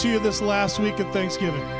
to 0.00 0.08
you 0.08 0.18
this 0.18 0.40
last 0.40 0.78
week 0.78 0.98
of 0.98 1.10
Thanksgiving. 1.12 1.79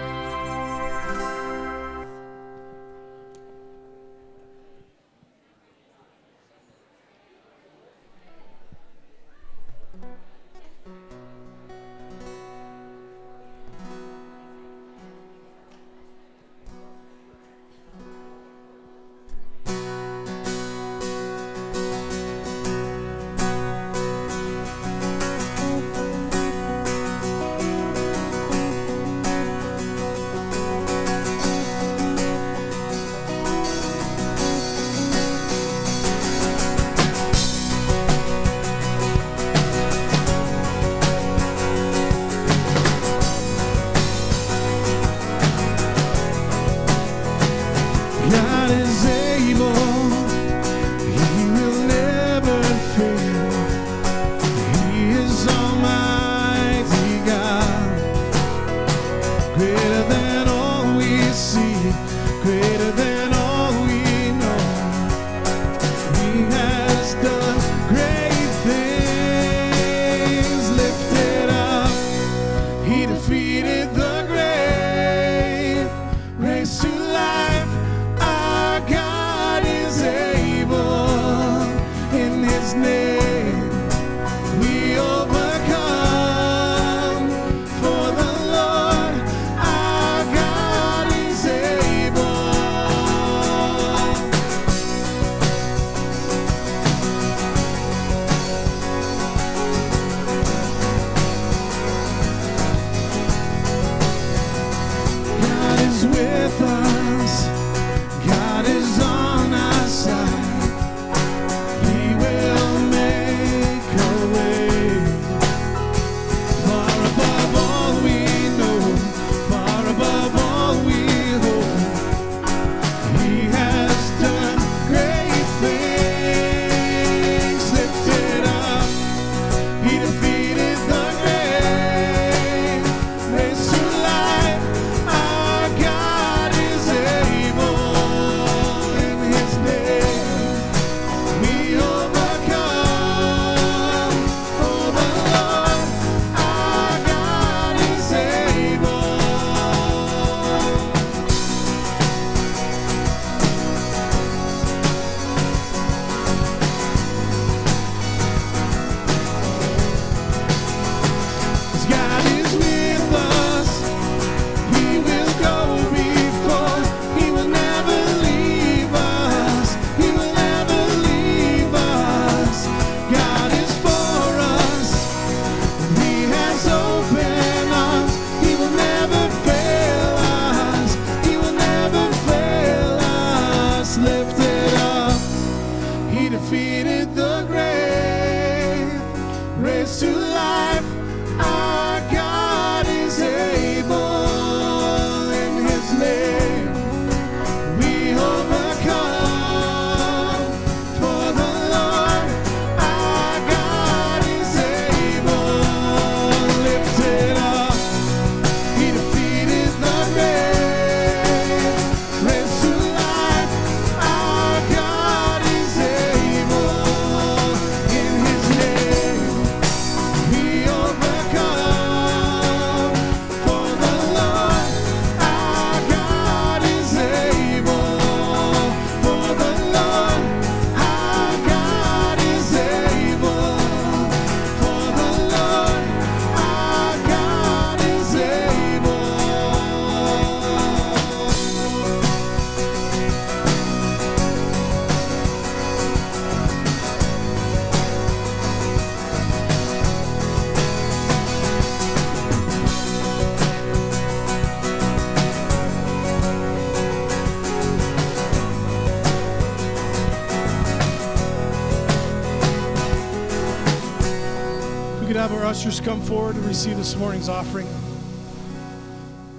Receive 266.60 266.76
this 266.76 266.94
morning's 266.96 267.30
offering. 267.30 267.66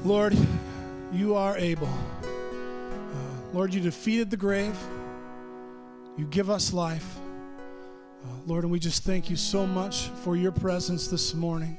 Lord, 0.04 0.36
you 1.14 1.36
are 1.36 1.56
able. 1.56 1.86
Uh, 2.24 2.26
Lord, 3.54 3.76
you 3.76 3.80
defeated 3.80 4.32
the 4.32 4.38
grave. 4.38 4.76
You 6.18 6.26
give 6.26 6.50
us 6.50 6.74
life. 6.74 7.20
Uh, 8.24 8.28
Lord, 8.48 8.64
and 8.64 8.72
we 8.72 8.80
just 8.80 9.04
thank 9.04 9.30
you 9.30 9.36
so 9.36 9.68
much 9.68 10.08
for 10.24 10.36
your 10.36 10.52
presence 10.52 11.10
this 11.10 11.36
morning. 11.36 11.78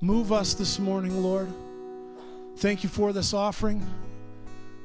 Move 0.00 0.32
us 0.32 0.54
this 0.54 0.80
morning, 0.80 1.22
Lord. 1.22 1.46
Thank 2.56 2.82
you 2.82 2.88
for 2.88 3.12
this 3.12 3.32
offering. 3.32 3.86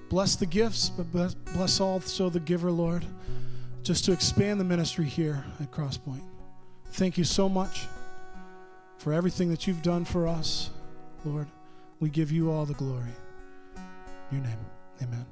Bless 0.09 0.35
the 0.35 0.45
gifts, 0.45 0.89
but 0.89 1.11
bless- 1.11 1.33
bless 1.33 1.79
also 1.79 2.29
the 2.29 2.39
giver, 2.39 2.69
Lord, 2.69 3.03
just 3.81 4.05
to 4.05 4.11
expand 4.11 4.59
the 4.59 4.65
ministry 4.65 5.05
here 5.05 5.43
at 5.59 5.71
Crosspoint. 5.71 6.21
Thank 6.91 7.17
you 7.17 7.23
so 7.23 7.49
much 7.49 7.87
for 8.97 9.13
everything 9.13 9.49
that 9.49 9.67
you've 9.67 9.81
done 9.81 10.05
for 10.05 10.27
us, 10.27 10.69
Lord. 11.25 11.47
We 11.99 12.09
give 12.09 12.31
you 12.31 12.51
all 12.51 12.65
the 12.65 12.73
glory. 12.73 13.15
In 14.31 14.37
your 14.37 14.45
name, 14.45 14.59
amen. 15.01 15.25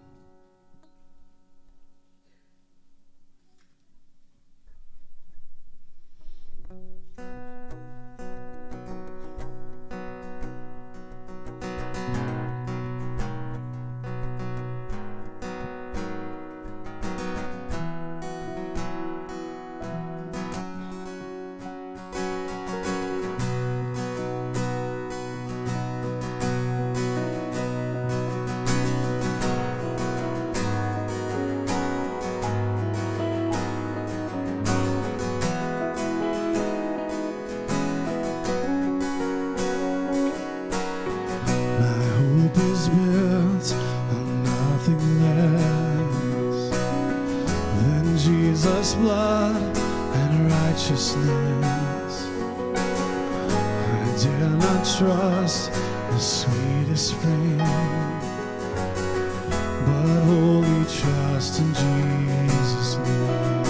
Blood 49.01 49.77
and 50.15 50.51
righteousness. 50.51 52.13
I 52.75 54.15
dare 54.23 54.49
not 54.49 54.81
trust 54.97 55.71
the 55.73 56.17
sweetest 56.17 57.13
frame, 57.15 57.57
but 59.85 60.05
wholly 60.25 60.83
trust 60.85 61.59
in 61.59 61.69
Jesus' 61.73 62.97
name. 62.97 63.65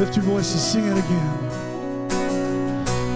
Lift 0.00 0.16
your 0.16 0.24
voices, 0.24 0.62
sing 0.62 0.86
it 0.86 0.98
again. 0.98 1.38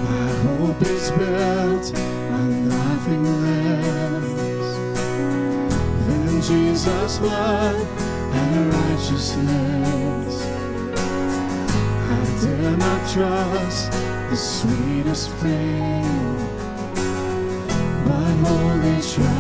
My 0.05 0.29
hope 0.45 0.83
is 0.83 1.11
built 1.13 1.87
on 2.33 2.69
nothing 2.69 3.25
less 3.43 4.71
than 6.07 6.43
Jesus' 6.43 7.19
blood 7.19 7.77
and 8.35 8.75
righteousness. 8.75 9.82
Trust 13.13 13.93
the 14.31 14.37
sweetest 14.37 15.29
fame, 15.33 16.39
but 18.07 18.33
wholly 18.43 19.03
trust 19.03 19.32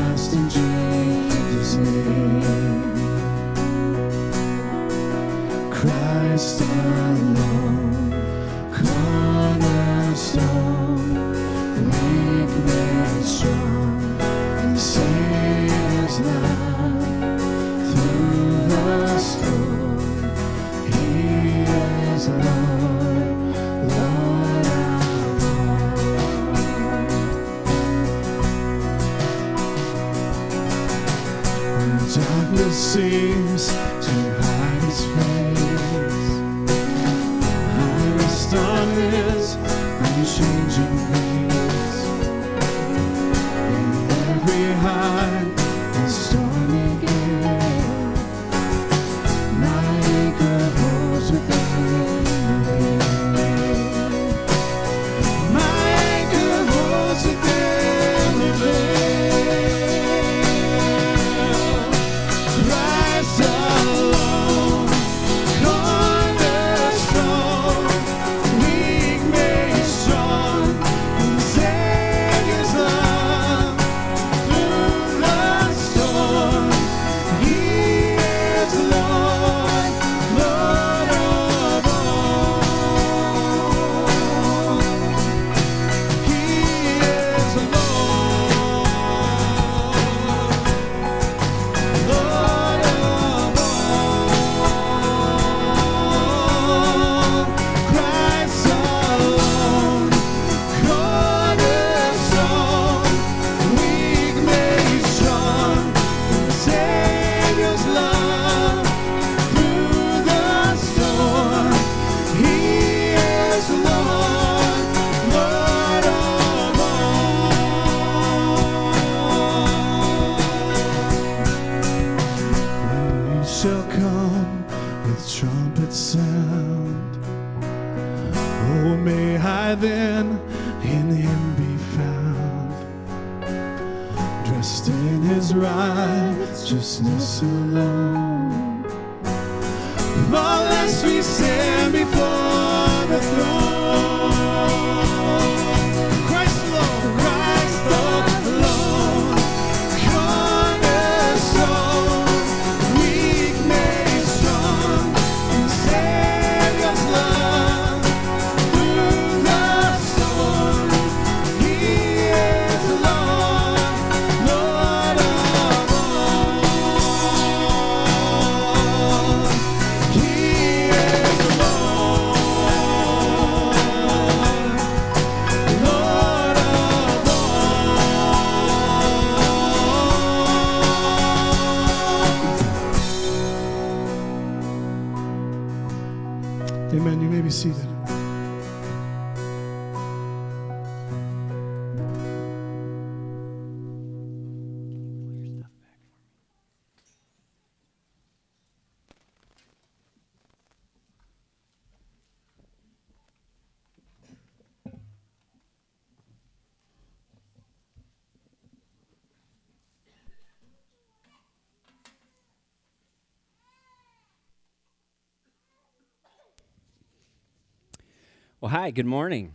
Well, 218.63 218.71
hi, 218.71 218.93
good 218.93 219.07
morning. 219.07 219.55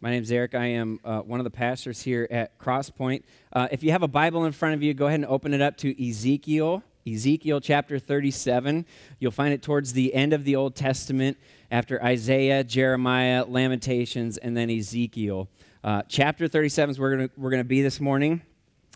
My 0.00 0.08
name 0.08 0.22
is 0.22 0.32
Eric. 0.32 0.54
I 0.54 0.64
am 0.64 0.98
uh, 1.04 1.20
one 1.20 1.40
of 1.40 1.44
the 1.44 1.50
pastors 1.50 2.00
here 2.00 2.26
at 2.30 2.58
Crosspoint. 2.58 3.22
Uh, 3.52 3.68
if 3.70 3.82
you 3.82 3.90
have 3.90 4.02
a 4.02 4.08
Bible 4.08 4.46
in 4.46 4.52
front 4.52 4.74
of 4.74 4.82
you, 4.82 4.94
go 4.94 5.08
ahead 5.08 5.20
and 5.20 5.26
open 5.26 5.52
it 5.52 5.60
up 5.60 5.76
to 5.76 6.08
Ezekiel, 6.08 6.82
Ezekiel 7.06 7.60
chapter 7.60 7.98
37. 7.98 8.86
You'll 9.18 9.30
find 9.30 9.52
it 9.52 9.60
towards 9.60 9.92
the 9.92 10.14
end 10.14 10.32
of 10.32 10.44
the 10.44 10.56
Old 10.56 10.74
Testament 10.74 11.36
after 11.70 12.02
Isaiah, 12.02 12.64
Jeremiah, 12.64 13.44
Lamentations, 13.46 14.38
and 14.38 14.56
then 14.56 14.70
Ezekiel. 14.70 15.46
Uh, 15.84 16.00
chapter 16.08 16.48
37 16.48 16.92
is 16.92 16.98
where 16.98 17.28
we're 17.36 17.50
going 17.50 17.60
to 17.60 17.68
be 17.68 17.82
this 17.82 18.00
morning. 18.00 18.40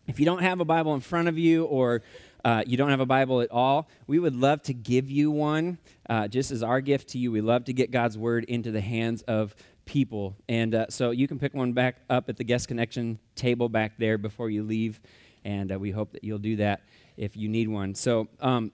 If 0.07 0.19
you 0.19 0.25
don't 0.25 0.41
have 0.41 0.59
a 0.59 0.65
Bible 0.65 0.95
in 0.95 1.01
front 1.01 1.29
of 1.29 1.37
you 1.37 1.67
or 1.67 2.01
uh, 2.45 2.63
you 2.67 2.77
don't 2.77 2.91
have 2.91 3.01
a 3.01 3.07
Bible 3.07 3.41
at 3.41 3.51
all, 3.51 3.89
we 4.07 4.19
would 4.19 4.35
love 4.35 4.63
to 4.63 4.75
give 4.75 5.11
you 5.11 5.31
one 5.31 5.79
uh, 6.09 6.29
just 6.29 6.51
as 6.51 6.63
our 6.63 6.81
gift 6.81 7.09
to 7.11 7.19
you. 7.19 7.33
We 7.33 7.41
love 7.41 7.65
to 7.67 7.73
get 7.73 7.91
God's 7.91 8.17
word 8.17 8.45
into 8.45 8.71
the 8.71 8.81
hands 8.81 9.23
of 9.23 9.55
people. 9.85 10.37
And 10.49 10.75
uh, 10.75 10.87
so 10.89 11.11
you 11.11 11.27
can 11.27 11.39
pick 11.39 11.55
one 11.55 11.73
back 11.73 11.97
up 12.09 12.29
at 12.29 12.37
the 12.37 12.45
guest 12.45 12.69
connection 12.69 13.19
table 13.35 13.69
back 13.69 13.99
there 13.99 14.19
before 14.19 14.51
you 14.51 14.63
leave. 14.63 15.01
And 15.45 15.73
uh, 15.73 15.79
we 15.79 15.91
hope 15.91 16.13
that 16.13 16.23
you'll 16.23 16.39
do 16.39 16.57
that 16.57 16.83
if 17.17 17.37
you 17.37 17.49
need 17.49 17.69
one. 17.69 17.95
So, 17.95 18.29
um, 18.41 18.73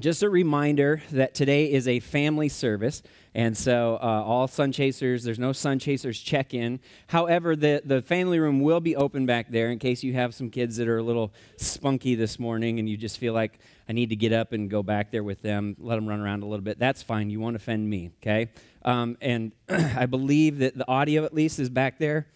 just 0.00 0.22
a 0.22 0.30
reminder 0.30 1.02
that 1.10 1.34
today 1.34 1.72
is 1.72 1.88
a 1.88 1.98
family 2.00 2.48
service. 2.48 3.02
And 3.34 3.56
so, 3.56 3.98
uh, 4.00 4.06
all 4.06 4.48
sun 4.48 4.72
chasers, 4.72 5.24
there's 5.24 5.38
no 5.38 5.52
sun 5.52 5.78
chasers 5.78 6.18
check 6.20 6.54
in. 6.54 6.80
However, 7.08 7.56
the, 7.56 7.82
the 7.84 8.00
family 8.02 8.38
room 8.38 8.60
will 8.60 8.80
be 8.80 8.96
open 8.96 9.26
back 9.26 9.50
there 9.50 9.70
in 9.70 9.78
case 9.78 10.02
you 10.02 10.14
have 10.14 10.34
some 10.34 10.50
kids 10.50 10.76
that 10.76 10.88
are 10.88 10.98
a 10.98 11.02
little 11.02 11.32
spunky 11.56 12.14
this 12.14 12.38
morning 12.38 12.78
and 12.78 12.88
you 12.88 12.96
just 12.96 13.18
feel 13.18 13.34
like 13.34 13.58
I 13.88 13.92
need 13.92 14.10
to 14.10 14.16
get 14.16 14.32
up 14.32 14.52
and 14.52 14.70
go 14.70 14.82
back 14.82 15.10
there 15.10 15.24
with 15.24 15.42
them, 15.42 15.76
let 15.78 15.96
them 15.96 16.06
run 16.08 16.20
around 16.20 16.42
a 16.42 16.46
little 16.46 16.64
bit. 16.64 16.78
That's 16.78 17.02
fine. 17.02 17.30
You 17.30 17.40
won't 17.40 17.56
offend 17.56 17.88
me, 17.88 18.10
okay? 18.22 18.50
Um, 18.84 19.16
and 19.20 19.52
I 19.68 20.06
believe 20.06 20.58
that 20.58 20.76
the 20.76 20.88
audio, 20.88 21.24
at 21.24 21.34
least, 21.34 21.58
is 21.58 21.70
back 21.70 21.98
there. 21.98 22.26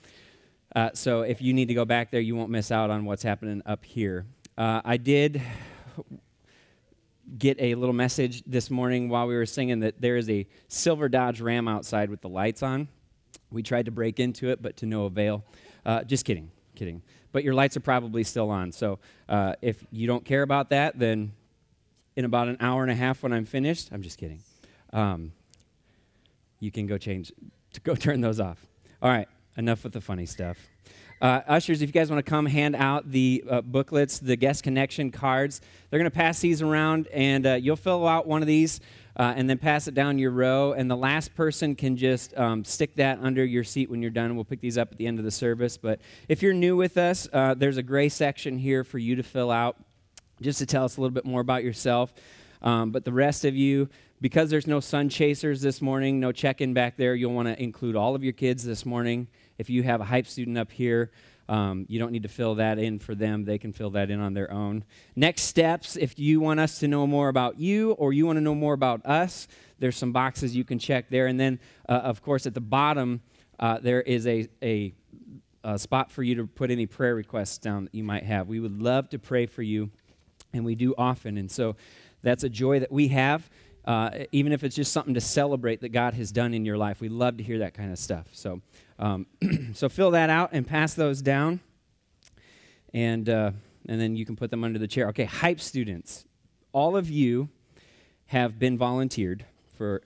Uh, 0.74 0.90
so, 0.94 1.20
if 1.20 1.42
you 1.42 1.52
need 1.52 1.68
to 1.68 1.74
go 1.74 1.84
back 1.84 2.10
there, 2.10 2.20
you 2.20 2.34
won't 2.34 2.48
miss 2.48 2.70
out 2.70 2.88
on 2.90 3.04
what's 3.04 3.22
happening 3.22 3.60
up 3.66 3.84
here. 3.84 4.24
Uh, 4.56 4.80
I 4.84 4.96
did 4.96 5.42
get 7.36 7.60
a 7.60 7.74
little 7.74 7.94
message 7.94 8.42
this 8.46 8.70
morning 8.70 9.08
while 9.08 9.26
we 9.26 9.34
were 9.34 9.46
singing 9.46 9.80
that 9.80 10.00
there 10.00 10.16
is 10.16 10.28
a 10.28 10.46
silver 10.68 11.08
Dodge 11.08 11.40
Ram 11.40 11.68
outside 11.68 12.10
with 12.10 12.20
the 12.20 12.28
lights 12.28 12.62
on. 12.62 12.88
We 13.50 13.62
tried 13.62 13.86
to 13.86 13.90
break 13.90 14.20
into 14.20 14.50
it, 14.50 14.62
but 14.62 14.76
to 14.78 14.86
no 14.86 15.04
avail. 15.04 15.44
Uh, 15.84 16.04
just 16.04 16.24
kidding, 16.24 16.50
kidding. 16.74 17.02
But 17.32 17.44
your 17.44 17.54
lights 17.54 17.76
are 17.76 17.80
probably 17.80 18.24
still 18.24 18.50
on. 18.50 18.72
So 18.72 18.98
uh, 19.28 19.54
if 19.62 19.84
you 19.90 20.06
don't 20.06 20.24
care 20.24 20.42
about 20.42 20.70
that, 20.70 20.98
then 20.98 21.32
in 22.16 22.24
about 22.24 22.48
an 22.48 22.58
hour 22.60 22.82
and 22.82 22.90
a 22.90 22.94
half 22.94 23.22
when 23.22 23.32
I'm 23.32 23.46
finished, 23.46 23.88
I'm 23.92 24.02
just 24.02 24.18
kidding. 24.18 24.42
Um, 24.92 25.32
you 26.60 26.70
can 26.70 26.86
go 26.86 26.98
change, 26.98 27.32
to 27.72 27.80
go 27.80 27.94
turn 27.96 28.20
those 28.20 28.40
off. 28.40 28.64
All 29.00 29.10
right, 29.10 29.28
enough 29.56 29.84
with 29.84 29.92
the 29.92 30.00
funny 30.00 30.26
stuff. 30.26 30.58
Uh, 31.22 31.40
ushers, 31.46 31.82
if 31.82 31.88
you 31.88 31.92
guys 31.92 32.10
want 32.10 32.18
to 32.18 32.28
come 32.28 32.46
hand 32.46 32.74
out 32.74 33.08
the 33.08 33.44
uh, 33.48 33.60
booklets, 33.60 34.18
the 34.18 34.34
guest 34.34 34.64
connection 34.64 35.12
cards, 35.12 35.60
they're 35.88 36.00
going 36.00 36.10
to 36.10 36.14
pass 36.14 36.40
these 36.40 36.60
around, 36.60 37.06
and 37.12 37.46
uh, 37.46 37.54
you'll 37.54 37.76
fill 37.76 38.08
out 38.08 38.26
one 38.26 38.42
of 38.42 38.48
these 38.48 38.80
uh, 39.16 39.32
and 39.36 39.48
then 39.48 39.56
pass 39.56 39.86
it 39.86 39.94
down 39.94 40.18
your 40.18 40.32
row. 40.32 40.72
And 40.72 40.90
the 40.90 40.96
last 40.96 41.32
person 41.36 41.76
can 41.76 41.96
just 41.96 42.36
um, 42.36 42.64
stick 42.64 42.96
that 42.96 43.20
under 43.22 43.44
your 43.44 43.62
seat 43.62 43.88
when 43.88 44.02
you're 44.02 44.10
done. 44.10 44.34
We'll 44.34 44.44
pick 44.44 44.60
these 44.60 44.76
up 44.76 44.90
at 44.90 44.98
the 44.98 45.06
end 45.06 45.20
of 45.20 45.24
the 45.24 45.30
service. 45.30 45.76
But 45.76 46.00
if 46.28 46.42
you're 46.42 46.54
new 46.54 46.74
with 46.74 46.98
us, 46.98 47.28
uh, 47.32 47.54
there's 47.54 47.76
a 47.76 47.84
gray 47.84 48.08
section 48.08 48.58
here 48.58 48.82
for 48.82 48.98
you 48.98 49.14
to 49.14 49.22
fill 49.22 49.52
out 49.52 49.76
just 50.40 50.58
to 50.58 50.66
tell 50.66 50.84
us 50.84 50.96
a 50.96 51.00
little 51.00 51.14
bit 51.14 51.24
more 51.24 51.40
about 51.40 51.62
yourself. 51.62 52.12
Um, 52.62 52.90
but 52.90 53.04
the 53.04 53.12
rest 53.12 53.44
of 53.44 53.54
you, 53.54 53.88
because 54.20 54.50
there's 54.50 54.66
no 54.66 54.80
sun 54.80 55.08
chasers 55.08 55.60
this 55.60 55.80
morning, 55.80 56.18
no 56.18 56.32
check 56.32 56.60
in 56.60 56.74
back 56.74 56.96
there, 56.96 57.14
you'll 57.14 57.32
want 57.32 57.46
to 57.46 57.62
include 57.62 57.94
all 57.94 58.16
of 58.16 58.24
your 58.24 58.32
kids 58.32 58.64
this 58.64 58.84
morning. 58.84 59.28
If 59.62 59.70
you 59.70 59.84
have 59.84 60.00
a 60.00 60.04
hype 60.04 60.26
student 60.26 60.58
up 60.58 60.72
here, 60.72 61.12
um, 61.48 61.86
you 61.88 62.00
don't 62.00 62.10
need 62.10 62.24
to 62.24 62.28
fill 62.28 62.56
that 62.56 62.80
in 62.80 62.98
for 62.98 63.14
them. 63.14 63.44
They 63.44 63.58
can 63.58 63.72
fill 63.72 63.90
that 63.90 64.10
in 64.10 64.18
on 64.18 64.34
their 64.34 64.50
own. 64.50 64.82
Next 65.14 65.42
steps 65.42 65.94
if 65.94 66.18
you 66.18 66.40
want 66.40 66.58
us 66.58 66.80
to 66.80 66.88
know 66.88 67.06
more 67.06 67.28
about 67.28 67.60
you 67.60 67.92
or 67.92 68.12
you 68.12 68.26
want 68.26 68.38
to 68.38 68.40
know 68.40 68.56
more 68.56 68.74
about 68.74 69.06
us, 69.06 69.46
there's 69.78 69.96
some 69.96 70.10
boxes 70.10 70.56
you 70.56 70.64
can 70.64 70.80
check 70.80 71.10
there. 71.10 71.28
And 71.28 71.38
then, 71.38 71.60
uh, 71.88 71.92
of 71.92 72.22
course, 72.22 72.44
at 72.44 72.54
the 72.54 72.60
bottom, 72.60 73.20
uh, 73.60 73.78
there 73.78 74.02
is 74.02 74.26
a, 74.26 74.48
a, 74.64 74.94
a 75.62 75.78
spot 75.78 76.10
for 76.10 76.24
you 76.24 76.34
to 76.34 76.48
put 76.48 76.72
any 76.72 76.86
prayer 76.86 77.14
requests 77.14 77.58
down 77.58 77.84
that 77.84 77.94
you 77.94 78.02
might 78.02 78.24
have. 78.24 78.48
We 78.48 78.58
would 78.58 78.82
love 78.82 79.10
to 79.10 79.18
pray 79.20 79.46
for 79.46 79.62
you, 79.62 79.90
and 80.52 80.64
we 80.64 80.74
do 80.74 80.92
often. 80.98 81.38
And 81.38 81.48
so 81.48 81.76
that's 82.22 82.42
a 82.42 82.48
joy 82.48 82.80
that 82.80 82.90
we 82.90 83.06
have. 83.08 83.48
Uh, 83.84 84.10
even 84.30 84.52
if 84.52 84.62
it's 84.62 84.76
just 84.76 84.92
something 84.92 85.14
to 85.14 85.20
celebrate 85.20 85.80
that 85.80 85.88
God 85.88 86.14
has 86.14 86.30
done 86.30 86.54
in 86.54 86.64
your 86.64 86.78
life, 86.78 87.00
we 87.00 87.08
love 87.08 87.38
to 87.38 87.42
hear 87.42 87.58
that 87.58 87.74
kind 87.74 87.90
of 87.90 87.98
stuff. 87.98 88.26
So, 88.32 88.60
um, 88.98 89.26
so 89.74 89.88
fill 89.88 90.12
that 90.12 90.30
out 90.30 90.50
and 90.52 90.66
pass 90.66 90.94
those 90.94 91.20
down, 91.20 91.60
and 92.94 93.28
uh, 93.28 93.50
and 93.88 94.00
then 94.00 94.14
you 94.14 94.24
can 94.24 94.36
put 94.36 94.50
them 94.50 94.62
under 94.62 94.78
the 94.78 94.86
chair. 94.86 95.08
Okay, 95.08 95.24
hype 95.24 95.60
students, 95.60 96.24
all 96.72 96.96
of 96.96 97.10
you 97.10 97.48
have 98.26 98.58
been 98.58 98.78
volunteered 98.78 99.44
for 99.76 100.02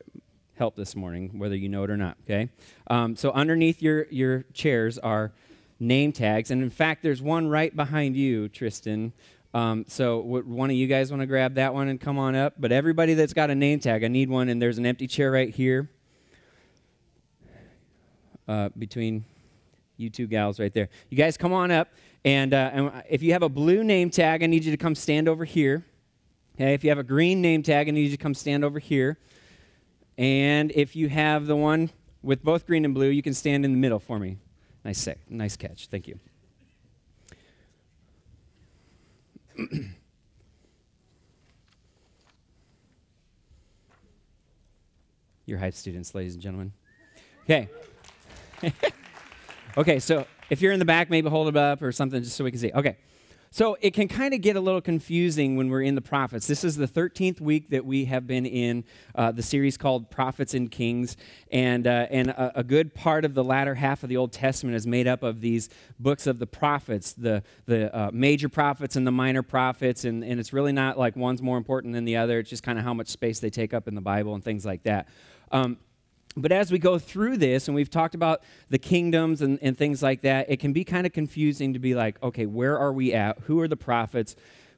help 0.54 0.75
this 0.75 0.97
morning, 0.97 1.38
whether 1.38 1.54
you 1.54 1.68
know 1.68 1.85
it 1.85 1.90
or 1.90 1.99
not. 1.99 2.16
Okay, 2.25 2.49
um, 2.87 3.14
so 3.14 3.30
underneath 3.33 3.83
your 3.83 4.06
your 4.11 4.45
chairs 4.54 4.97
are 4.99 5.33
name 5.78 6.12
tags, 6.12 6.50
and 6.50 6.62
in 6.62 6.71
fact, 6.71 7.02
there's 7.02 7.21
one 7.21 7.49
right 7.49 7.76
behind 7.76 8.16
you, 8.16 8.49
Tristan. 8.49 9.12
Um, 9.55 9.85
so 9.88 10.19
one 10.19 10.71
of 10.71 10.76
you 10.76 10.87
guys 10.87 11.11
want 11.11 11.23
to 11.23 11.26
grab 11.26 11.55
that 11.55 11.73
one 11.73 11.88
and 11.88 12.00
come 12.00 12.19
on 12.19 12.35
up? 12.35 12.55
But 12.59 12.73
everybody 12.73 13.15
that's 13.15 13.33
got 13.33 13.50
a 13.50 13.55
name 13.55 13.81
tag, 13.81 14.05
I 14.05 14.09
need 14.09 14.29
one, 14.29 14.49
and 14.49 14.61
there's 14.61 14.79
an 14.79 14.87
empty 14.87 15.07
chair 15.07 15.31
right 15.31 15.55
here 15.55 15.88
uh, 18.49 18.69
between 18.76 19.25
you 19.97 20.11
two 20.11 20.26
gals 20.26 20.61
right 20.61 20.73
there. 20.73 20.89
You 21.09 21.17
guys 21.17 21.37
come 21.37 21.52
on 21.52 21.71
up, 21.71 21.89
and, 22.25 22.52
uh, 22.52 22.71
and 22.73 23.02
if 23.09 23.23
you 23.23 23.32
have 23.32 23.43
a 23.43 23.49
blue 23.49 23.82
name 23.82 24.11
tag, 24.11 24.43
I 24.43 24.47
need 24.47 24.65
you 24.65 24.71
to 24.73 24.76
come 24.76 24.95
stand 24.95 25.28
over 25.28 25.45
here. 25.45 25.85
Okay, 26.56 26.75
if 26.75 26.85
you 26.85 26.91
have 26.91 26.99
a 26.99 27.04
green 27.04 27.41
name 27.41 27.63
tag, 27.63 27.89
I 27.89 27.93
need 27.93 28.04
you 28.04 28.11
to 28.11 28.17
come 28.17 28.35
stand 28.35 28.65
over 28.65 28.78
here. 28.78 29.19
And 30.19 30.73
if 30.73 30.97
you 30.97 31.09
have 31.09 31.47
the 31.47 31.56
one 31.56 31.91
with 32.23 32.43
both 32.43 32.67
green 32.67 32.85
and 32.85 32.95
blue, 32.95 33.09
you 33.09 33.23
can 33.23 33.35
stand 33.35 33.65
in 33.65 33.73
the 33.73 33.78
middle 33.78 33.99
for 33.99 34.19
me. 34.19 34.39
Nice, 34.85 34.99
sec- 34.99 35.30
nice 35.30 35.56
catch. 35.56 35.89
Thank 35.89 36.09
you. 36.09 36.19
Your 45.47 45.58
hype 45.58 45.75
students, 45.75 46.14
ladies 46.14 46.34
and 46.34 46.42
gentlemen. 46.42 46.73
Okay. 47.45 47.69
okay, 49.76 49.99
so 49.99 50.26
if 50.50 50.60
you're 50.60 50.73
in 50.73 50.78
the 50.78 50.84
back, 50.84 51.08
maybe 51.10 51.28
hold 51.28 51.49
it 51.49 51.56
up 51.56 51.82
or 51.82 51.92
something 51.92 52.23
just 52.23 52.36
so 52.36 52.45
we 52.45 52.50
can 52.50 52.60
see. 52.60 52.73
Okay. 52.73 52.97
So 53.50 53.76
it 53.80 53.95
can 53.95 54.09
kind 54.09 54.35
of 54.35 54.41
get 54.41 54.56
a 54.56 54.61
little 54.61 54.80
confusing 54.80 55.56
when 55.56 55.71
we're 55.71 55.82
in 55.82 55.95
the 55.95 56.00
prophets. 56.00 56.47
This 56.47 56.65
is 56.65 56.76
the 56.76 56.89
13th 56.89 57.41
week 57.41 57.71
that 57.71 57.85
we 57.85 58.04
have 58.06 58.26
been 58.26 58.47
in 58.47 58.85
uh, 59.15 59.32
the 59.32 59.43
series 59.43 59.76
called 59.76 60.11
Prophets 60.11 60.54
and 60.54 60.71
Kings. 60.71 61.17
And, 61.50 61.87
uh, 61.87 62.06
and 62.11 62.30
a, 62.30 62.61
a, 62.61 62.65
good 62.65 62.95
part 62.95 63.25
of 63.25 63.35
the 63.35 63.45
latter 63.45 63.75
half 63.75 64.02
of 64.02 64.09
the 64.09 64.17
Old 64.17 64.32
Testament 64.32 64.76
is 64.76 64.87
made 64.87 65.06
up 65.06 65.23
of 65.23 65.41
these 65.41 65.69
books 65.99 66.26
of 66.26 66.39
the 66.39 66.47
prophets, 66.47 67.13
the, 67.13 67.43
the 67.67 67.95
uh, 67.97 68.11
major 68.13 68.49
prophets 68.49 68.97
and 68.97 69.06
the 69.06 69.13
minor 69.13 69.43
prophets. 69.43 70.04
And, 70.04 70.25
and 70.25 70.41
it's 70.41 70.52
really 70.52 70.73
not 70.73 70.99
like 70.99 71.17
one's 71.17 71.41
more 71.41 71.56
important 71.56 71.95
than 71.95 72.04
the 72.04 72.17
other, 72.17 72.41
it's 72.41 72.50
just 72.50 72.63
kind 72.63 72.78
of 72.78 72.85
how 72.85 72.95
much 72.95 73.09
space 73.09 73.41
they 73.41 73.50
take 73.50 73.73
up 73.73 73.89
in 73.89 73.95
the 73.95 74.00
Bible 74.00 74.35
and 74.35 74.43
things 74.43 74.67
like 74.67 74.82
that. 74.82 75.09
Um, 75.52 75.78
but 76.37 76.53
as 76.53 76.71
we 76.71 76.79
go 76.79 76.99
through 76.99 77.39
this, 77.39 77.67
and 77.67 77.75
we've 77.75 77.91
talked 77.91 78.15
about 78.15 78.43
the 78.69 78.79
kingdoms 78.79 79.41
and, 79.41 79.59
and 79.63 79.77
things 79.77 80.03
like 80.03 80.21
that, 80.23 80.51
it 80.51 80.61
can 80.61 80.73
be 80.73 80.85
kind 80.85 81.07
of 81.07 81.13
confusing 81.13 81.73
to 81.73 81.79
be 81.79 81.95
like, 81.95 82.23
okay, 82.23 82.45
where 82.45 82.79
are 82.79 82.93
we 82.93 83.15
at? 83.15 83.39
Who 83.41 83.61
are 83.61 83.69
the 83.69 83.77
prophets? 83.77 84.37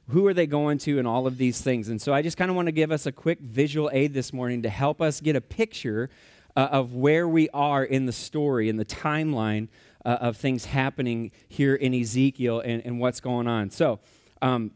Who 0.09 0.25
are 0.27 0.33
they 0.33 0.47
going 0.47 0.77
to? 0.79 0.99
And 0.99 1.07
all 1.07 1.27
of 1.27 1.37
these 1.37 1.61
things. 1.61 1.89
And 1.89 2.01
so 2.01 2.13
I 2.13 2.21
just 2.21 2.37
kind 2.37 2.49
of 2.49 2.55
want 2.55 2.67
to 2.67 2.71
give 2.71 2.91
us 2.91 3.05
a 3.05 3.11
quick 3.11 3.39
visual 3.41 3.89
aid 3.91 4.13
this 4.13 4.31
morning 4.31 4.61
to 4.63 4.69
help 4.69 5.01
us 5.01 5.19
get 5.19 5.35
a 5.35 5.41
picture 5.41 6.09
uh, 6.55 6.69
of 6.71 6.93
where 6.93 7.27
we 7.27 7.49
are 7.49 7.83
in 7.83 8.05
the 8.05 8.11
story, 8.11 8.69
in 8.69 8.77
the 8.77 8.85
timeline 8.85 9.67
uh, 10.05 10.17
of 10.21 10.37
things 10.37 10.65
happening 10.65 11.31
here 11.47 11.75
in 11.75 11.93
Ezekiel 11.93 12.61
and, 12.61 12.81
and 12.85 12.99
what's 12.99 13.19
going 13.19 13.47
on. 13.47 13.69
So, 13.69 13.99
um, 14.41 14.71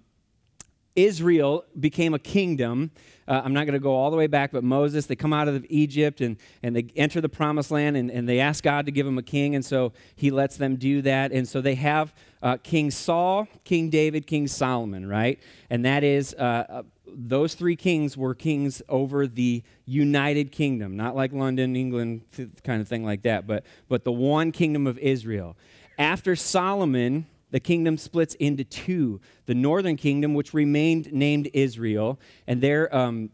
Israel 0.95 1.65
became 1.79 2.13
a 2.13 2.19
kingdom. 2.19 2.91
Uh, 3.27 3.41
I'm 3.43 3.53
not 3.53 3.65
going 3.65 3.73
to 3.73 3.79
go 3.79 3.95
all 3.95 4.11
the 4.11 4.17
way 4.17 4.27
back, 4.27 4.51
but 4.51 4.63
Moses, 4.63 5.05
they 5.05 5.15
come 5.15 5.33
out 5.33 5.47
of 5.47 5.65
Egypt 5.69 6.21
and, 6.21 6.37
and 6.61 6.75
they 6.75 6.87
enter 6.95 7.21
the 7.21 7.29
promised 7.29 7.71
land 7.71 7.97
and, 7.97 8.11
and 8.11 8.27
they 8.27 8.39
ask 8.39 8.63
God 8.63 8.85
to 8.85 8.91
give 8.91 9.05
them 9.05 9.17
a 9.17 9.23
king, 9.23 9.55
and 9.55 9.65
so 9.65 9.93
he 10.15 10.29
lets 10.29 10.57
them 10.57 10.75
do 10.75 11.01
that. 11.01 11.31
And 11.31 11.47
so 11.47 11.61
they 11.61 11.75
have 11.75 12.13
uh, 12.41 12.57
King 12.61 12.91
Saul, 12.91 13.47
King 13.63 13.89
David, 13.89 14.27
King 14.27 14.47
Solomon, 14.47 15.07
right? 15.07 15.39
And 15.69 15.85
that 15.85 16.03
is, 16.03 16.35
uh, 16.37 16.65
uh 16.69 16.83
those 17.15 17.53
three 17.53 17.75
kings 17.75 18.17
were 18.17 18.33
kings 18.33 18.81
over 18.89 19.27
the 19.27 19.61
United 19.85 20.51
Kingdom, 20.51 20.97
not 20.97 21.15
like 21.15 21.31
London, 21.31 21.75
England, 21.75 22.21
kind 22.63 22.81
of 22.81 22.87
thing 22.87 23.05
like 23.05 23.21
that, 23.21 23.45
but, 23.45 23.63
but 23.87 24.03
the 24.03 24.11
one 24.11 24.51
kingdom 24.51 24.87
of 24.87 24.97
Israel. 24.97 25.55
After 25.99 26.35
Solomon, 26.35 27.27
the 27.53 27.59
kingdom 27.59 27.99
splits 27.99 28.33
into 28.35 28.63
two 28.63 29.21
the 29.45 29.53
northern 29.53 29.95
kingdom, 29.95 30.33
which 30.33 30.55
remained 30.55 31.13
named 31.13 31.51
Israel, 31.53 32.19
and 32.47 32.61
their, 32.61 32.93
um, 32.95 33.29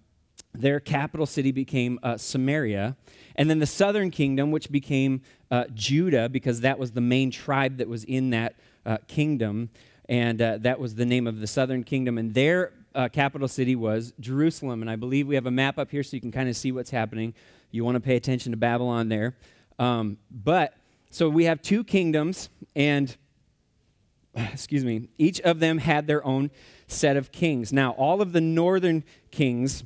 their 0.53 0.82
capital 0.82 1.25
city 1.25 1.53
became 1.53 1.97
uh, 2.03 2.17
Samaria. 2.17 2.97
And 3.38 3.49
then 3.49 3.60
the 3.60 3.65
southern 3.65 4.12
kingdom, 4.12 4.51
which 4.51 4.69
became 4.69 5.21
uh, 5.49 5.67
Judah, 5.73 6.27
because 6.27 6.60
that 6.62 6.77
was 6.77 6.91
the 6.91 6.99
main 6.99 7.32
tribe 7.32 7.77
that 7.77 7.88
was 7.88 8.03
in 8.03 8.32
that 8.32 8.55
uh, 8.86 8.97
kingdom. 9.08 9.69
And 10.10 10.41
uh, 10.41 10.58
that 10.58 10.82
was 10.82 10.95
the 10.95 11.05
name 11.05 11.25
of 11.25 11.39
the 11.39 11.47
southern 11.47 11.86
kingdom. 11.86 12.17
And 12.17 12.34
their 12.34 12.73
uh, 12.93 13.08
capital 13.08 13.47
city 13.47 13.77
was 13.77 14.12
Jerusalem. 14.19 14.82
And 14.82 14.91
I 14.91 14.97
believe 14.97 15.29
we 15.29 15.36
have 15.36 15.45
a 15.45 15.51
map 15.51 15.79
up 15.79 15.91
here 15.91 16.03
so 16.03 16.17
you 16.17 16.21
can 16.21 16.34
kind 16.34 16.49
of 16.49 16.58
see 16.58 16.73
what's 16.73 16.89
happening. 16.89 17.34
You 17.71 17.86
want 17.86 17.95
to 17.95 18.01
pay 18.01 18.17
attention 18.17 18.51
to 18.51 18.58
Babylon 18.58 19.08
there. 19.08 19.38
Um, 19.77 20.17
but 20.29 20.73
so 21.10 21.29
we 21.29 21.45
have 21.45 21.62
two 21.62 21.86
kingdoms, 21.86 22.49
and 22.75 23.15
excuse 24.54 24.84
me, 24.84 25.10
each 25.17 25.39
of 25.41 25.60
them 25.60 25.80
had 25.80 26.08
their 26.08 26.25
own 26.25 26.52
set 26.88 27.17
of 27.17 27.32
kings. 27.32 27.71
Now, 27.71 27.91
all 27.91 28.21
of 28.21 28.32
the 28.32 28.41
northern 28.41 29.04
kings 29.32 29.84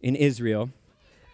in 0.00 0.16
Israel 0.16 0.70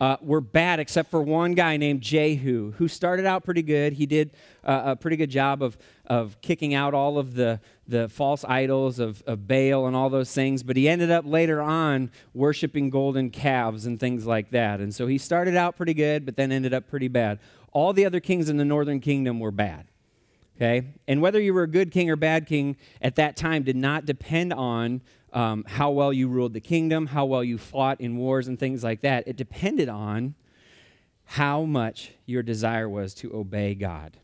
uh, 0.01 0.17
were 0.21 0.41
bad 0.41 0.81
except 0.81 1.11
for 1.11 1.23
one 1.23 1.55
guy 1.55 1.77
named 1.77 2.01
Jehu, 2.01 2.73
who 2.73 2.89
started 2.89 3.25
out 3.25 3.45
pretty 3.45 3.63
good. 3.63 3.93
He 3.93 4.05
did 4.05 4.33
uh, 4.65 4.83
a 4.87 4.97
pretty 4.97 5.17
good 5.17 5.31
job 5.31 5.63
of, 5.63 5.79
of 6.07 6.41
kicking 6.41 6.75
out 6.75 6.93
all 6.93 7.19
of 7.19 7.35
the, 7.35 7.61
the 7.87 8.09
false 8.09 8.45
idols 8.45 8.99
of, 8.99 9.23
of 9.29 9.47
Baal 9.47 9.87
and 9.87 9.95
all 9.95 10.11
those 10.11 10.35
things, 10.35 10.65
but 10.65 10.77
he 10.77 10.89
ended 10.89 11.13
up 11.13 11.25
later 11.25 11.63
on 11.63 12.11
worshiping 12.35 12.91
golden 12.91 13.31
calves 13.31 13.87
and 13.87 14.01
things 14.01 14.27
like 14.27 14.51
that. 14.51 14.81
And 14.81 14.93
so 14.93 15.07
he 15.07 15.19
started 15.19 15.57
out 15.57 15.77
pretty 15.77 15.95
good, 15.95 16.27
but 16.27 16.37
then 16.37 16.51
ended 16.51 16.75
up 16.75 16.89
pretty 16.89 17.09
bad. 17.09 17.39
All 17.73 17.93
the 17.93 18.05
other 18.05 18.19
kings 18.19 18.49
in 18.49 18.57
the 18.57 18.65
northern 18.65 18.99
kingdom 18.99 19.39
were 19.39 19.53
bad. 19.53 19.87
Okay? 20.57 20.89
And 21.09 21.21
whether 21.21 21.41
you 21.41 21.55
were 21.55 21.63
a 21.63 21.69
good 21.69 21.91
king 21.91 22.11
or 22.11 22.17
bad 22.17 22.47
king 22.47 22.77
at 23.01 23.17
that 23.17 23.37
time 23.37 23.63
did 23.63 23.77
not 23.77 24.05
depend 24.05 24.53
on 24.53 25.03
um, 25.33 25.65
how 25.67 25.91
well 25.91 26.13
you 26.13 26.29
ruled 26.29 26.53
the 26.53 26.61
kingdom, 26.61 27.07
how 27.07 27.25
well 27.25 27.43
you 27.43 27.59
fought 27.59 28.01
in 28.01 28.17
wars 28.17 28.49
and 28.49 28.59
things 28.59 28.85
like 28.85 29.01
that. 29.01 29.27
It 29.27 29.37
depended 29.37 29.89
on 29.89 30.35
how 31.25 31.63
much 31.63 32.13
your 32.27 32.43
desire 32.43 32.89
was 32.89 33.15
to 33.15 33.35
obey 33.35 33.75
God 33.75 34.19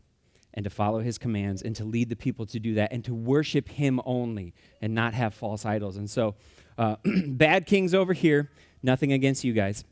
and 0.53 0.63
to 0.63 0.69
follow 0.69 0.99
his 0.99 1.17
commands 1.17 1.61
and 1.61 1.75
to 1.75 1.83
lead 1.83 2.09
the 2.09 2.15
people 2.15 2.45
to 2.47 2.59
do 2.59 2.75
that 2.75 2.91
and 2.91 3.03
to 3.05 3.13
worship 3.13 3.69
him 3.69 3.99
only 4.05 4.53
and 4.81 4.93
not 4.93 5.13
have 5.13 5.33
false 5.33 5.65
idols. 5.65 5.97
And 5.97 6.09
so, 6.09 6.35
uh, 6.77 6.95
bad 7.27 7.65
kings 7.65 7.93
over 7.93 8.13
here, 8.13 8.51
nothing 8.83 9.11
against 9.11 9.43
you 9.43 9.53
guys. 9.53 9.83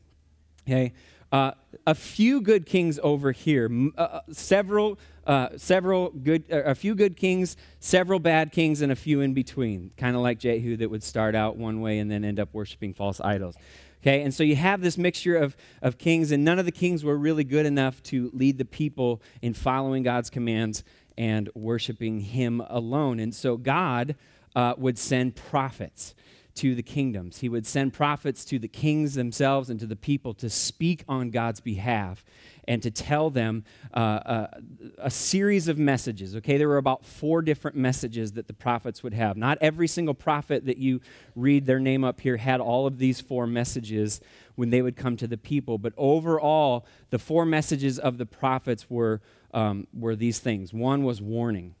Okay? 0.66 0.92
Uh, 1.30 1.52
a 1.86 1.94
few 1.94 2.40
good 2.40 2.64
kings 2.64 2.98
over 3.02 3.32
here, 3.32 3.70
uh, 3.96 4.00
uh, 4.00 4.20
several, 4.30 4.98
uh, 5.28 5.50
several 5.58 6.08
good, 6.10 6.44
uh, 6.50 6.62
a 6.62 6.74
few 6.74 6.94
good 6.94 7.16
kings, 7.16 7.56
several 7.80 8.18
bad 8.18 8.50
kings, 8.50 8.80
and 8.80 8.90
a 8.90 8.96
few 8.96 9.20
in 9.20 9.34
between. 9.34 9.90
Kind 9.98 10.16
of 10.16 10.22
like 10.22 10.38
Jehu 10.38 10.78
that 10.78 10.90
would 10.90 11.02
start 11.02 11.34
out 11.34 11.56
one 11.56 11.82
way 11.82 11.98
and 11.98 12.10
then 12.10 12.24
end 12.24 12.40
up 12.40 12.48
worshiping 12.52 12.94
false 12.94 13.20
idols. 13.20 13.54
Okay, 14.00 14.22
and 14.22 14.32
so 14.32 14.42
you 14.42 14.56
have 14.56 14.80
this 14.80 14.96
mixture 14.96 15.36
of, 15.36 15.56
of 15.82 15.98
kings, 15.98 16.32
and 16.32 16.44
none 16.44 16.58
of 16.58 16.64
the 16.64 16.72
kings 16.72 17.04
were 17.04 17.16
really 17.16 17.44
good 17.44 17.66
enough 17.66 18.02
to 18.04 18.30
lead 18.32 18.56
the 18.56 18.64
people 18.64 19.20
in 19.42 19.52
following 19.52 20.02
God's 20.02 20.30
commands 20.30 20.82
and 21.18 21.50
worshiping 21.54 22.20
Him 22.20 22.62
alone. 22.68 23.20
And 23.20 23.34
so 23.34 23.56
God 23.56 24.16
uh, 24.56 24.74
would 24.78 24.98
send 24.98 25.36
prophets 25.36 26.14
to 26.58 26.74
the 26.74 26.82
kingdoms. 26.82 27.38
He 27.38 27.48
would 27.48 27.66
send 27.66 27.92
prophets 27.92 28.44
to 28.46 28.58
the 28.58 28.66
kings 28.66 29.14
themselves 29.14 29.70
and 29.70 29.78
to 29.78 29.86
the 29.86 29.96
people 29.96 30.34
to 30.34 30.50
speak 30.50 31.04
on 31.08 31.30
God's 31.30 31.60
behalf 31.60 32.24
and 32.66 32.82
to 32.82 32.90
tell 32.90 33.30
them 33.30 33.64
uh, 33.94 33.96
uh, 33.96 34.46
a 34.98 35.10
series 35.10 35.68
of 35.68 35.78
messages. 35.78 36.34
Okay, 36.36 36.58
there 36.58 36.68
were 36.68 36.76
about 36.76 37.04
four 37.04 37.42
different 37.42 37.76
messages 37.76 38.32
that 38.32 38.48
the 38.48 38.52
prophets 38.52 39.02
would 39.02 39.14
have. 39.14 39.36
Not 39.36 39.56
every 39.60 39.86
single 39.86 40.14
prophet 40.14 40.66
that 40.66 40.78
you 40.78 41.00
read 41.36 41.64
their 41.64 41.80
name 41.80 42.02
up 42.02 42.20
here 42.20 42.36
had 42.36 42.60
all 42.60 42.86
of 42.86 42.98
these 42.98 43.20
four 43.20 43.46
messages 43.46 44.20
when 44.56 44.70
they 44.70 44.82
would 44.82 44.96
come 44.96 45.16
to 45.16 45.28
the 45.28 45.38
people, 45.38 45.78
but 45.78 45.92
overall, 45.96 46.84
the 47.10 47.18
four 47.18 47.46
messages 47.46 47.98
of 47.98 48.18
the 48.18 48.26
prophets 48.26 48.90
were, 48.90 49.22
um, 49.54 49.86
were 49.94 50.16
these 50.16 50.40
things. 50.40 50.74
One 50.74 51.04
was 51.04 51.22
warning. 51.22 51.76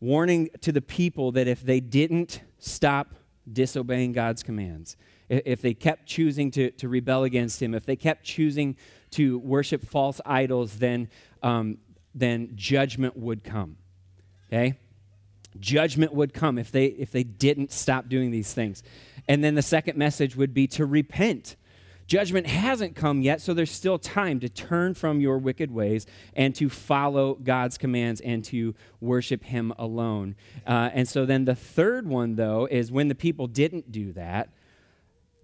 Warning 0.00 0.50
to 0.60 0.72
the 0.72 0.82
people 0.82 1.30
that 1.32 1.46
if 1.46 1.62
they 1.62 1.78
didn't 1.78 2.42
stop 2.58 3.14
disobeying 3.50 4.12
God's 4.12 4.42
commands, 4.42 4.96
if 5.28 5.62
they 5.62 5.74
kept 5.74 6.06
choosing 6.06 6.50
to, 6.52 6.70
to 6.72 6.88
rebel 6.88 7.24
against 7.24 7.62
Him, 7.62 7.74
if 7.74 7.86
they 7.86 7.96
kept 7.96 8.24
choosing 8.24 8.76
to 9.12 9.38
worship 9.38 9.84
false 9.84 10.20
idols, 10.26 10.78
then, 10.78 11.08
um, 11.42 11.78
then 12.14 12.52
judgment 12.54 13.16
would 13.16 13.44
come. 13.44 13.76
Okay? 14.48 14.74
Judgment 15.58 16.12
would 16.12 16.34
come 16.34 16.58
if 16.58 16.70
they, 16.70 16.86
if 16.86 17.10
they 17.10 17.22
didn't 17.22 17.72
stop 17.72 18.08
doing 18.08 18.30
these 18.30 18.52
things. 18.52 18.82
And 19.28 19.42
then 19.42 19.54
the 19.54 19.62
second 19.62 19.96
message 19.96 20.36
would 20.36 20.52
be 20.52 20.66
to 20.68 20.86
repent. 20.86 21.56
Judgment 22.06 22.46
hasn't 22.46 22.94
come 22.96 23.22
yet, 23.22 23.40
so 23.40 23.54
there's 23.54 23.70
still 23.70 23.98
time 23.98 24.40
to 24.40 24.48
turn 24.48 24.94
from 24.94 25.20
your 25.20 25.38
wicked 25.38 25.70
ways 25.70 26.06
and 26.34 26.54
to 26.54 26.68
follow 26.68 27.34
God's 27.34 27.78
commands 27.78 28.20
and 28.20 28.44
to 28.46 28.74
worship 29.00 29.44
Him 29.44 29.72
alone. 29.78 30.34
Uh, 30.66 30.90
and 30.92 31.08
so 31.08 31.24
then 31.24 31.44
the 31.44 31.54
third 31.54 32.06
one, 32.06 32.36
though, 32.36 32.66
is 32.70 32.92
when 32.92 33.08
the 33.08 33.14
people 33.14 33.46
didn't 33.46 33.90
do 33.90 34.12
that, 34.12 34.50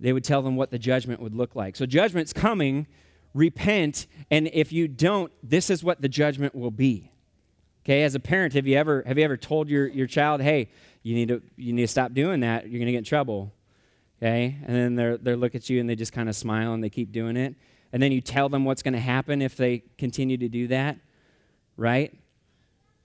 they 0.01 0.13
would 0.13 0.25
tell 0.25 0.43
them 0.43 0.57
what 0.57 0.71
the 0.71 0.79
judgment 0.79 1.21
would 1.21 1.35
look 1.35 1.55
like. 1.55 1.77
So 1.77 1.87
judgment's 1.87 2.33
coming, 2.33 2.87
repent, 3.35 4.07
and 4.31 4.49
if 4.53 4.73
you 4.73 4.89
don't, 4.89 5.33
this 5.43 5.71
is 5.71 5.83
what 5.83 6.01
the 6.03 6.09
judgment 6.09 6.55
will 6.55 6.71
be. 6.71 7.13
Okay, 7.85 8.03
as 8.03 8.15
a 8.15 8.21
parent, 8.21 8.53
have 8.53 8.67
you 8.67 8.77
ever 8.77 9.03
have 9.07 9.17
you 9.17 9.25
ever 9.25 9.37
told 9.37 9.71
your, 9.71 9.87
your 9.87 10.07
child, 10.07 10.43
hey, 10.43 10.69
you 11.03 11.15
need 11.15 11.29
to 11.29 11.43
you 11.57 11.73
need 11.73 11.83
to 11.83 11.89
stop 11.89 12.13
doing 12.13 12.41
that, 12.41 12.69
you're 12.69 12.79
gonna 12.79 12.93
get 12.93 12.99
in 12.99 13.05
trouble. 13.05 13.53
Okay? 14.21 14.57
And 14.67 14.77
then 14.77 14.95
they 14.97 15.17
they 15.21 15.35
look 15.37 15.55
at 15.55 15.69
you 15.71 15.81
and 15.81 15.89
they 15.89 15.97
just 15.97 16.13
kind 16.13 16.29
of 16.29 16.37
smile 16.37 16.73
and 16.75 16.83
they 16.83 16.91
keep 16.91 17.13
doing 17.13 17.37
it. 17.37 17.55
And 17.93 18.03
then 18.03 18.13
you 18.13 18.21
tell 18.21 18.49
them 18.49 18.65
what's 18.65 18.83
gonna 18.83 19.01
happen 19.01 19.41
if 19.41 19.57
they 19.57 19.83
continue 19.97 20.37
to 20.37 20.49
do 20.49 20.69
that, 20.69 20.99
right? 21.77 22.13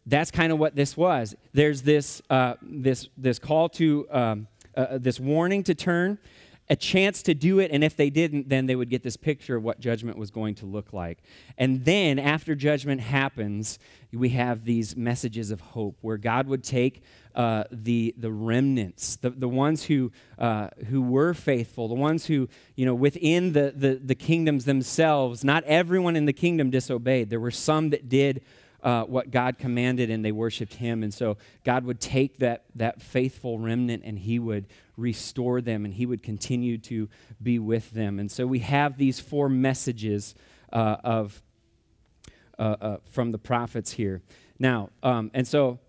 That's 0.05 0.31
kind 0.31 0.51
of 0.51 0.59
what 0.59 0.75
this 0.75 0.97
was. 0.97 1.35
There's 1.53 1.83
this 1.83 2.21
uh, 2.29 2.55
this 2.61 3.07
this 3.17 3.39
call 3.39 3.69
to 3.69 4.07
um, 4.11 4.47
uh, 4.75 4.97
this 4.97 5.19
warning 5.19 5.63
to 5.63 5.75
turn 5.75 6.17
a 6.69 6.75
chance 6.75 7.21
to 7.23 7.33
do 7.33 7.59
it, 7.59 7.71
and 7.71 7.83
if 7.83 7.97
they 7.97 8.09
didn't, 8.09 8.47
then 8.47 8.67
they 8.67 8.75
would 8.75 8.89
get 8.89 9.03
this 9.03 9.17
picture 9.17 9.57
of 9.57 9.63
what 9.63 9.79
judgment 9.79 10.17
was 10.17 10.31
going 10.31 10.55
to 10.55 10.65
look 10.65 10.93
like. 10.93 11.19
And 11.57 11.83
then, 11.83 12.19
after 12.19 12.55
judgment 12.55 13.01
happens, 13.01 13.79
we 14.13 14.29
have 14.29 14.63
these 14.63 14.95
messages 14.95 15.51
of 15.51 15.59
hope 15.59 15.97
where 16.01 16.17
God 16.17 16.47
would 16.47 16.63
take 16.63 17.03
uh, 17.35 17.65
the, 17.71 18.13
the 18.17 18.31
remnants, 18.31 19.17
the, 19.17 19.31
the 19.31 19.47
ones 19.47 19.83
who, 19.83 20.11
uh, 20.37 20.69
who 20.87 21.01
were 21.01 21.33
faithful, 21.33 21.87
the 21.87 21.95
ones 21.95 22.27
who, 22.27 22.47
you 22.75 22.85
know, 22.85 22.95
within 22.95 23.53
the, 23.53 23.73
the, 23.75 23.95
the 23.95 24.15
kingdoms 24.15 24.65
themselves, 24.65 25.43
not 25.43 25.63
everyone 25.65 26.15
in 26.15 26.25
the 26.25 26.33
kingdom 26.33 26.69
disobeyed. 26.69 27.29
There 27.29 27.39
were 27.39 27.51
some 27.51 27.89
that 27.89 28.07
did 28.07 28.41
uh, 28.83 29.05
what 29.05 29.31
God 29.31 29.57
commanded 29.57 30.09
and 30.09 30.23
they 30.23 30.31
worshiped 30.31 30.75
Him. 30.75 31.03
And 31.03 31.13
so 31.13 31.37
God 31.63 31.85
would 31.85 31.99
take 31.99 32.39
that, 32.39 32.65
that 32.75 33.01
faithful 33.01 33.57
remnant 33.57 34.03
and 34.05 34.19
He 34.19 34.39
would 34.39 34.67
restore 34.97 35.61
them 35.61 35.85
and 35.85 35.93
He 35.93 36.05
would 36.05 36.21
continue 36.21 36.77
to 36.79 37.09
be 37.41 37.59
with 37.59 37.91
them. 37.91 38.19
And 38.19 38.29
so 38.29 38.45
we 38.45 38.59
have 38.59 38.97
these 38.97 39.19
four 39.19 39.47
messages 39.47 40.35
uh, 40.71 40.97
of, 41.03 41.41
uh, 42.59 42.75
uh 42.81 42.97
from 43.09 43.31
the 43.31 43.37
prophets 43.37 43.91
here. 43.91 44.21
Now, 44.59 44.89
um, 45.01 45.31
and 45.33 45.47
so 45.47 45.79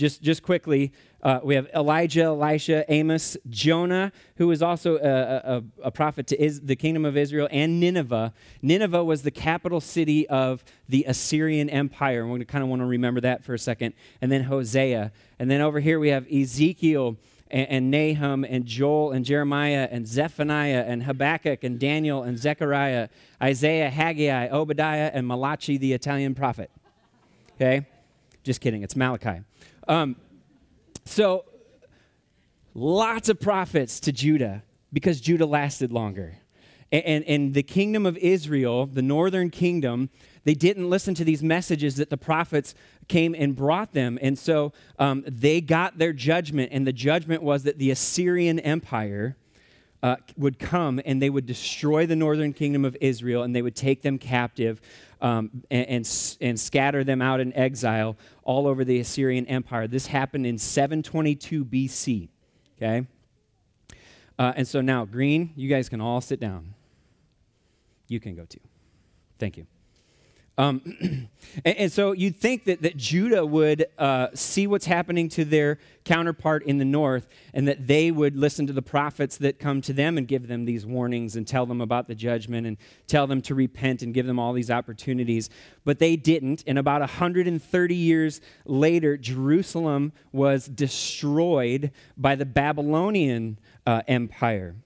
just, 0.00 0.22
just 0.22 0.42
quickly, 0.42 0.92
uh, 1.22 1.40
we 1.44 1.54
have 1.54 1.68
Elijah, 1.74 2.22
Elisha, 2.22 2.90
Amos, 2.90 3.36
Jonah, 3.50 4.10
who 4.36 4.50
is 4.50 4.62
also 4.62 4.96
a, 4.96 5.58
a, 5.58 5.62
a 5.84 5.90
prophet 5.90 6.26
to 6.28 6.42
is, 6.42 6.62
the 6.62 6.74
kingdom 6.74 7.04
of 7.04 7.18
Israel, 7.18 7.46
and 7.50 7.78
Nineveh. 7.78 8.32
Nineveh 8.62 9.04
was 9.04 9.22
the 9.22 9.30
capital 9.30 9.80
city 9.80 10.26
of 10.28 10.64
the 10.88 11.04
Assyrian 11.06 11.68
Empire. 11.68 12.22
And 12.22 12.32
we 12.32 12.42
kind 12.46 12.64
of 12.64 12.70
want 12.70 12.80
to 12.80 12.86
remember 12.86 13.20
that 13.20 13.44
for 13.44 13.52
a 13.52 13.58
second. 13.58 13.92
And 14.22 14.32
then 14.32 14.44
Hosea. 14.44 15.12
And 15.38 15.50
then 15.50 15.60
over 15.60 15.80
here 15.80 16.00
we 16.00 16.08
have 16.08 16.26
Ezekiel 16.32 17.18
and, 17.50 17.68
and 17.68 17.90
Nahum 17.90 18.44
and 18.44 18.64
Joel 18.64 19.12
and 19.12 19.22
Jeremiah 19.22 19.86
and 19.90 20.08
Zephaniah 20.08 20.84
and 20.86 21.02
Habakkuk 21.02 21.62
and 21.62 21.78
Daniel 21.78 22.22
and 22.22 22.38
Zechariah, 22.38 23.10
Isaiah, 23.42 23.90
Haggai, 23.90 24.48
Obadiah, 24.48 25.10
and 25.12 25.26
Malachi, 25.26 25.76
the 25.76 25.92
Italian 25.92 26.34
prophet. 26.34 26.70
Okay? 27.56 27.86
Just 28.42 28.62
kidding, 28.62 28.82
it's 28.82 28.96
Malachi. 28.96 29.42
Um, 29.90 30.14
so, 31.04 31.46
lots 32.74 33.28
of 33.28 33.40
prophets 33.40 33.98
to 34.00 34.12
Judah 34.12 34.62
because 34.92 35.20
Judah 35.20 35.46
lasted 35.46 35.90
longer. 35.90 36.38
And, 36.92 37.04
and, 37.04 37.24
and, 37.24 37.54
the 37.54 37.64
kingdom 37.64 38.06
of 38.06 38.16
Israel, 38.18 38.86
the 38.86 39.02
northern 39.02 39.50
kingdom, 39.50 40.10
they 40.44 40.54
didn't 40.54 40.88
listen 40.88 41.16
to 41.16 41.24
these 41.24 41.42
messages 41.42 41.96
that 41.96 42.08
the 42.08 42.16
prophets 42.16 42.72
came 43.08 43.34
and 43.34 43.56
brought 43.56 43.92
them. 43.92 44.16
And 44.22 44.38
so 44.38 44.72
um, 45.00 45.24
they 45.26 45.60
got 45.60 45.98
their 45.98 46.12
judgment, 46.12 46.70
and 46.72 46.86
the 46.86 46.92
judgment 46.92 47.42
was 47.42 47.64
that 47.64 47.78
the 47.78 47.90
Assyrian 47.90 48.60
Empire 48.60 49.36
uh, 50.02 50.16
would 50.36 50.58
come 50.58 51.00
and 51.04 51.20
they 51.20 51.30
would 51.30 51.46
destroy 51.46 52.06
the 52.06 52.16
northern 52.16 52.52
kingdom 52.52 52.84
of 52.84 52.96
Israel 53.00 53.42
and 53.42 53.54
they 53.54 53.62
would 53.62 53.76
take 53.76 54.02
them 54.02 54.18
captive 54.18 54.80
um, 55.20 55.50
and, 55.70 55.86
and, 55.86 56.36
and, 56.40 56.58
scatter 56.58 57.04
them 57.04 57.20
out 57.20 57.40
in 57.40 57.54
exile 57.54 58.16
all 58.42 58.66
over 58.66 58.84
the 58.84 59.00
Assyrian 59.00 59.46
Empire. 59.46 59.86
This 59.86 60.06
happened 60.06 60.46
in 60.46 60.56
722 60.56 61.64
BC. 61.66 62.28
Okay? 62.78 63.06
Uh, 64.38 64.54
and 64.56 64.66
so 64.66 64.80
now, 64.80 65.04
Green, 65.04 65.52
you 65.56 65.68
guys 65.68 65.90
can 65.90 66.00
all 66.00 66.22
sit 66.22 66.40
down. 66.40 66.72
You 68.08 68.18
can 68.18 68.34
go 68.34 68.46
too. 68.46 68.60
Thank 69.38 69.58
you. 69.58 69.66
Um, 70.58 70.82
and, 71.64 71.76
and, 71.76 71.92
so 71.92 72.12
you'd 72.12 72.36
think 72.36 72.64
that, 72.64 72.82
that 72.82 72.96
Judah 72.96 73.46
would 73.46 73.86
uh, 73.98 74.28
see 74.34 74.66
what's 74.66 74.84
happening 74.84 75.28
to 75.30 75.44
their 75.44 75.78
counterpart 76.04 76.64
in 76.64 76.78
the 76.78 76.84
north 76.84 77.28
and 77.54 77.66
that 77.68 77.86
they 77.86 78.10
would 78.10 78.36
listen 78.36 78.66
to 78.66 78.72
the 78.72 78.82
prophets 78.82 79.38
that 79.38 79.58
come 79.58 79.80
to 79.82 79.92
them 79.92 80.18
and 80.18 80.28
give 80.28 80.48
them 80.48 80.64
these 80.64 80.84
warnings 80.84 81.36
and 81.36 81.46
tell 81.46 81.64
them 81.66 81.80
about 81.80 82.08
the 82.08 82.14
judgment 82.14 82.66
and 82.66 82.76
tell 83.06 83.26
them 83.26 83.40
to 83.42 83.54
repent 83.54 84.02
and 84.02 84.12
give 84.12 84.26
them 84.26 84.38
all 84.38 84.52
these 84.52 84.70
opportunities. 84.70 85.48
But 85.84 85.98
they 85.98 86.16
didn't. 86.16 86.64
And 86.66 86.78
about 86.78 87.00
130 87.00 87.94
years 87.94 88.40
later, 88.66 89.16
Jerusalem 89.16 90.12
was 90.32 90.66
destroyed 90.66 91.90
by 92.16 92.34
the 92.34 92.46
Babylonian 92.46 93.58
uh, 93.86 94.02
Empire 94.06 94.76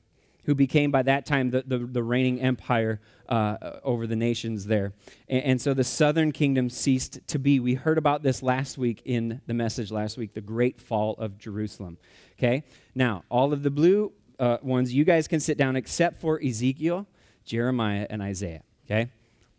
who 0.44 0.54
became 0.54 0.90
by 0.90 1.02
that 1.02 1.26
time 1.26 1.50
the, 1.50 1.62
the, 1.66 1.78
the 1.78 2.02
reigning 2.02 2.40
empire 2.40 3.00
uh, 3.28 3.78
over 3.82 4.06
the 4.06 4.16
nations 4.16 4.66
there. 4.66 4.92
And, 5.28 5.44
and, 5.44 5.60
so 5.60 5.74
the 5.74 5.84
southern 5.84 6.32
kingdom 6.32 6.68
ceased 6.68 7.20
to 7.28 7.38
be. 7.38 7.60
We 7.60 7.74
heard 7.74 7.98
about 7.98 8.22
this 8.22 8.42
last 8.42 8.76
week 8.76 9.02
in 9.04 9.40
the 9.46 9.54
message 9.54 9.90
last 9.90 10.18
week 10.18 10.34
the 10.34 10.40
great 10.40 10.80
fall 10.80 11.14
of 11.14 11.38
Jerusalem. 11.38 11.98
Okay? 12.38 12.64
Now, 12.94 13.24
all 13.30 13.52
of 13.52 13.62
the 13.62 13.70
blue 13.70 14.12
uh, 14.38 14.58
ones, 14.62 14.92
you 14.92 15.04
guys 15.04 15.26
can 15.26 15.40
sit 15.40 15.56
down 15.56 15.76
except 15.76 16.20
for 16.20 16.40
Ezekiel, 16.42 17.06
Jeremiah, 17.44 18.06
and 18.10 18.20
Isaiah. 18.20 18.62
Okay? 18.84 19.10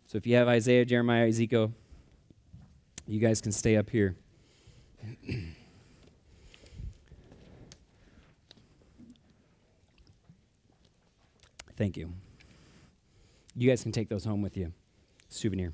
So 0.06 0.16
if 0.18 0.26
you 0.26 0.36
have 0.36 0.46
Isaiah, 0.46 0.84
Jeremiah, 0.84 1.26
Ezekiel, 1.26 1.72
you 3.08 3.20
guys 3.20 3.40
can 3.40 3.52
stay 3.52 3.76
up 3.76 3.90
here. 3.90 4.16
Thank 11.76 11.96
you. 11.96 12.12
You 13.54 13.68
guys 13.68 13.82
can 13.82 13.92
take 13.92 14.08
those 14.08 14.24
home 14.24 14.42
with 14.42 14.56
you. 14.56 14.72
Souvenir. 15.28 15.72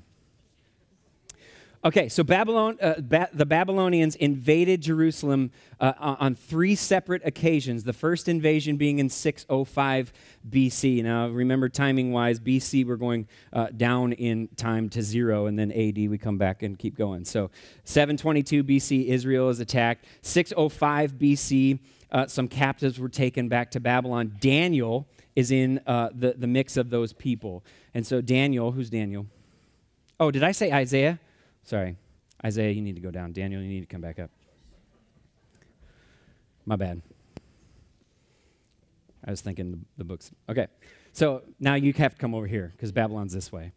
Okay, 1.85 2.07
so 2.07 2.23
Babylon, 2.23 2.77
uh, 2.81 2.93
ba- 3.01 3.27
the 3.33 3.45
Babylonians 3.45 4.15
invaded 4.15 4.79
Jerusalem 4.79 5.51
uh, 5.81 5.91
on 5.97 6.33
three 6.33 6.75
separate 6.75 7.21
occasions. 7.25 7.83
The 7.83 7.91
first 7.91 8.29
invasion 8.29 8.77
being 8.77 8.99
in 8.99 9.09
605 9.09 10.13
BC. 10.49 11.03
Now, 11.03 11.27
remember, 11.27 11.67
timing 11.67 12.13
wise, 12.13 12.39
BC 12.39 12.87
we're 12.87 12.95
going 12.95 13.27
uh, 13.51 13.67
down 13.75 14.13
in 14.13 14.47
time 14.55 14.87
to 14.91 15.03
zero, 15.03 15.47
and 15.47 15.59
then 15.59 15.73
AD 15.73 15.97
we 16.09 16.17
come 16.17 16.37
back 16.37 16.63
and 16.63 16.79
keep 16.79 16.97
going. 16.97 17.25
So, 17.25 17.51
722 17.83 18.63
BC, 18.63 19.07
Israel 19.07 19.49
is 19.49 19.59
attacked. 19.59 20.05
605 20.21 21.15
BC, 21.15 21.79
uh, 22.13 22.27
some 22.27 22.47
captives 22.47 22.99
were 22.99 23.09
taken 23.09 23.49
back 23.49 23.71
to 23.71 23.79
Babylon. 23.79 24.37
Daniel 24.39 25.07
is 25.35 25.51
in 25.51 25.81
uh, 25.87 26.09
the, 26.13 26.33
the 26.37 26.47
mix 26.47 26.77
of 26.77 26.89
those 26.91 27.11
people. 27.11 27.63
And 27.93 28.05
so 28.05 28.21
Daniel, 28.21 28.71
who's 28.71 28.89
Daniel? 28.89 29.25
Oh, 30.19 30.29
did 30.29 30.43
I 30.43 30.51
say 30.51 30.71
Isaiah? 30.71 31.19
Sorry. 31.63 31.97
Isaiah, 32.45 32.71
you 32.71 32.81
need 32.81 32.95
to 32.95 33.01
go 33.01 33.09
down. 33.09 33.31
Daniel, 33.31 33.61
you 33.61 33.67
need 33.67 33.81
to 33.81 33.87
come 33.87 34.01
back 34.01 34.19
up. 34.19 34.29
My 36.65 36.75
bad. 36.75 37.01
I 39.25 39.31
was 39.31 39.41
thinking 39.41 39.71
the, 39.71 39.79
the 39.97 40.03
books. 40.03 40.31
Okay. 40.47 40.67
So 41.13 41.41
now 41.59 41.75
you 41.75 41.93
have 41.93 42.13
to 42.13 42.19
come 42.19 42.35
over 42.35 42.47
here 42.47 42.71
because 42.75 42.91
Babylon's 42.91 43.33
this 43.33 43.51
way. 43.51 43.71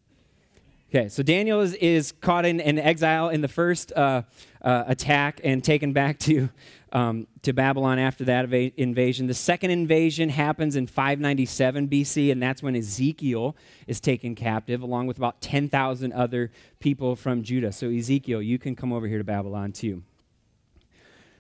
Okay, 0.89 1.09
so 1.09 1.23
Daniel 1.23 1.61
is, 1.61 1.75
is 1.75 2.13
caught 2.21 2.47
in, 2.47 2.61
in 2.61 2.79
exile 2.79 3.29
in 3.29 3.41
the 3.41 3.49
first 3.49 3.93
uh, 3.93 4.23
uh, 4.63 4.85
attack 4.87 5.41
and 5.43 5.63
taken 5.63 5.93
back 5.93 6.19
to, 6.21 6.49
um, 6.93 7.27
to 7.43 7.53
Babylon 7.53 7.99
after 7.99 8.25
that 8.25 8.53
invasion. 8.53 9.27
The 9.27 9.35
second 9.35 9.71
invasion 9.71 10.29
happens 10.29 10.77
in 10.77 10.87
597 10.87 11.89
BC, 11.89 12.33
and 12.33 12.43
that's 12.43 12.63
when 12.63 12.77
Ezekiel 12.77 13.57
is 13.87 14.01
taken 14.01 14.35
captive, 14.35 14.83
along 14.83 15.07
with 15.07 15.17
about 15.17 15.41
10,000 15.41 16.13
other 16.13 16.51
people 16.79 17.17
from 17.17 17.43
Judah. 17.43 17.73
So, 17.73 17.91
Ezekiel, 17.91 18.41
you 18.41 18.59
can 18.59 18.77
come 18.77 18.93
over 18.93 19.07
here 19.07 19.19
to 19.19 19.25
Babylon 19.25 19.73
too. 19.73 20.03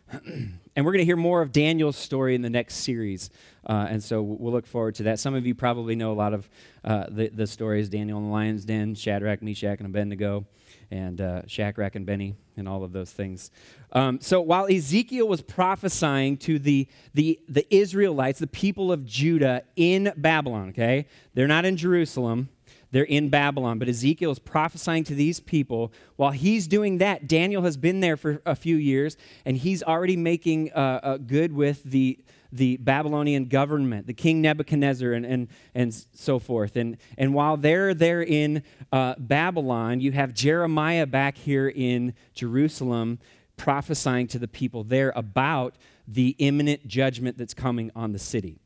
and 0.24 0.84
we're 0.84 0.92
going 0.92 0.98
to 0.98 1.04
hear 1.04 1.16
more 1.16 1.42
of 1.42 1.52
Daniel's 1.52 1.96
story 1.96 2.34
in 2.34 2.42
the 2.42 2.50
next 2.50 2.76
series. 2.76 3.30
Uh, 3.66 3.86
and 3.90 4.02
so 4.02 4.22
we'll 4.22 4.52
look 4.52 4.66
forward 4.66 4.94
to 4.96 5.04
that. 5.04 5.18
Some 5.18 5.34
of 5.34 5.46
you 5.46 5.54
probably 5.54 5.96
know 5.96 6.12
a 6.12 6.14
lot 6.14 6.32
of 6.32 6.48
uh, 6.84 7.06
the, 7.08 7.28
the 7.28 7.46
stories 7.46 7.88
Daniel 7.88 8.18
in 8.18 8.26
the 8.26 8.30
lion's 8.30 8.64
den, 8.64 8.94
Shadrach, 8.94 9.42
Meshach, 9.42 9.78
and 9.78 9.86
Abednego, 9.86 10.46
and 10.90 11.20
uh, 11.20 11.42
Shadrach 11.46 11.94
and 11.94 12.06
Benny, 12.06 12.36
and 12.56 12.68
all 12.68 12.84
of 12.84 12.92
those 12.92 13.10
things. 13.10 13.50
Um, 13.92 14.20
so 14.20 14.40
while 14.40 14.66
Ezekiel 14.66 15.26
was 15.26 15.42
prophesying 15.42 16.36
to 16.38 16.58
the, 16.58 16.88
the, 17.14 17.40
the 17.48 17.66
Israelites, 17.74 18.38
the 18.38 18.46
people 18.46 18.92
of 18.92 19.04
Judah 19.04 19.62
in 19.76 20.12
Babylon, 20.16 20.70
okay? 20.70 21.06
They're 21.34 21.46
not 21.46 21.64
in 21.64 21.76
Jerusalem. 21.76 22.48
They're 22.92 23.04
in 23.04 23.28
Babylon. 23.28 23.78
But 23.78 23.88
Ezekiel 23.88 24.30
is 24.30 24.38
prophesying 24.38 25.04
to 25.04 25.14
these 25.14 25.40
people. 25.40 25.92
While 26.16 26.30
he's 26.30 26.66
doing 26.66 26.98
that, 26.98 27.28
Daniel 27.28 27.62
has 27.62 27.76
been 27.76 28.00
there 28.00 28.16
for 28.16 28.40
a 28.46 28.54
few 28.54 28.76
years, 28.76 29.16
and 29.44 29.56
he's 29.56 29.82
already 29.82 30.16
making 30.16 30.72
uh, 30.72 31.00
uh, 31.02 31.16
good 31.18 31.52
with 31.52 31.82
the, 31.82 32.18
the 32.56 32.76
Babylonian 32.78 33.46
government, 33.46 34.06
the 34.06 34.14
King 34.14 34.40
Nebuchadnezzar, 34.40 35.12
and, 35.12 35.26
and, 35.26 35.48
and 35.74 35.94
so 35.94 36.38
forth. 36.38 36.76
And, 36.76 36.96
and 37.16 37.34
while 37.34 37.56
they're 37.56 37.94
there 37.94 38.22
in 38.22 38.62
uh, 38.92 39.14
Babylon, 39.18 40.00
you 40.00 40.12
have 40.12 40.34
Jeremiah 40.34 41.06
back 41.06 41.36
here 41.36 41.68
in 41.68 42.14
Jerusalem 42.34 43.18
prophesying 43.56 44.26
to 44.28 44.38
the 44.38 44.48
people 44.48 44.84
there 44.84 45.12
about 45.16 45.76
the 46.06 46.36
imminent 46.38 46.86
judgment 46.86 47.38
that's 47.38 47.54
coming 47.54 47.90
on 47.96 48.12
the 48.12 48.18
city. 48.18 48.60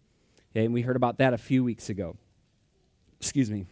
Okay, 0.52 0.64
and 0.64 0.74
we 0.74 0.82
heard 0.82 0.96
about 0.96 1.18
that 1.18 1.32
a 1.32 1.38
few 1.38 1.62
weeks 1.62 1.88
ago. 1.88 2.16
Excuse 3.20 3.50
me. 3.50 3.66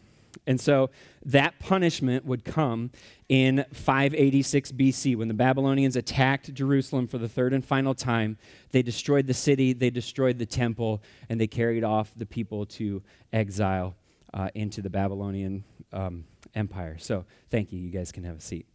And 0.47 0.61
so 0.61 0.91
that 1.25 1.59
punishment 1.59 2.25
would 2.25 2.45
come 2.45 2.91
in 3.29 3.65
586 3.73 4.73
BC 4.73 5.17
when 5.17 5.29
the 5.29 5.35
Babylonians 5.35 5.97
attacked 5.97 6.53
Jerusalem 6.55 7.07
for 7.07 7.19
the 7.19 7.29
third 7.29 7.53
and 7.53 7.65
final 7.65 7.95
time. 7.95 8.39
They 8.71 8.83
destroyed 8.83 9.27
the 9.27 9.35
city, 9.35 9.73
they 9.73 9.91
destroyed 9.91 10.39
the 10.39 10.47
temple, 10.47 11.03
and 11.29 11.41
they 11.41 11.47
carried 11.47 11.85
off 11.85 12.13
the 12.17 12.27
people 12.27 12.67
to 12.67 13.03
exile 13.33 13.95
uh, 14.35 14.49
into 14.55 14.81
the 14.83 14.91
Babylonian 14.91 15.65
um, 15.93 16.25
empire. 16.55 16.97
So 16.99 17.25
thank 17.51 17.73
you. 17.73 17.79
You 17.79 17.91
guys 17.91 18.13
can 18.13 18.25
have 18.25 18.39
a 18.39 18.41
seat. 18.41 18.67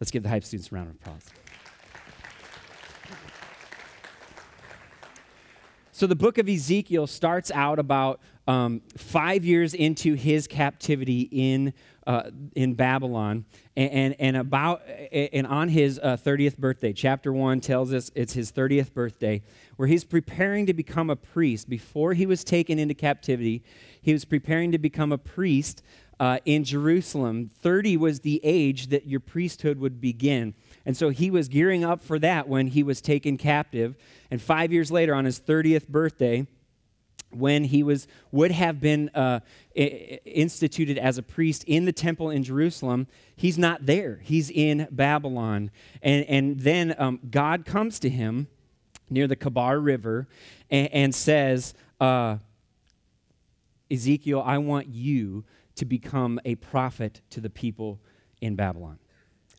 Let's 0.00 0.10
give 0.10 0.22
the 0.22 0.28
hype 0.28 0.44
students 0.44 0.70
a 0.70 0.74
round 0.74 0.90
of 0.90 0.96
applause. 0.96 1.24
So 5.98 6.06
the 6.06 6.14
book 6.14 6.38
of 6.38 6.48
Ezekiel 6.48 7.08
starts 7.08 7.50
out 7.50 7.80
about 7.80 8.20
um, 8.48 8.80
five 8.96 9.44
years 9.44 9.74
into 9.74 10.14
his 10.14 10.46
captivity 10.46 11.28
in, 11.30 11.74
uh, 12.06 12.30
in 12.56 12.72
Babylon, 12.72 13.44
and, 13.76 13.92
and, 13.92 14.16
and, 14.18 14.36
about 14.38 14.82
and 15.12 15.46
on 15.46 15.68
his 15.68 16.00
uh, 16.02 16.16
30th 16.16 16.56
birthday. 16.56 16.94
Chapter 16.94 17.30
one 17.30 17.60
tells 17.60 17.92
us 17.92 18.10
it's 18.14 18.32
his 18.32 18.50
30th 18.50 18.94
birthday, 18.94 19.42
where 19.76 19.86
he's 19.86 20.02
preparing 20.02 20.64
to 20.64 20.72
become 20.72 21.10
a 21.10 21.16
priest. 21.16 21.68
Before 21.68 22.14
he 22.14 22.24
was 22.24 22.42
taken 22.42 22.78
into 22.78 22.94
captivity, 22.94 23.62
he 24.00 24.14
was 24.14 24.24
preparing 24.24 24.72
to 24.72 24.78
become 24.78 25.12
a 25.12 25.18
priest 25.18 25.82
uh, 26.18 26.38
in 26.46 26.64
Jerusalem. 26.64 27.50
30 27.60 27.98
was 27.98 28.20
the 28.20 28.40
age 28.42 28.86
that 28.88 29.06
your 29.06 29.20
priesthood 29.20 29.78
would 29.78 30.00
begin. 30.00 30.54
And 30.86 30.96
so 30.96 31.10
he 31.10 31.30
was 31.30 31.48
gearing 31.48 31.84
up 31.84 32.02
for 32.02 32.18
that 32.20 32.48
when 32.48 32.68
he 32.68 32.82
was 32.82 33.02
taken 33.02 33.36
captive. 33.36 33.94
And 34.30 34.40
five 34.40 34.72
years 34.72 34.90
later, 34.90 35.14
on 35.14 35.26
his 35.26 35.38
30th 35.38 35.86
birthday, 35.88 36.46
when 37.30 37.64
he 37.64 37.82
was 37.82 38.08
would 38.32 38.50
have 38.50 38.80
been 38.80 39.10
uh, 39.10 39.40
instituted 39.74 40.98
as 40.98 41.18
a 41.18 41.22
priest 41.22 41.64
in 41.64 41.84
the 41.84 41.92
temple 41.92 42.30
in 42.30 42.42
Jerusalem, 42.42 43.06
he's 43.36 43.58
not 43.58 43.84
there. 43.84 44.20
He's 44.22 44.50
in 44.50 44.88
Babylon, 44.90 45.70
and 46.02 46.24
and 46.26 46.60
then 46.60 46.94
um, 46.98 47.20
God 47.30 47.64
comes 47.64 47.98
to 48.00 48.08
him 48.08 48.48
near 49.10 49.26
the 49.26 49.36
Kebar 49.36 49.82
River 49.82 50.28
and, 50.70 50.88
and 50.92 51.14
says, 51.14 51.74
uh, 52.00 52.38
Ezekiel, 53.90 54.42
I 54.44 54.58
want 54.58 54.88
you 54.88 55.44
to 55.76 55.84
become 55.84 56.40
a 56.44 56.56
prophet 56.56 57.20
to 57.30 57.40
the 57.40 57.50
people 57.50 58.00
in 58.40 58.54
Babylon. 58.54 58.98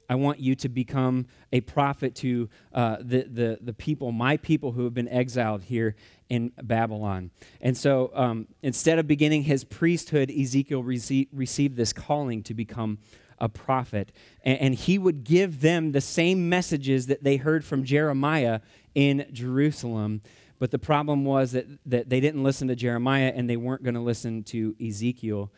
I 0.10 0.16
want 0.16 0.40
you 0.40 0.56
to 0.56 0.70
become 0.70 1.28
a 1.54 1.62
prophet 1.62 2.16
to 2.16 2.50
uh, 2.74 2.98
the, 3.00 3.24
the, 3.24 3.60
the 3.62 3.74
people, 3.74 4.12
my 4.12 4.38
people 4.38 4.72
who 4.72 4.84
have 4.84 4.94
been 4.94 5.08
exiled 5.08 5.62
here 5.62 5.96
in 6.30 6.52
Babylon. 6.62 7.30
And 7.62 7.78
so 7.78 8.12
um, 8.16 8.48
instead 8.64 8.98
of 8.98 9.08
beginning 9.08 9.44
his 9.44 9.64
priesthood, 9.64 10.32
Ezekiel 10.32 10.84
rece- 10.84 11.28
received 11.32 11.78
this 11.78 11.94
calling 11.94 12.42
to 12.44 12.54
become 12.56 12.98
a 13.38 13.48
prophet. 13.48 14.12
And, 14.44 14.60
and 14.60 14.76
he 14.76 14.98
would 14.98 15.24
give 15.24 15.62
them 15.62 15.92
the 15.92 16.02
same 16.02 16.50
messages 16.50 17.08
that 17.08 17.24
they 17.24 17.38
heard 17.38 17.64
from 17.64 17.84
Jeremiah 17.84 18.62
in 18.96 19.28
Jerusalem. 19.32 20.22
But 20.58 20.72
the 20.72 20.80
problem 20.80 21.24
was 21.24 21.54
that, 21.54 21.68
that 21.86 22.10
they 22.10 22.20
didn't 22.20 22.44
listen 22.44 22.68
to 22.68 22.76
Jeremiah 22.76 23.32
and 23.34 23.50
they 23.50 23.58
weren't 23.58 23.84
going 23.84 23.94
to 23.94 24.02
listen 24.02 24.44
to 24.46 24.76
Ezekiel 24.86 25.52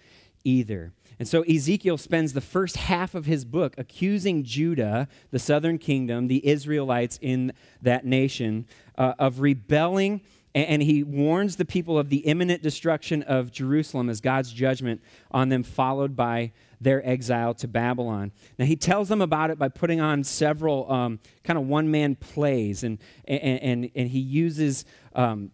either. 0.44 0.94
And 1.22 1.28
so 1.28 1.44
Ezekiel 1.44 2.00
spends 2.00 2.34
the 2.34 2.42
first 2.42 2.78
half 2.78 3.14
of 3.14 3.28
his 3.28 3.46
book 3.46 3.76
accusing 3.78 4.44
Judah, 4.44 5.08
the 5.30 5.38
southern 5.38 5.78
kingdom, 5.78 6.30
the 6.30 6.44
Israelites 6.48 7.20
in 7.22 7.54
that 7.84 8.08
nation, 8.08 8.66
uh, 8.98 9.14
of 9.20 9.40
rebelling. 9.40 10.22
And 10.56 10.82
he 10.82 11.04
warns 11.04 11.58
the 11.58 11.64
people 11.64 12.00
of 12.00 12.10
the 12.10 12.26
imminent 12.26 12.64
destruction 12.64 13.22
of 13.22 13.52
Jerusalem 13.52 14.10
as 14.10 14.20
God's 14.20 14.52
judgment 14.52 15.00
on 15.30 15.50
them, 15.50 15.62
followed 15.62 16.16
by 16.16 16.54
their 16.82 17.08
exile 17.08 17.54
to 17.54 17.68
Babylon. 17.68 18.32
Now, 18.58 18.66
he 18.66 18.76
tells 18.76 19.08
them 19.08 19.22
about 19.22 19.52
it 19.52 19.60
by 19.60 19.70
putting 19.70 20.02
on 20.02 20.24
several 20.24 20.92
um, 20.92 21.20
kind 21.44 21.60
of 21.60 21.68
one 21.68 21.92
man 21.92 22.16
plays, 22.16 22.84
and, 22.84 22.98
and, 23.26 23.62
and, 23.62 23.92
and, 23.94 24.10
he 24.10 24.20
uses. 24.20 24.86
Um, 25.14 25.52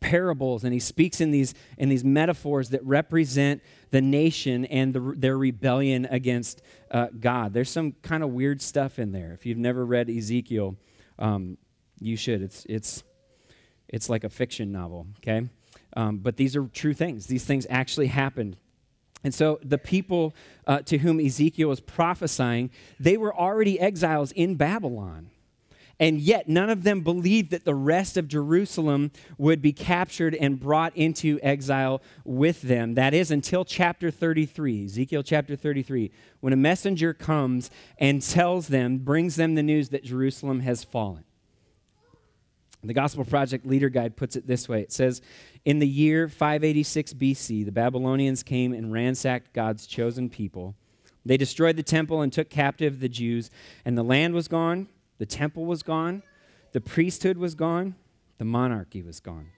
parables 0.00 0.64
and 0.64 0.72
he 0.72 0.78
speaks 0.78 1.20
in 1.20 1.30
these 1.30 1.54
in 1.78 1.88
these 1.88 2.04
metaphors 2.04 2.70
that 2.70 2.84
represent 2.84 3.62
the 3.94 4.02
nation 4.02 4.64
and 4.64 4.92
the, 4.92 5.14
their 5.16 5.38
rebellion 5.38 6.04
against 6.10 6.62
uh, 6.90 7.06
god. 7.20 7.52
There's 7.52 7.70
some 7.70 7.92
kind 8.02 8.24
of 8.24 8.30
weird 8.30 8.60
stuff 8.60 8.98
in 8.98 9.12
there. 9.12 9.32
If 9.32 9.46
you've 9.46 9.56
never 9.56 9.86
read 9.86 10.10
ezekiel 10.10 10.74
um, 11.20 11.58
you 12.00 12.16
should. 12.16 12.42
It's 12.42 12.66
it's 12.68 13.04
it's 13.88 14.08
like 14.08 14.24
a 14.24 14.28
fiction 14.28 14.72
novel 14.72 15.06
okay? 15.18 15.48
Um, 15.96 16.18
but 16.18 16.36
these 16.36 16.56
are 16.56 16.66
true 16.66 16.92
things. 16.92 17.26
These 17.26 17.44
things 17.44 17.68
actually 17.70 18.08
happened. 18.08 18.56
And 19.22 19.32
so 19.32 19.60
the 19.62 19.78
people 19.78 20.34
uh, 20.66 20.80
to 20.80 20.98
whom 20.98 21.20
Ezekiel 21.20 21.68
was 21.68 21.78
prophesying, 21.78 22.70
they 22.98 23.16
were 23.16 23.32
already 23.32 23.78
exiles 23.78 24.32
in 24.32 24.56
Babylon. 24.56 25.30
And 26.00 26.20
yet, 26.20 26.48
none 26.48 26.70
of 26.70 26.82
them 26.82 27.02
believed 27.02 27.50
that 27.50 27.64
the 27.64 27.74
rest 27.74 28.16
of 28.16 28.26
Jerusalem 28.26 29.12
would 29.38 29.62
be 29.62 29.72
captured 29.72 30.34
and 30.34 30.58
brought 30.58 30.96
into 30.96 31.38
exile 31.42 32.02
with 32.24 32.62
them. 32.62 32.94
That 32.94 33.14
is 33.14 33.30
until 33.30 33.64
chapter 33.64 34.10
33, 34.10 34.86
Ezekiel 34.86 35.22
chapter 35.22 35.54
33, 35.54 36.10
when 36.40 36.52
a 36.52 36.56
messenger 36.56 37.14
comes 37.14 37.70
and 37.98 38.20
tells 38.20 38.68
them, 38.68 38.98
brings 38.98 39.36
them 39.36 39.54
the 39.54 39.62
news 39.62 39.90
that 39.90 40.04
Jerusalem 40.04 40.60
has 40.60 40.82
fallen. 40.82 41.24
The 42.82 42.92
Gospel 42.92 43.24
Project 43.24 43.64
Leader 43.64 43.88
Guide 43.88 44.14
puts 44.14 44.36
it 44.36 44.46
this 44.46 44.68
way 44.68 44.82
it 44.82 44.92
says, 44.92 45.22
In 45.64 45.78
the 45.78 45.88
year 45.88 46.28
586 46.28 47.14
BC, 47.14 47.64
the 47.64 47.72
Babylonians 47.72 48.42
came 48.42 48.72
and 48.72 48.92
ransacked 48.92 49.54
God's 49.54 49.86
chosen 49.86 50.28
people. 50.28 50.74
They 51.24 51.38
destroyed 51.38 51.76
the 51.76 51.82
temple 51.82 52.20
and 52.20 52.30
took 52.30 52.50
captive 52.50 53.00
the 53.00 53.08
Jews, 53.08 53.50
and 53.84 53.96
the 53.96 54.02
land 54.02 54.34
was 54.34 54.48
gone, 54.48 54.88
the 55.18 55.26
temple 55.26 55.64
was 55.64 55.82
gone, 55.82 56.22
the 56.72 56.80
priesthood 56.80 57.38
was 57.38 57.54
gone, 57.54 57.94
the 58.38 58.44
monarchy 58.44 59.02
was 59.02 59.20
gone. 59.20 59.48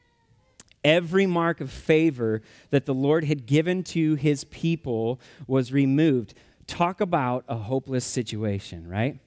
Every 0.85 1.27
mark 1.27 1.61
of 1.61 1.71
favor 1.71 2.43
that 2.71 2.87
the 2.87 2.95
Lord 2.95 3.25
had 3.25 3.47
given 3.47 3.83
to 3.85 4.15
his 4.15 4.45
people 4.45 5.21
was 5.47 5.73
removed. 5.73 6.35
Talk 6.67 7.01
about 7.01 7.45
a 7.49 7.57
hopeless 7.57 8.05
situation, 8.05 8.89
right? 8.89 9.19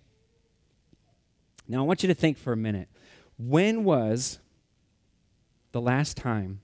Now, 1.67 1.79
I 1.79 1.81
want 1.81 2.01
you 2.01 2.07
to 2.07 2.15
think 2.15 2.37
for 2.37 2.53
a 2.53 2.57
minute. 2.57 2.89
When 3.37 3.83
was 3.83 4.39
the 5.71 5.81
last 5.81 6.17
time 6.17 6.61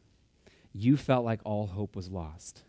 you 0.73 0.97
felt 0.97 1.25
like 1.25 1.39
all 1.43 1.67
hope 1.67 1.95
was 1.95 2.10
lost? 2.10 2.63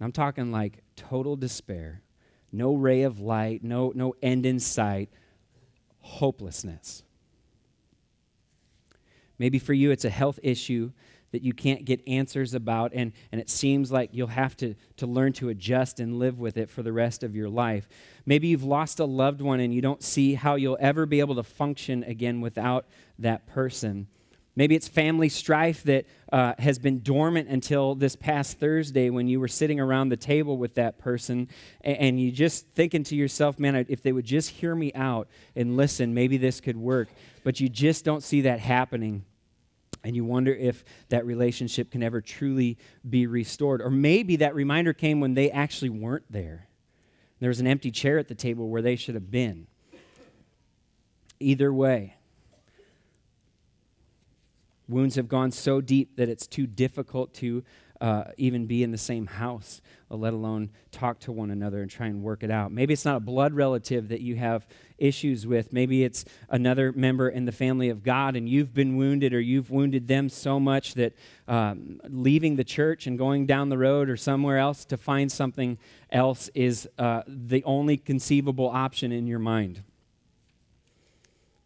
I'm 0.00 0.12
talking 0.12 0.52
like 0.52 0.82
total 0.94 1.36
despair, 1.36 2.02
no 2.52 2.74
ray 2.74 3.02
of 3.02 3.18
light, 3.18 3.64
no, 3.64 3.92
no 3.94 4.14
end 4.22 4.46
in 4.46 4.60
sight, 4.60 5.08
hopelessness. 6.06 7.02
Maybe 9.38 9.58
for 9.58 9.74
you 9.74 9.90
it's 9.90 10.04
a 10.04 10.10
health 10.10 10.38
issue 10.42 10.92
that 11.32 11.42
you 11.42 11.52
can't 11.52 11.84
get 11.84 12.00
answers 12.06 12.54
about, 12.54 12.92
and, 12.94 13.12
and 13.32 13.40
it 13.40 13.50
seems 13.50 13.92
like 13.92 14.10
you'll 14.12 14.28
have 14.28 14.56
to, 14.56 14.74
to 14.96 15.06
learn 15.06 15.32
to 15.34 15.48
adjust 15.48 16.00
and 16.00 16.18
live 16.18 16.38
with 16.38 16.56
it 16.56 16.70
for 16.70 16.82
the 16.82 16.92
rest 16.92 17.22
of 17.22 17.34
your 17.34 17.48
life. 17.48 17.88
Maybe 18.24 18.48
you've 18.48 18.64
lost 18.64 19.00
a 19.00 19.04
loved 19.04 19.40
one 19.40 19.60
and 19.60 19.74
you 19.74 19.82
don't 19.82 20.02
see 20.02 20.34
how 20.34 20.54
you'll 20.54 20.78
ever 20.80 21.04
be 21.04 21.20
able 21.20 21.34
to 21.34 21.42
function 21.42 22.04
again 22.04 22.40
without 22.40 22.86
that 23.18 23.46
person. 23.46 24.06
Maybe 24.56 24.74
it's 24.74 24.88
family 24.88 25.28
strife 25.28 25.82
that 25.84 26.06
uh, 26.32 26.54
has 26.58 26.78
been 26.78 27.02
dormant 27.02 27.48
until 27.48 27.94
this 27.94 28.16
past 28.16 28.58
Thursday 28.58 29.10
when 29.10 29.28
you 29.28 29.38
were 29.38 29.48
sitting 29.48 29.78
around 29.78 30.08
the 30.08 30.16
table 30.16 30.56
with 30.56 30.74
that 30.74 30.98
person 30.98 31.48
and, 31.82 31.96
and 31.98 32.20
you 32.20 32.32
just 32.32 32.66
thinking 32.68 33.04
to 33.04 33.14
yourself, 33.14 33.58
man, 33.58 33.84
if 33.90 34.02
they 34.02 34.12
would 34.12 34.24
just 34.24 34.48
hear 34.48 34.74
me 34.74 34.92
out 34.94 35.28
and 35.54 35.76
listen, 35.76 36.14
maybe 36.14 36.38
this 36.38 36.62
could 36.62 36.76
work. 36.76 37.08
But 37.44 37.60
you 37.60 37.68
just 37.68 38.04
don't 38.04 38.22
see 38.22 38.40
that 38.42 38.58
happening 38.58 39.26
and 40.02 40.16
you 40.16 40.24
wonder 40.24 40.54
if 40.54 40.84
that 41.10 41.26
relationship 41.26 41.90
can 41.90 42.02
ever 42.02 42.20
truly 42.20 42.78
be 43.08 43.26
restored. 43.26 43.82
Or 43.82 43.90
maybe 43.90 44.36
that 44.36 44.54
reminder 44.54 44.92
came 44.92 45.20
when 45.20 45.34
they 45.34 45.50
actually 45.50 45.90
weren't 45.90 46.30
there. 46.30 46.68
There 47.40 47.48
was 47.48 47.60
an 47.60 47.66
empty 47.66 47.90
chair 47.90 48.18
at 48.18 48.28
the 48.28 48.34
table 48.34 48.68
where 48.68 48.82
they 48.82 48.96
should 48.96 49.14
have 49.14 49.30
been. 49.30 49.66
Either 51.40 51.72
way, 51.72 52.15
wounds 54.88 55.16
have 55.16 55.28
gone 55.28 55.50
so 55.50 55.80
deep 55.80 56.16
that 56.16 56.28
it's 56.28 56.46
too 56.46 56.66
difficult 56.66 57.34
to 57.34 57.64
uh, 58.00 58.24
even 58.36 58.66
be 58.66 58.82
in 58.82 58.90
the 58.90 58.98
same 58.98 59.26
house, 59.26 59.80
let 60.10 60.32
alone 60.32 60.70
talk 60.92 61.18
to 61.18 61.32
one 61.32 61.50
another 61.50 61.80
and 61.80 61.90
try 61.90 62.06
and 62.06 62.22
work 62.22 62.42
it 62.42 62.50
out. 62.50 62.70
Maybe 62.70 62.92
it's 62.92 63.04
not 63.04 63.16
a 63.16 63.20
blood 63.20 63.54
relative 63.54 64.08
that 64.08 64.20
you 64.20 64.36
have 64.36 64.66
issues 64.98 65.46
with. 65.46 65.72
Maybe 65.72 66.04
it's 66.04 66.24
another 66.48 66.92
member 66.92 67.28
in 67.28 67.44
the 67.44 67.52
family 67.52 67.88
of 67.88 68.02
God 68.02 68.36
and 68.36 68.48
you've 68.48 68.74
been 68.74 68.96
wounded 68.96 69.32
or 69.34 69.40
you've 69.40 69.70
wounded 69.70 70.08
them 70.08 70.28
so 70.28 70.60
much 70.60 70.94
that 70.94 71.14
um, 71.48 72.00
leaving 72.08 72.56
the 72.56 72.64
church 72.64 73.06
and 73.06 73.18
going 73.18 73.46
down 73.46 73.68
the 73.68 73.78
road 73.78 74.08
or 74.08 74.16
somewhere 74.16 74.58
else 74.58 74.84
to 74.86 74.96
find 74.96 75.30
something 75.30 75.78
else 76.10 76.50
is 76.54 76.88
uh, 76.98 77.22
the 77.26 77.64
only 77.64 77.96
conceivable 77.96 78.68
option 78.68 79.12
in 79.12 79.26
your 79.26 79.38
mind 79.38 79.82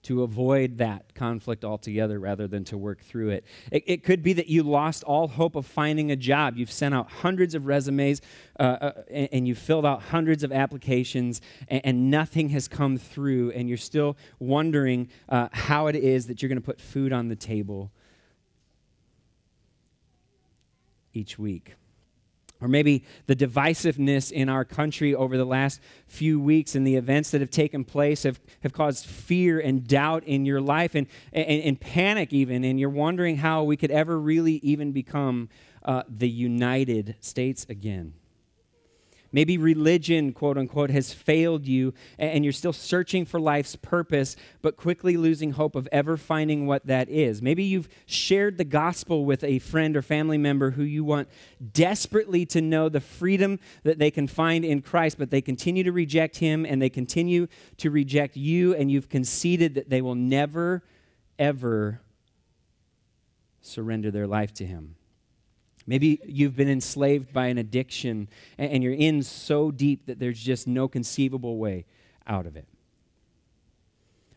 to 0.02 0.22
avoid 0.22 0.78
that 0.78 1.14
conflict 1.14 1.64
altogether 1.64 2.18
rather 2.18 2.46
than 2.46 2.64
to 2.64 2.78
work 2.78 3.02
through 3.02 3.30
it. 3.30 3.44
it. 3.70 3.84
It, 3.86 4.04
could 4.04 4.22
be 4.22 4.32
that 4.32 4.46
you 4.46 4.62
lost 4.62 5.04
all 5.04 5.28
hope 5.28 5.56
of 5.56 5.66
finding 5.66 6.10
a 6.10 6.16
job. 6.16 6.56
You've 6.56 6.72
sent 6.72 6.94
out 6.94 7.10
hundreds 7.10 7.54
of 7.54 7.66
resumes 7.66 8.22
uh, 8.58 8.62
uh, 8.62 8.92
and, 9.10 9.28
and, 9.32 9.48
you've 9.48 9.58
filled 9.58 9.84
out 9.84 10.02
hundreds 10.02 10.42
of 10.42 10.52
applications 10.52 11.42
and, 11.68 11.80
and, 11.84 12.10
nothing 12.10 12.48
has 12.50 12.66
come 12.66 12.96
through, 12.96 13.50
and 13.52 13.68
you're 13.68 13.78
still 13.78 14.16
wondering 14.38 15.08
uh, 15.28 15.48
how 15.52 15.86
it 15.86 15.96
is 15.96 16.26
that 16.26 16.40
you're 16.40 16.48
going 16.48 16.60
to 16.60 16.64
put 16.64 16.80
food 16.80 17.12
on 17.12 17.28
the 17.28 17.36
table 17.36 17.92
each 21.12 21.38
week. 21.38 21.74
Or 22.60 22.68
maybe 22.68 23.04
the 23.26 23.34
divisiveness 23.34 24.30
in 24.30 24.48
our 24.48 24.64
country 24.64 25.14
over 25.14 25.36
the 25.36 25.46
last 25.46 25.80
few 26.06 26.38
weeks 26.38 26.74
and 26.74 26.86
the 26.86 26.96
events 26.96 27.30
that 27.30 27.40
have 27.40 27.50
taken 27.50 27.84
place 27.84 28.24
have, 28.24 28.38
have 28.62 28.72
caused 28.72 29.06
fear 29.06 29.58
and 29.58 29.86
doubt 29.86 30.24
in 30.24 30.44
your 30.44 30.60
life 30.60 30.94
and, 30.94 31.06
and, 31.32 31.62
and 31.62 31.80
panic, 31.80 32.32
even. 32.32 32.64
And 32.64 32.78
you're 32.78 32.90
wondering 32.90 33.38
how 33.38 33.62
we 33.62 33.76
could 33.76 33.90
ever 33.90 34.18
really 34.18 34.54
even 34.56 34.92
become 34.92 35.48
uh, 35.84 36.02
the 36.08 36.28
United 36.28 37.16
States 37.20 37.64
again. 37.68 38.14
Maybe 39.32 39.58
religion, 39.58 40.32
quote 40.32 40.58
unquote, 40.58 40.90
has 40.90 41.12
failed 41.12 41.66
you 41.66 41.94
and 42.18 42.44
you're 42.44 42.52
still 42.52 42.72
searching 42.72 43.24
for 43.24 43.38
life's 43.38 43.76
purpose, 43.76 44.34
but 44.60 44.76
quickly 44.76 45.16
losing 45.16 45.52
hope 45.52 45.76
of 45.76 45.88
ever 45.92 46.16
finding 46.16 46.66
what 46.66 46.86
that 46.86 47.08
is. 47.08 47.40
Maybe 47.40 47.62
you've 47.62 47.88
shared 48.06 48.58
the 48.58 48.64
gospel 48.64 49.24
with 49.24 49.44
a 49.44 49.60
friend 49.60 49.96
or 49.96 50.02
family 50.02 50.38
member 50.38 50.72
who 50.72 50.82
you 50.82 51.04
want 51.04 51.28
desperately 51.72 52.44
to 52.46 52.60
know 52.60 52.88
the 52.88 53.00
freedom 53.00 53.60
that 53.84 53.98
they 53.98 54.10
can 54.10 54.26
find 54.26 54.64
in 54.64 54.82
Christ, 54.82 55.16
but 55.18 55.30
they 55.30 55.40
continue 55.40 55.84
to 55.84 55.92
reject 55.92 56.38
Him 56.38 56.66
and 56.66 56.82
they 56.82 56.90
continue 56.90 57.46
to 57.76 57.90
reject 57.90 58.36
you, 58.36 58.74
and 58.74 58.90
you've 58.90 59.08
conceded 59.08 59.74
that 59.74 59.90
they 59.90 60.02
will 60.02 60.14
never, 60.16 60.82
ever 61.38 62.00
surrender 63.60 64.10
their 64.10 64.26
life 64.26 64.52
to 64.54 64.66
Him. 64.66 64.96
Maybe 65.90 66.20
you've 66.24 66.54
been 66.54 66.68
enslaved 66.68 67.32
by 67.32 67.48
an 67.48 67.58
addiction 67.58 68.28
and 68.58 68.80
you're 68.80 68.92
in 68.92 69.24
so 69.24 69.72
deep 69.72 70.06
that 70.06 70.20
there's 70.20 70.38
just 70.38 70.68
no 70.68 70.86
conceivable 70.86 71.58
way 71.58 71.84
out 72.28 72.46
of 72.46 72.56
it. 72.56 72.68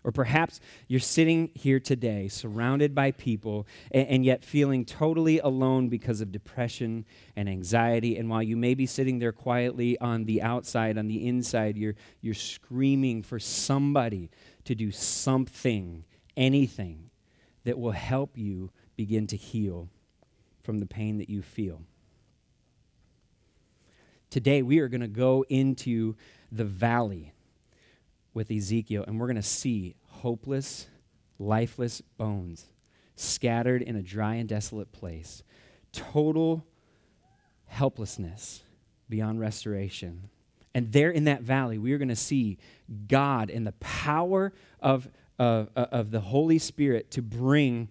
Or 0.04 0.12
perhaps 0.12 0.60
you're 0.88 1.00
sitting 1.00 1.52
here 1.54 1.80
today 1.80 2.28
surrounded 2.28 2.96
by 2.96 3.12
people 3.12 3.68
and, 3.92 4.26
yet 4.26 4.44
feeling 4.44 4.84
totally 4.84 5.38
alone 5.38 5.90
because 5.90 6.22
of 6.22 6.32
depression 6.32 7.06
and 7.36 7.48
anxiety. 7.48 8.18
And 8.18 8.32
while 8.32 8.42
you 8.42 8.58
may 8.58 8.74
be 8.74 8.88
sitting 8.88 9.20
there 9.20 9.32
quietly 9.32 9.96
on 10.00 10.26
the 10.26 10.42
outside, 10.42 10.98
on 10.98 11.06
the 11.06 11.28
inside, 11.28 11.78
you're, 11.78 11.94
you're 12.20 12.34
screaming 12.34 13.22
for 13.22 13.38
somebody 13.38 14.32
to 14.64 14.74
do 14.74 14.90
something, 14.90 16.04
anything 16.36 17.12
that 17.64 17.78
will 17.78 17.92
help 17.92 18.40
you 18.40 18.72
begin 18.96 19.28
to 19.28 19.38
heal 19.38 19.92
from 20.64 20.80
the 20.80 20.86
pain 20.86 21.18
that 21.18 21.30
you 21.30 21.42
feel. 21.42 21.82
Today, 24.30 24.62
we 24.62 24.80
are 24.80 24.88
going 24.88 25.02
to 25.02 25.08
go 25.08 25.46
into 25.50 26.16
the 26.52 26.66
valley 26.66 27.34
with 28.34 28.50
Ezekiel, 28.50 29.04
and 29.06 29.20
we're 29.20 29.28
going 29.28 29.36
to 29.36 29.44
see 29.44 29.96
hopeless, 30.08 30.88
lifeless 31.38 32.02
bones 32.18 32.70
scattered 33.16 33.82
in 33.82 33.96
a 33.96 34.02
dry 34.02 34.36
and 34.36 34.50
desolate 34.50 34.92
place. 34.92 35.44
Total 35.92 36.66
helplessness 37.68 38.64
beyond 39.10 39.40
restoration. 39.40 40.30
And 40.74 40.92
there 40.92 41.12
in 41.12 41.26
that 41.26 41.42
valley, 41.42 41.78
we 41.78 41.94
are 41.94 42.00
going 42.00 42.08
to 42.08 42.16
see 42.16 42.58
God 43.08 43.52
and 43.52 43.68
the 43.68 43.74
power 43.74 44.54
of, 44.80 45.08
of, 45.38 45.70
of 45.76 46.10
the 46.10 46.22
Holy 46.22 46.58
Spirit 46.58 47.12
to 47.12 47.22
bring 47.22 47.90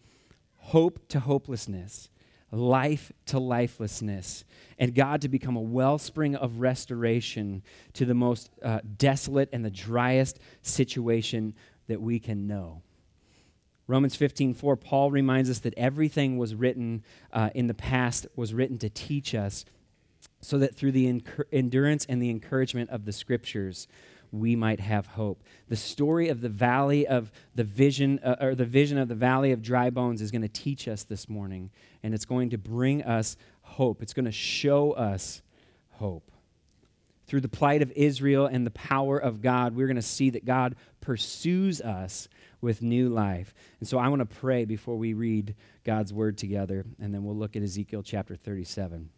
hope 0.57 1.07
to 1.09 1.21
hopelessness, 1.21 2.09
life 2.53 3.11
to 3.27 3.39
lifelessness, 3.39 4.45
and 4.79 4.95
God 4.95 5.23
to 5.23 5.29
become 5.29 5.57
a 5.57 5.61
wellspring 5.61 6.37
of 6.37 6.61
restoration 6.61 7.63
to 7.95 8.05
the 8.05 8.15
most 8.15 8.51
uh, 8.63 8.81
desolate 8.99 9.49
and 9.53 9.65
the 9.65 9.71
driest 9.71 10.39
situation 10.61 11.55
that 11.89 12.01
we 12.01 12.19
can 12.19 12.47
know. 12.47 12.83
Romans 13.87 14.15
15, 14.15 14.55
4, 14.55 14.77
Paul 14.77 15.11
reminds 15.11 15.51
us 15.51 15.59
that 15.61 15.75
everything 15.77 16.39
was 16.39 16.55
written 16.55 17.03
uh, 17.33 17.51
in 17.55 17.67
the 17.67 17.75
past, 17.75 18.27
was 18.37 18.55
written 18.55 18.79
to 18.79 18.89
teach 18.89 19.35
us, 19.35 19.65
so 20.41 20.59
that 20.59 20.77
through 20.77 20.93
the 20.93 21.23
endurance 21.53 22.05
and 22.09 22.23
the 22.23 22.31
encouragement 22.31 22.91
of 22.91 23.05
the 23.05 23.13
scriptures, 23.13 23.89
we 24.33 24.57
might 24.57 24.81
have 24.81 25.07
hope. 25.07 25.45
The 25.69 25.77
story 25.77 26.29
of 26.29 26.41
the 26.41 26.49
valley 26.49 27.07
of 27.07 27.31
the 27.55 27.65
vision, 27.65 28.19
uh, 28.25 28.37
or 28.41 28.55
the 28.55 28.65
vision 28.65 28.99
of 28.99 29.09
the 29.09 29.15
valley 29.15 29.53
of 29.53 29.63
dry 29.63 29.91
bones, 29.91 30.23
is 30.23 30.31
going 30.31 30.43
to 30.43 30.49
teach 30.49 30.89
us 30.89 31.05
this 31.05 31.29
morning, 31.29 31.71
and 32.03 32.15
it's 32.15 32.25
going 32.25 32.51
to 32.51 32.59
bring 32.59 33.03
us 33.03 33.37
hope. 33.61 34.03
It's 34.03 34.15
going 34.15 34.25
to 34.25 34.33
show 34.33 34.93
us 34.93 35.43
hope. 35.91 36.31
Through 37.27 37.43
the 37.43 37.49
plight 37.49 37.83
of 37.83 37.93
Israel 37.93 38.47
and 38.47 38.67
the 38.67 38.73
power 38.73 39.19
of 39.19 39.41
God, 39.41 39.77
we're 39.77 39.87
going 39.87 39.97
to 39.97 40.03
see 40.03 40.31
that 40.31 40.45
God 40.45 40.77
pursues 41.01 41.81
us 41.81 42.29
with 42.61 42.83
new 42.83 43.09
life. 43.09 43.55
And 43.81 43.89
so 43.89 43.99
I 43.99 44.09
want 44.09 44.21
to 44.21 44.37
pray 44.37 44.65
before 44.65 44.97
we 44.97 45.13
read 45.13 45.55
God's 45.85 46.13
word 46.13 46.39
together, 46.39 46.85
and 47.01 47.15
then 47.15 47.25
we'll 47.25 47.37
look 47.37 47.55
at 47.55 47.63
Ezekiel 47.63 48.03
chapter 48.03 48.35
37. 48.35 49.11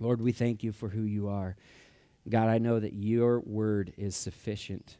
Lord, 0.00 0.20
we 0.20 0.32
thank 0.32 0.62
you 0.62 0.72
for 0.72 0.88
who 0.88 1.02
you 1.02 1.28
are. 1.28 1.56
God, 2.28 2.48
I 2.48 2.58
know 2.58 2.80
that 2.80 2.92
your 2.92 3.40
word 3.40 3.92
is 3.96 4.16
sufficient. 4.16 4.96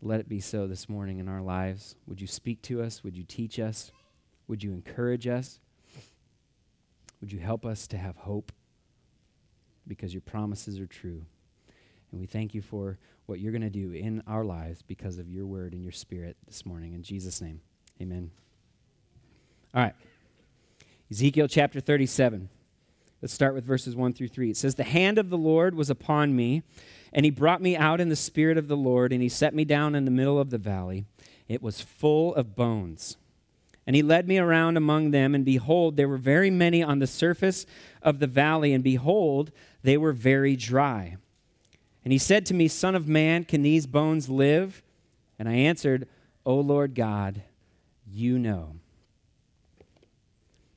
Let 0.00 0.20
it 0.20 0.28
be 0.28 0.40
so 0.40 0.66
this 0.66 0.88
morning 0.88 1.18
in 1.18 1.28
our 1.28 1.42
lives. 1.42 1.96
Would 2.06 2.20
you 2.20 2.26
speak 2.26 2.62
to 2.62 2.82
us? 2.82 3.02
Would 3.02 3.16
you 3.16 3.24
teach 3.24 3.58
us? 3.58 3.90
Would 4.46 4.62
you 4.62 4.72
encourage 4.72 5.26
us? 5.26 5.58
Would 7.20 7.32
you 7.32 7.40
help 7.40 7.66
us 7.66 7.88
to 7.88 7.98
have 7.98 8.16
hope? 8.16 8.52
Because 9.88 10.14
your 10.14 10.20
promises 10.20 10.78
are 10.78 10.86
true. 10.86 11.24
And 12.12 12.20
we 12.20 12.26
thank 12.26 12.54
you 12.54 12.62
for 12.62 12.98
what 13.26 13.40
you're 13.40 13.52
going 13.52 13.62
to 13.62 13.70
do 13.70 13.92
in 13.92 14.22
our 14.28 14.44
lives 14.44 14.82
because 14.82 15.18
of 15.18 15.28
your 15.28 15.46
word 15.46 15.72
and 15.72 15.82
your 15.82 15.92
spirit 15.92 16.36
this 16.46 16.64
morning. 16.64 16.92
In 16.92 17.02
Jesus' 17.02 17.40
name, 17.40 17.60
amen. 18.00 18.30
All 19.74 19.82
right. 19.82 19.94
Ezekiel 21.10 21.48
chapter 21.48 21.80
37. 21.80 22.48
Let's 23.22 23.32
start 23.32 23.54
with 23.54 23.64
verses 23.64 23.96
1 23.96 24.12
through 24.12 24.28
3. 24.28 24.50
It 24.50 24.56
says, 24.56 24.74
The 24.74 24.84
hand 24.84 25.18
of 25.18 25.30
the 25.30 25.38
Lord 25.38 25.74
was 25.74 25.88
upon 25.88 26.36
me, 26.36 26.62
and 27.12 27.24
he 27.24 27.30
brought 27.30 27.62
me 27.62 27.76
out 27.76 28.00
in 28.00 28.08
the 28.08 28.16
spirit 28.16 28.58
of 28.58 28.68
the 28.68 28.76
Lord, 28.76 29.12
and 29.12 29.22
he 29.22 29.28
set 29.28 29.54
me 29.54 29.64
down 29.64 29.94
in 29.94 30.04
the 30.04 30.10
middle 30.10 30.38
of 30.38 30.50
the 30.50 30.58
valley. 30.58 31.06
It 31.48 31.62
was 31.62 31.80
full 31.80 32.34
of 32.34 32.54
bones. 32.54 33.16
And 33.86 33.96
he 33.96 34.02
led 34.02 34.28
me 34.28 34.38
around 34.38 34.76
among 34.76 35.12
them, 35.12 35.34
and 35.34 35.44
behold, 35.44 35.96
there 35.96 36.08
were 36.08 36.18
very 36.18 36.50
many 36.50 36.82
on 36.82 36.98
the 36.98 37.06
surface 37.06 37.64
of 38.02 38.18
the 38.18 38.26
valley, 38.26 38.72
and 38.72 38.84
behold, 38.84 39.50
they 39.82 39.96
were 39.96 40.12
very 40.12 40.56
dry. 40.56 41.16
And 42.04 42.12
he 42.12 42.18
said 42.18 42.44
to 42.46 42.54
me, 42.54 42.68
Son 42.68 42.94
of 42.94 43.08
man, 43.08 43.44
can 43.44 43.62
these 43.62 43.86
bones 43.86 44.28
live? 44.28 44.82
And 45.38 45.48
I 45.48 45.54
answered, 45.54 46.06
O 46.44 46.56
Lord 46.56 46.94
God, 46.94 47.42
you 48.06 48.38
know. 48.38 48.74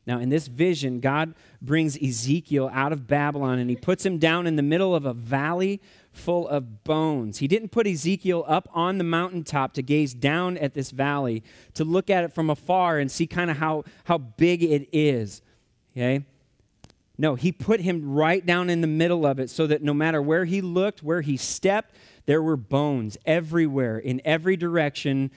Now, 0.09 0.17
in 0.17 0.29
this 0.29 0.47
vision, 0.47 1.01
God 1.01 1.35
brings 1.61 1.95
Ezekiel 1.95 2.71
out 2.73 2.91
of 2.91 3.05
Babylon 3.05 3.59
and 3.59 3.69
he 3.69 3.75
puts 3.75 4.03
him 4.03 4.17
down 4.17 4.47
in 4.47 4.55
the 4.55 4.63
middle 4.63 4.95
of 4.95 5.05
a 5.05 5.13
valley 5.13 5.79
full 6.11 6.47
of 6.47 6.83
bones. 6.83 7.37
He 7.37 7.47
didn't 7.47 7.69
put 7.69 7.85
Ezekiel 7.85 8.43
up 8.47 8.67
on 8.73 8.97
the 8.97 9.03
mountaintop 9.03 9.73
to 9.73 9.83
gaze 9.83 10.15
down 10.15 10.57
at 10.57 10.73
this 10.73 10.89
valley, 10.89 11.43
to 11.75 11.83
look 11.83 12.09
at 12.09 12.23
it 12.23 12.33
from 12.33 12.49
afar 12.49 12.97
and 12.97 13.11
see 13.11 13.27
kind 13.27 13.51
of 13.51 13.57
how, 13.57 13.83
how 14.05 14.17
big 14.17 14.63
it 14.63 14.89
is. 14.91 15.43
Okay? 15.95 16.25
No, 17.19 17.35
he 17.35 17.51
put 17.51 17.79
him 17.79 18.11
right 18.11 18.43
down 18.43 18.71
in 18.71 18.81
the 18.81 18.87
middle 18.87 19.27
of 19.27 19.39
it 19.39 19.51
so 19.51 19.67
that 19.67 19.83
no 19.83 19.93
matter 19.93 20.23
where 20.23 20.45
he 20.45 20.59
looked, 20.59 21.03
where 21.03 21.21
he 21.21 21.37
stepped, 21.37 21.93
there 22.25 22.41
were 22.41 22.57
bones 22.57 23.15
everywhere, 23.27 23.99
in 23.99 24.23
every 24.25 24.57
direction, 24.57 25.29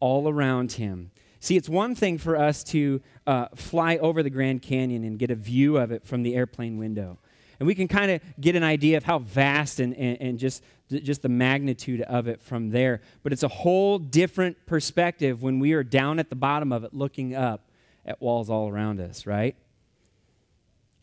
all 0.00 0.30
around 0.30 0.72
him. 0.72 1.10
See, 1.44 1.58
it's 1.58 1.68
one 1.68 1.94
thing 1.94 2.16
for 2.16 2.38
us 2.38 2.64
to 2.64 3.02
uh, 3.26 3.48
fly 3.54 3.98
over 3.98 4.22
the 4.22 4.30
Grand 4.30 4.62
Canyon 4.62 5.04
and 5.04 5.18
get 5.18 5.30
a 5.30 5.34
view 5.34 5.76
of 5.76 5.92
it 5.92 6.02
from 6.02 6.22
the 6.22 6.34
airplane 6.36 6.78
window. 6.78 7.18
And 7.60 7.66
we 7.66 7.74
can 7.74 7.86
kind 7.86 8.10
of 8.12 8.22
get 8.40 8.56
an 8.56 8.62
idea 8.62 8.96
of 8.96 9.04
how 9.04 9.18
vast 9.18 9.78
and, 9.78 9.94
and, 9.94 10.18
and 10.22 10.38
just, 10.38 10.62
just 10.88 11.20
the 11.20 11.28
magnitude 11.28 12.00
of 12.00 12.28
it 12.28 12.40
from 12.40 12.70
there. 12.70 13.02
But 13.22 13.34
it's 13.34 13.42
a 13.42 13.48
whole 13.48 13.98
different 13.98 14.64
perspective 14.64 15.42
when 15.42 15.58
we 15.58 15.74
are 15.74 15.84
down 15.84 16.18
at 16.18 16.30
the 16.30 16.34
bottom 16.34 16.72
of 16.72 16.82
it 16.82 16.94
looking 16.94 17.34
up 17.34 17.68
at 18.06 18.22
walls 18.22 18.48
all 18.48 18.70
around 18.70 18.98
us, 18.98 19.26
right? 19.26 19.54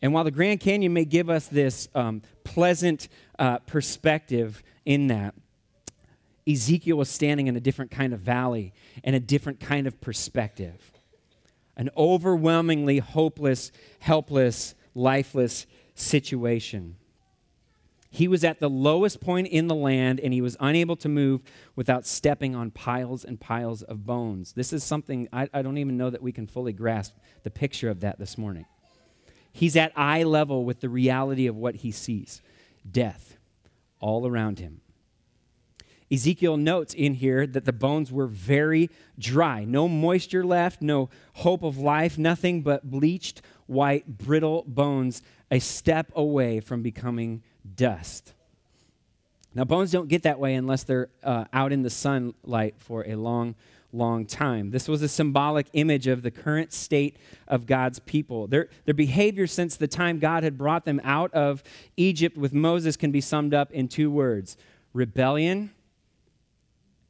And 0.02 0.12
while 0.12 0.24
the 0.24 0.32
Grand 0.32 0.58
Canyon 0.58 0.92
may 0.92 1.04
give 1.04 1.30
us 1.30 1.46
this 1.46 1.86
um, 1.94 2.20
pleasant 2.42 3.06
uh, 3.38 3.58
perspective 3.58 4.64
in 4.84 5.06
that, 5.06 5.36
Ezekiel 6.48 6.96
was 6.96 7.08
standing 7.08 7.46
in 7.46 7.56
a 7.56 7.60
different 7.60 7.90
kind 7.90 8.12
of 8.12 8.20
valley 8.20 8.72
and 9.04 9.14
a 9.14 9.20
different 9.20 9.60
kind 9.60 9.86
of 9.86 10.00
perspective. 10.00 10.92
An 11.76 11.88
overwhelmingly 11.96 12.98
hopeless, 12.98 13.72
helpless, 14.00 14.74
lifeless 14.94 15.66
situation. 15.94 16.96
He 18.10 18.28
was 18.28 18.44
at 18.44 18.60
the 18.60 18.68
lowest 18.68 19.22
point 19.22 19.46
in 19.48 19.68
the 19.68 19.74
land 19.74 20.20
and 20.20 20.34
he 20.34 20.42
was 20.42 20.54
unable 20.60 20.96
to 20.96 21.08
move 21.08 21.40
without 21.74 22.06
stepping 22.06 22.54
on 22.54 22.70
piles 22.70 23.24
and 23.24 23.40
piles 23.40 23.82
of 23.82 24.04
bones. 24.04 24.52
This 24.52 24.74
is 24.74 24.84
something 24.84 25.28
I, 25.32 25.48
I, 25.54 25.62
don't 25.62 25.78
even 25.78 25.96
know 25.96 26.10
that 26.10 26.20
we 26.20 26.30
can 26.30 26.46
fully 26.46 26.74
grasp 26.74 27.14
the 27.42 27.50
picture 27.50 27.88
of 27.88 28.00
that 28.00 28.18
this 28.18 28.36
morning. 28.36 28.66
He's 29.50 29.76
at 29.76 29.92
eye 29.96 30.24
level 30.24 30.66
with 30.66 30.80
the 30.80 30.90
reality 30.90 31.46
of 31.46 31.56
what 31.56 31.76
he 31.76 31.90
sees 31.90 32.42
death 32.90 33.38
all 33.98 34.26
around 34.26 34.58
him. 34.58 34.81
Ezekiel 36.12 36.58
notes 36.58 36.92
in 36.92 37.14
here 37.14 37.46
that 37.46 37.64
the 37.64 37.72
bones 37.72 38.12
were 38.12 38.26
very 38.26 38.90
dry. 39.18 39.64
No 39.64 39.88
moisture 39.88 40.44
left, 40.44 40.82
no 40.82 41.08
hope 41.34 41.62
of 41.62 41.78
life, 41.78 42.18
nothing 42.18 42.60
but 42.60 42.90
bleached, 42.90 43.40
white, 43.66 44.18
brittle 44.18 44.64
bones, 44.66 45.22
a 45.50 45.58
step 45.58 46.12
away 46.14 46.60
from 46.60 46.82
becoming 46.82 47.42
dust. 47.76 48.34
Now, 49.54 49.64
bones 49.64 49.90
don't 49.90 50.08
get 50.08 50.22
that 50.24 50.38
way 50.38 50.54
unless 50.54 50.82
they're 50.82 51.08
uh, 51.22 51.44
out 51.52 51.72
in 51.72 51.82
the 51.82 51.90
sunlight 51.90 52.74
for 52.78 53.06
a 53.06 53.16
long, 53.16 53.54
long 53.92 54.26
time. 54.26 54.70
This 54.70 54.88
was 54.88 55.02
a 55.02 55.08
symbolic 55.08 55.66
image 55.74 56.06
of 56.06 56.22
the 56.22 56.30
current 56.30 56.72
state 56.72 57.16
of 57.48 57.66
God's 57.66 57.98
people. 57.98 58.46
Their, 58.46 58.68
their 58.84 58.94
behavior 58.94 59.46
since 59.46 59.76
the 59.76 59.88
time 59.88 60.18
God 60.18 60.42
had 60.42 60.56
brought 60.56 60.84
them 60.84 61.00
out 61.04 61.32
of 61.34 61.62
Egypt 61.96 62.36
with 62.36 62.52
Moses 62.52 62.96
can 62.96 63.12
be 63.12 63.20
summed 63.20 63.54
up 63.54 63.72
in 63.72 63.88
two 63.88 64.10
words 64.10 64.56
rebellion 64.94 65.70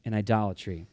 and 0.05 0.15
idolatry. 0.15 0.87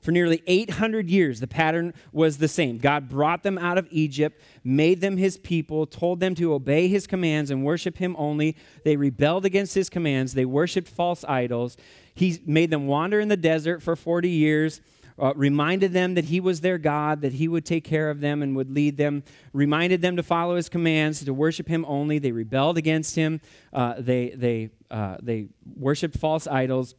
For 0.00 0.12
nearly 0.12 0.42
800 0.46 1.10
years, 1.10 1.40
the 1.40 1.46
pattern 1.46 1.92
was 2.10 2.38
the 2.38 2.48
same. 2.48 2.78
God 2.78 3.10
brought 3.10 3.42
them 3.42 3.58
out 3.58 3.76
of 3.76 3.86
Egypt, 3.90 4.40
made 4.64 5.02
them 5.02 5.18
his 5.18 5.36
people, 5.36 5.86
told 5.86 6.20
them 6.20 6.34
to 6.36 6.54
obey 6.54 6.88
his 6.88 7.06
commands 7.06 7.50
and 7.50 7.64
worship 7.64 7.98
him 7.98 8.16
only. 8.18 8.56
They 8.82 8.96
rebelled 8.96 9.44
against 9.44 9.74
his 9.74 9.90
commands. 9.90 10.32
They 10.32 10.46
worshiped 10.46 10.88
false 10.88 11.22
idols. 11.24 11.76
He 12.14 12.40
made 12.46 12.70
them 12.70 12.86
wander 12.86 13.20
in 13.20 13.28
the 13.28 13.36
desert 13.36 13.82
for 13.82 13.94
40 13.94 14.30
years, 14.30 14.80
uh, 15.18 15.34
reminded 15.36 15.92
them 15.92 16.14
that 16.14 16.24
he 16.24 16.40
was 16.40 16.62
their 16.62 16.78
God, 16.78 17.20
that 17.20 17.34
he 17.34 17.46
would 17.46 17.66
take 17.66 17.84
care 17.84 18.08
of 18.08 18.20
them 18.20 18.42
and 18.42 18.56
would 18.56 18.70
lead 18.70 18.96
them, 18.96 19.22
reminded 19.52 20.00
them 20.00 20.16
to 20.16 20.22
follow 20.22 20.56
his 20.56 20.70
commands, 20.70 21.22
to 21.22 21.34
worship 21.34 21.68
him 21.68 21.84
only. 21.86 22.18
They 22.18 22.32
rebelled 22.32 22.78
against 22.78 23.16
him. 23.16 23.42
Uh, 23.70 23.96
they, 23.98 24.30
they, 24.30 24.70
uh, 24.90 25.18
they 25.20 25.48
worshiped 25.76 26.16
false 26.16 26.46
idols. 26.46 26.94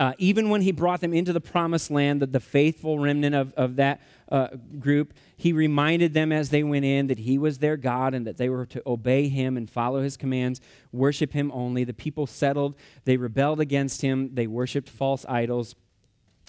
Uh, 0.00 0.14
even 0.16 0.48
when 0.48 0.62
he 0.62 0.72
brought 0.72 1.02
them 1.02 1.12
into 1.12 1.30
the 1.30 1.42
promised 1.42 1.90
land, 1.90 2.22
the, 2.22 2.26
the 2.26 2.40
faithful 2.40 2.98
remnant 2.98 3.34
of, 3.34 3.52
of 3.52 3.76
that 3.76 4.00
uh, 4.30 4.48
group, 4.78 5.12
he 5.36 5.52
reminded 5.52 6.14
them 6.14 6.32
as 6.32 6.48
they 6.48 6.62
went 6.62 6.86
in 6.86 7.08
that 7.08 7.18
he 7.18 7.36
was 7.36 7.58
their 7.58 7.76
God 7.76 8.14
and 8.14 8.26
that 8.26 8.38
they 8.38 8.48
were 8.48 8.64
to 8.64 8.82
obey 8.86 9.28
him 9.28 9.58
and 9.58 9.68
follow 9.68 10.02
his 10.02 10.16
commands, 10.16 10.58
worship 10.90 11.34
him 11.34 11.52
only. 11.52 11.84
The 11.84 11.92
people 11.92 12.26
settled, 12.26 12.76
they 13.04 13.18
rebelled 13.18 13.60
against 13.60 14.00
him, 14.00 14.34
they 14.34 14.46
worshiped 14.46 14.88
false 14.88 15.26
idols. 15.28 15.76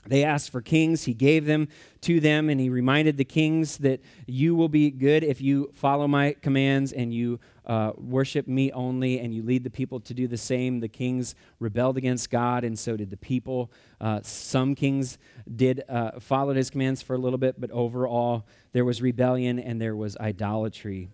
They 0.08 0.24
asked 0.24 0.50
for 0.50 0.62
kings. 0.62 1.04
He 1.04 1.14
gave 1.14 1.46
them 1.46 1.68
to 2.02 2.20
them, 2.20 2.50
and 2.50 2.60
he 2.60 2.70
reminded 2.70 3.18
the 3.18 3.26
kings 3.26 3.78
that 3.80 4.02
you 4.26 4.56
will 4.56 4.70
be 4.70 4.90
good 4.90 5.24
if 5.24 5.42
you 5.42 5.72
follow 5.76 6.08
my 6.08 6.36
commands 6.42 6.92
and 6.92 7.14
you 7.14 7.40
uh, 7.72 7.94
worship 7.96 8.50
me 8.50 8.70
only, 8.74 9.18
and 9.22 9.34
you 9.34 9.42
lead 9.42 9.64
the 9.64 9.70
people 9.70 10.02
to 10.02 10.14
do 10.14 10.28
the 10.28 10.36
same. 10.36 10.82
The 10.82 10.90
kings 10.90 11.36
rebelled 11.58 11.96
against 11.96 12.30
God, 12.30 12.66
and 12.66 12.78
so 12.78 12.98
did 12.98 13.10
the 13.10 13.16
people. 13.16 13.72
Uh, 14.02 14.20
some 14.24 14.76
kings 14.76 15.18
did 15.56 15.82
uh, 15.88 16.20
follow 16.20 16.54
his 16.54 16.70
commands 16.70 17.02
for 17.02 17.14
a 17.14 17.18
little 17.18 17.38
bit, 17.38 17.62
but 17.62 17.72
overall, 17.72 18.46
there 18.74 18.84
was 18.84 19.02
rebellion 19.02 19.58
and 19.58 19.80
there 19.80 19.96
was 19.96 20.18
idolatry. 20.18 21.12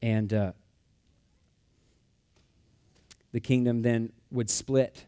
and 0.00 0.32
uh, 0.32 0.52
the 3.32 3.40
kingdom 3.40 3.82
then 3.82 4.10
would 4.30 4.48
split 4.48 5.04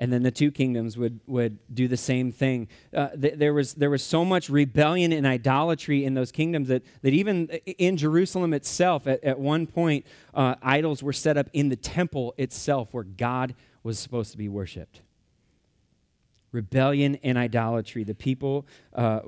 and 0.00 0.10
then 0.10 0.22
the 0.22 0.30
two 0.30 0.50
kingdoms 0.50 0.96
would, 0.96 1.20
would 1.26 1.58
do 1.72 1.86
the 1.86 1.96
same 1.96 2.32
thing. 2.32 2.68
Uh, 2.92 3.08
th- 3.08 3.34
there, 3.34 3.52
was, 3.52 3.74
there 3.74 3.90
was 3.90 4.02
so 4.02 4.24
much 4.24 4.48
rebellion 4.48 5.12
and 5.12 5.26
idolatry 5.26 6.06
in 6.06 6.14
those 6.14 6.32
kingdoms 6.32 6.68
that, 6.68 6.82
that 7.02 7.12
even 7.12 7.48
in 7.48 7.98
Jerusalem 7.98 8.54
itself, 8.54 9.06
at, 9.06 9.22
at 9.22 9.38
one 9.38 9.66
point, 9.66 10.06
uh, 10.32 10.54
idols 10.62 11.02
were 11.02 11.12
set 11.12 11.36
up 11.36 11.50
in 11.52 11.68
the 11.68 11.76
temple 11.76 12.34
itself 12.38 12.94
where 12.94 13.04
God 13.04 13.54
was 13.82 13.98
supposed 13.98 14.32
to 14.32 14.38
be 14.38 14.48
worshiped. 14.48 15.02
Rebellion 16.50 17.16
and 17.22 17.36
idolatry. 17.36 18.02
The 18.02 18.14
people 18.14 18.66
uh, 18.94 19.20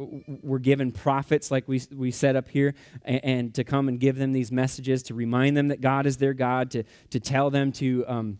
were 0.42 0.58
given 0.58 0.90
prophets, 0.90 1.50
like 1.50 1.68
we, 1.68 1.82
we 1.94 2.10
set 2.10 2.34
up 2.34 2.48
here, 2.48 2.74
and, 3.02 3.24
and, 3.24 3.54
to 3.54 3.62
come 3.62 3.88
and 3.88 4.00
give 4.00 4.16
them 4.16 4.32
these 4.32 4.50
messages, 4.50 5.02
to 5.04 5.14
remind 5.14 5.54
them 5.54 5.68
that 5.68 5.82
God 5.82 6.06
is 6.06 6.16
their 6.16 6.32
God, 6.32 6.70
to, 6.70 6.82
to 7.10 7.20
tell 7.20 7.50
them 7.50 7.72
to. 7.72 8.06
Um, 8.08 8.38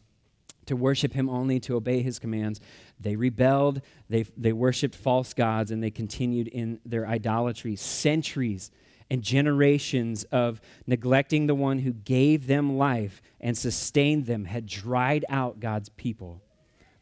to 0.66 0.76
worship 0.76 1.12
him 1.12 1.28
only, 1.28 1.58
to 1.60 1.76
obey 1.76 2.02
his 2.02 2.18
commands. 2.18 2.60
They 3.00 3.16
rebelled, 3.16 3.82
they, 4.08 4.24
they 4.36 4.52
worshiped 4.52 4.94
false 4.94 5.34
gods, 5.34 5.70
and 5.70 5.82
they 5.82 5.90
continued 5.90 6.48
in 6.48 6.80
their 6.84 7.06
idolatry. 7.06 7.76
Centuries 7.76 8.70
and 9.10 9.22
generations 9.22 10.24
of 10.24 10.60
neglecting 10.86 11.46
the 11.46 11.54
one 11.54 11.80
who 11.80 11.92
gave 11.92 12.46
them 12.46 12.78
life 12.78 13.20
and 13.40 13.58
sustained 13.58 14.26
them 14.26 14.46
had 14.46 14.66
dried 14.66 15.24
out 15.28 15.60
God's 15.60 15.90
people, 15.90 16.40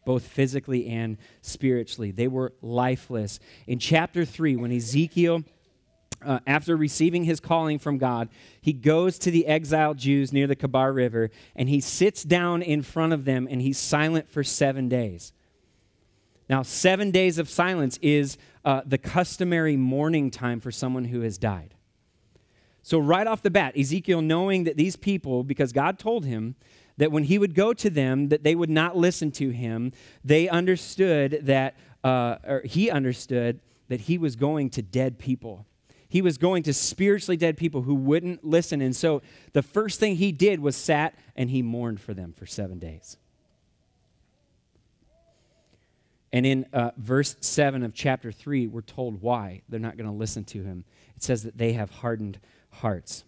both 0.04 0.24
physically 0.24 0.88
and 0.88 1.18
spiritually. 1.42 2.10
They 2.10 2.28
were 2.28 2.52
lifeless. 2.62 3.38
In 3.66 3.78
chapter 3.78 4.24
3, 4.24 4.56
when 4.56 4.72
Ezekiel 4.72 5.44
uh, 6.24 6.40
after 6.46 6.76
receiving 6.76 7.24
his 7.24 7.40
calling 7.40 7.78
from 7.78 7.98
God, 7.98 8.28
he 8.60 8.72
goes 8.72 9.18
to 9.20 9.30
the 9.30 9.46
exiled 9.46 9.98
Jews 9.98 10.32
near 10.32 10.46
the 10.46 10.56
Kebar 10.56 10.94
River 10.94 11.30
and 11.56 11.68
he 11.68 11.80
sits 11.80 12.22
down 12.22 12.62
in 12.62 12.82
front 12.82 13.12
of 13.12 13.24
them 13.24 13.48
and 13.50 13.62
he's 13.62 13.78
silent 13.78 14.28
for 14.28 14.44
seven 14.44 14.88
days. 14.88 15.32
Now, 16.48 16.62
seven 16.62 17.10
days 17.10 17.38
of 17.38 17.48
silence 17.48 17.98
is 18.02 18.36
uh, 18.64 18.82
the 18.84 18.98
customary 18.98 19.76
mourning 19.76 20.30
time 20.30 20.58
for 20.60 20.72
someone 20.72 21.04
who 21.04 21.20
has 21.20 21.38
died. 21.38 21.74
So, 22.82 22.98
right 22.98 23.26
off 23.26 23.42
the 23.42 23.50
bat, 23.50 23.76
Ezekiel, 23.78 24.20
knowing 24.20 24.64
that 24.64 24.76
these 24.76 24.96
people, 24.96 25.44
because 25.44 25.72
God 25.72 25.98
told 25.98 26.24
him 26.24 26.56
that 26.96 27.12
when 27.12 27.24
he 27.24 27.38
would 27.38 27.54
go 27.54 27.72
to 27.74 27.88
them, 27.88 28.30
that 28.30 28.42
they 28.42 28.54
would 28.54 28.68
not 28.68 28.96
listen 28.96 29.30
to 29.32 29.50
him, 29.50 29.92
they 30.24 30.48
understood 30.48 31.40
that, 31.42 31.76
uh, 32.02 32.36
or 32.44 32.62
he 32.64 32.90
understood 32.90 33.60
that 33.88 34.02
he 34.02 34.18
was 34.18 34.34
going 34.34 34.70
to 34.70 34.82
dead 34.82 35.18
people 35.18 35.66
he 36.10 36.20
was 36.20 36.36
going 36.38 36.64
to 36.64 36.74
spiritually 36.74 37.36
dead 37.36 37.56
people 37.56 37.82
who 37.82 37.94
wouldn't 37.94 38.44
listen. 38.44 38.82
And 38.82 38.94
so 38.94 39.22
the 39.52 39.62
first 39.62 40.00
thing 40.00 40.16
he 40.16 40.32
did 40.32 40.58
was 40.58 40.76
sat 40.76 41.14
and 41.36 41.48
he 41.48 41.62
mourned 41.62 42.00
for 42.00 42.12
them 42.12 42.34
for 42.36 42.46
seven 42.46 42.80
days. 42.80 43.16
And 46.32 46.44
in 46.44 46.66
uh, 46.72 46.90
verse 46.96 47.36
7 47.40 47.84
of 47.84 47.94
chapter 47.94 48.32
3, 48.32 48.66
we're 48.66 48.82
told 48.82 49.22
why 49.22 49.62
they're 49.68 49.80
not 49.80 49.96
going 49.96 50.10
to 50.10 50.16
listen 50.16 50.44
to 50.46 50.64
him. 50.64 50.84
It 51.16 51.22
says 51.22 51.44
that 51.44 51.56
they 51.56 51.74
have 51.74 51.90
hardened 51.90 52.40
hearts. 52.70 53.24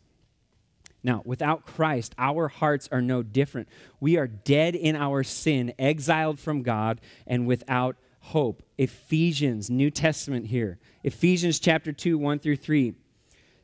Now, 1.05 1.23
without 1.25 1.65
Christ, 1.65 2.15
our 2.19 2.49
hearts 2.49 2.89
are 2.91 3.03
no 3.03 3.23
different. 3.23 3.69
We 4.01 4.17
are 4.17 4.27
dead 4.27 4.75
in 4.75 4.97
our 4.97 5.23
sin, 5.23 5.73
exiled 5.79 6.41
from 6.41 6.63
God, 6.63 7.01
and 7.29 7.47
without 7.47 7.97
hope. 8.21 8.65
Ephesians, 8.77 9.71
New 9.71 9.91
Testament 9.91 10.47
here. 10.47 10.79
Ephesians 11.05 11.59
chapter 11.59 11.93
2, 11.93 12.17
1 12.17 12.39
through 12.39 12.57
3 12.57 12.95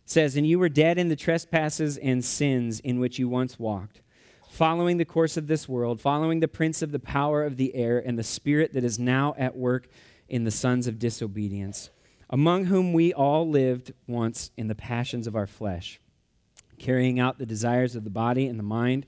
says, 0.04 0.36
And 0.36 0.46
you 0.46 0.58
were 0.58 0.68
dead 0.68 0.98
in 0.98 1.08
the 1.08 1.16
trespasses 1.16 1.96
and 1.96 2.24
sins 2.24 2.80
in 2.80 2.98
which 2.98 3.18
you 3.18 3.28
once 3.28 3.60
walked, 3.60 4.00
following 4.50 4.96
the 4.96 5.04
course 5.04 5.36
of 5.36 5.46
this 5.46 5.68
world, 5.68 6.00
following 6.00 6.40
the 6.40 6.48
prince 6.48 6.82
of 6.82 6.90
the 6.90 6.98
power 6.98 7.44
of 7.44 7.56
the 7.56 7.74
air, 7.76 7.98
and 8.04 8.18
the 8.18 8.24
spirit 8.24 8.72
that 8.72 8.82
is 8.82 8.98
now 8.98 9.34
at 9.38 9.56
work 9.56 9.88
in 10.28 10.42
the 10.42 10.50
sons 10.50 10.88
of 10.88 10.98
disobedience, 10.98 11.90
among 12.28 12.64
whom 12.64 12.92
we 12.92 13.12
all 13.12 13.48
lived 13.48 13.92
once 14.08 14.50
in 14.56 14.66
the 14.66 14.74
passions 14.74 15.28
of 15.28 15.36
our 15.36 15.46
flesh, 15.46 16.00
carrying 16.78 17.20
out 17.20 17.38
the 17.38 17.46
desires 17.46 17.94
of 17.94 18.02
the 18.02 18.10
body 18.10 18.48
and 18.48 18.58
the 18.58 18.64
mind, 18.64 19.06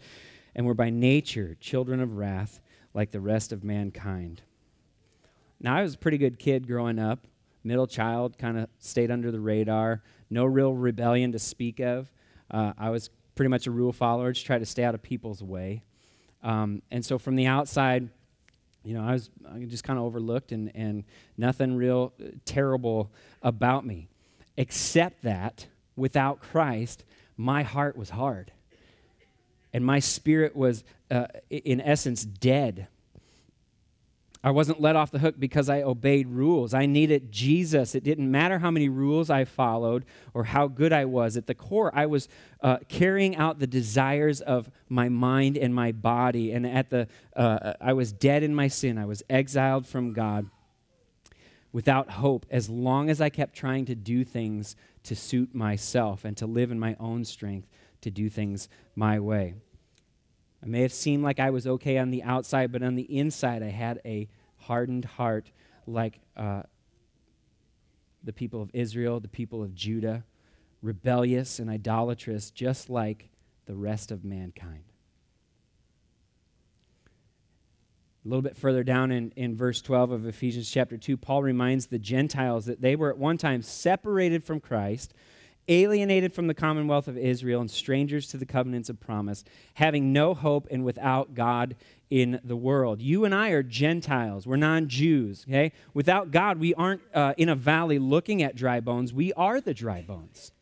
and 0.55 0.67
were 0.67 0.75
by 0.75 0.89
nature 0.89 1.57
children 1.61 2.01
of 2.01 2.17
wrath 2.17 2.61
like 2.95 3.11
the 3.11 3.21
rest 3.21 3.51
of 3.53 3.65
mankind. 3.65 4.43
Now, 5.61 5.77
I 5.77 5.83
was 5.83 5.95
a 5.95 5.99
pretty 5.99 6.19
good 6.19 6.39
kid 6.39 6.67
growing 6.67 6.99
up, 6.99 7.27
middle 7.65 7.87
child, 7.87 8.39
kind 8.39 8.59
of 8.59 8.69
stayed 8.79 9.11
under 9.11 9.31
the 9.31 9.41
radar, 9.41 10.03
no 10.31 10.45
real 10.45 10.75
rebellion 10.75 11.33
to 11.33 11.39
speak 11.39 11.81
of. 11.81 12.11
Uh, 12.51 12.73
I 12.79 12.91
was 12.91 13.11
pretty 13.35 13.49
much 13.49 13.67
a 13.67 13.71
rule 13.71 13.93
follower, 13.93 14.33
just 14.33 14.47
try 14.47 14.59
to 14.59 14.67
stay 14.67 14.85
out 14.85 14.95
of 14.95 15.03
people's 15.03 15.43
way. 15.43 15.83
Um, 16.43 16.83
and 16.91 17.05
so 17.05 17.19
from 17.19 17.37
the 17.37 17.47
outside, 17.47 18.09
you 18.83 18.95
know, 18.95 19.03
I 19.03 19.13
was 19.13 19.31
just 19.67 19.85
kind 19.85 19.99
of 19.99 20.05
overlooked 20.05 20.53
and, 20.53 20.71
and 20.75 21.05
nothing 21.37 21.77
real 21.77 22.13
uh, 22.21 22.29
terrible 22.45 23.11
about 23.43 23.85
me. 23.85 24.09
Except 24.57 25.23
that 25.23 25.67
without 25.97 26.41
Christ, 26.41 27.05
my 27.37 27.63
heart 27.63 27.97
was 27.97 28.11
hard. 28.11 28.53
And 29.73 29.85
my 29.85 30.01
spirit 30.01 30.57
was, 30.57 30.83
uh, 31.11 31.27
in 31.51 31.81
essence, 31.81 32.25
dead 32.25 32.89
I 34.43 34.51
wasn't 34.53 34.81
let 34.81 34.97
off 34.97 35.11
the 35.11 35.19
hook 35.19 35.35
because 35.39 35.69
I 35.69 35.83
obeyed 35.83 36.27
rules. 36.27 36.73
I 36.73 36.87
needed 36.87 37.31
Jesus. 37.31 37.95
It 37.95 38.03
didn't 38.03 38.31
matter 38.31 38.59
how 38.59 38.71
many 38.71 38.89
rules 38.89 39.29
I 39.29 39.45
followed 39.45 40.07
or 40.33 40.45
how 40.45 40.67
good 40.67 40.95
I 40.95 41.05
was. 41.05 41.37
At 41.37 41.47
the 41.47 41.55
core, 41.55 41.91
I 41.95 42.07
was 42.07 42.27
uh, 42.63 42.79
carrying 42.89 43.37
out 43.37 43.59
the 43.59 43.67
desires 43.67 44.41
of 44.41 44.71
my 44.89 45.11
mind 45.11 45.59
and 45.59 45.75
my 45.75 45.93
body. 45.93 46.53
And 46.53 46.67
at 46.67 46.89
the, 46.89 47.07
uh, 47.37 47.75
I 47.83 47.93
was 47.93 48.13
dead 48.13 48.43
in 48.43 48.55
my 48.55 48.69
sin. 48.69 48.97
I 48.97 49.05
was 49.05 49.23
exiled 49.29 49.87
from 49.87 50.15
God 50.15 50.49
without 51.71 52.11
hope 52.11 52.47
as 52.51 52.71
long 52.71 53.11
as 53.11 53.21
I 53.21 53.29
kept 53.29 53.55
trying 53.55 53.85
to 53.87 53.95
do 53.95 54.25
things 54.25 54.75
to 55.03 55.15
suit 55.15 55.55
myself 55.55 56.25
and 56.25 56.35
to 56.39 56.47
live 56.47 56.71
in 56.71 56.79
my 56.79 56.97
own 56.99 57.27
strength 57.27 57.69
to 58.01 58.11
do 58.11 58.31
things 58.31 58.71
my 58.97 59.21
way. 59.21 59.55
I 60.63 60.67
may 60.67 60.83
have 60.83 60.93
seemed 60.93 61.23
like 61.23 61.41
I 61.41 61.51
was 61.51 61.67
okay 61.67 61.99
on 61.99 62.11
the 62.11 62.23
outside, 62.23 62.71
but 62.71 62.83
on 62.83 62.95
the 62.95 63.17
inside, 63.17 63.63
I 63.63 63.71
had 63.71 64.01
a 64.05 64.29
hardened 64.57 65.07
heart 65.07 65.51
like 65.87 66.21
uh, 66.37 66.63
the 68.23 68.33
people 68.33 68.61
of 68.61 68.71
Israel, 68.75 69.21
the 69.21 69.29
people 69.29 69.63
of 69.63 69.75
Judah, 69.75 70.25
rebellious 70.83 71.59
and 71.59 71.71
idolatrous, 71.71 72.51
just 72.51 72.91
like 72.91 73.31
the 73.67 73.75
rest 73.75 74.11
of 74.11 74.25
mankind. 74.25 74.85
A 78.25 78.29
little 78.29 78.43
bit 78.43 78.57
further 78.57 78.85
down 78.85 79.11
in, 79.11 79.33
in 79.35 79.57
verse 79.57 79.81
12 79.81 80.11
of 80.11 80.27
Ephesians 80.27 80.71
chapter 80.71 80.99
2, 80.99 81.17
Paul 81.17 81.43
reminds 81.43 81.87
the 81.87 81.99
Gentiles 81.99 82.67
that 82.67 82.83
they 82.83 82.95
were 82.95 83.09
at 83.09 83.17
one 83.17 83.39
time 83.39 83.63
separated 83.63 84.45
from 84.45 84.61
Christ 84.61 85.15
alienated 85.69 86.33
from 86.33 86.47
the 86.47 86.55
commonwealth 86.55 87.09
of 87.09 87.17
Israel 87.17 87.61
and 87.61 87.71
strangers 87.71 88.27
to 88.29 88.37
the 88.37 88.47
covenants 88.47 88.89
of 88.89 89.01
promise, 89.01 89.45
having 89.75 90.13
no 90.13 90.35
hope 90.35 90.67
and 90.71 90.85
without 90.85 91.35
God 91.35 91.77
in 92.11 92.41
the 92.43 92.57
world. 92.57 93.01
You 93.01 93.25
and 93.25 93.35
I 93.35 93.51
are 93.51 93.63
Gentiles. 93.63 94.47
We're 94.47 94.57
non 94.57 94.89
Jews, 94.89 95.47
okay? 95.49 95.73
Without 95.95 96.31
God, 96.31 96.59
we 96.59 96.75
aren't 96.75 97.03
uh, 97.15 97.35
in 97.37 97.49
a 97.49 97.55
valley 97.55 97.99
looking 97.99 98.43
at 98.43 98.57
dry 98.57 98.81
bones. 98.81 99.13
We 99.13 99.33
are 99.35 99.61
the 99.61 99.75
dry 99.75 100.03
bones. 100.03 100.53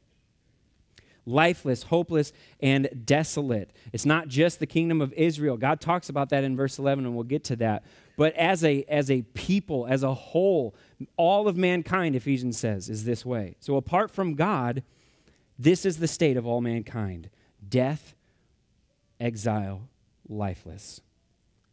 Lifeless, 1.24 1.84
hopeless, 1.84 2.32
and 2.60 2.88
desolate. 3.04 3.70
It's 3.92 4.06
not 4.06 4.28
just 4.28 4.60
the 4.60 4.66
kingdom 4.66 5.00
of 5.00 5.12
Israel. 5.14 5.56
God 5.56 5.80
talks 5.80 6.08
about 6.08 6.30
that 6.30 6.44
in 6.44 6.56
verse 6.56 6.78
11, 6.78 7.04
and 7.04 7.14
we'll 7.14 7.24
get 7.24 7.44
to 7.44 7.56
that. 7.56 7.84
But 8.18 8.34
as 8.34 8.64
a, 8.64 8.82
as 8.88 9.12
a 9.12 9.22
people, 9.22 9.86
as 9.86 10.02
a 10.02 10.12
whole, 10.12 10.74
all 11.16 11.46
of 11.46 11.56
mankind, 11.56 12.16
Ephesians 12.16 12.58
says, 12.58 12.90
is 12.90 13.04
this 13.04 13.24
way. 13.24 13.54
So 13.60 13.76
apart 13.76 14.10
from 14.10 14.34
God, 14.34 14.82
this 15.56 15.86
is 15.86 15.98
the 15.98 16.08
state 16.08 16.36
of 16.36 16.44
all 16.44 16.60
mankind 16.60 17.30
death, 17.68 18.16
exile, 19.20 19.88
lifeless. 20.28 21.00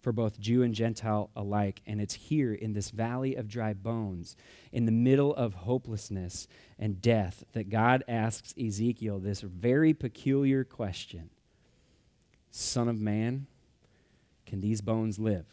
for 0.06 0.12
both 0.12 0.40
Jew 0.40 0.62
and 0.62 0.76
Gentile 0.76 1.32
alike. 1.36 1.82
And 1.88 2.00
it's 2.00 2.14
here 2.14 2.54
in 2.54 2.74
this 2.74 2.92
valley 2.92 3.34
of 3.34 3.48
dry 3.48 3.74
bones, 3.74 4.36
in 4.72 4.86
the 4.86 4.92
middle 4.92 5.34
of 5.34 5.56
hopelessness 5.56 6.48
and 6.78 7.02
death, 7.02 7.44
that 7.54 7.72
God 7.72 8.04
asks 8.08 8.54
Ezekiel 8.56 9.18
this 9.18 9.42
very 9.42 9.96
peculiar 9.96 10.64
question 10.64 11.32
Son 12.52 12.88
of 12.88 13.02
man, 13.02 13.48
can 14.46 14.62
these 14.62 14.82
bones 14.82 15.18
live? 15.18 15.48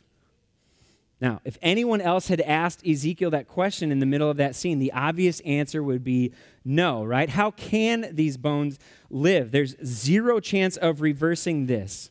Now, 1.22 1.40
if 1.44 1.56
anyone 1.62 2.00
else 2.00 2.26
had 2.26 2.40
asked 2.40 2.84
Ezekiel 2.84 3.30
that 3.30 3.46
question 3.46 3.92
in 3.92 4.00
the 4.00 4.06
middle 4.06 4.28
of 4.28 4.38
that 4.38 4.56
scene, 4.56 4.80
the 4.80 4.92
obvious 4.92 5.38
answer 5.40 5.80
would 5.80 6.02
be 6.02 6.32
no, 6.64 7.04
right? 7.04 7.28
How 7.28 7.52
can 7.52 8.08
these 8.10 8.36
bones 8.36 8.80
live? 9.08 9.52
There's 9.52 9.76
zero 9.84 10.40
chance 10.40 10.76
of 10.76 11.00
reversing 11.00 11.66
this. 11.66 12.10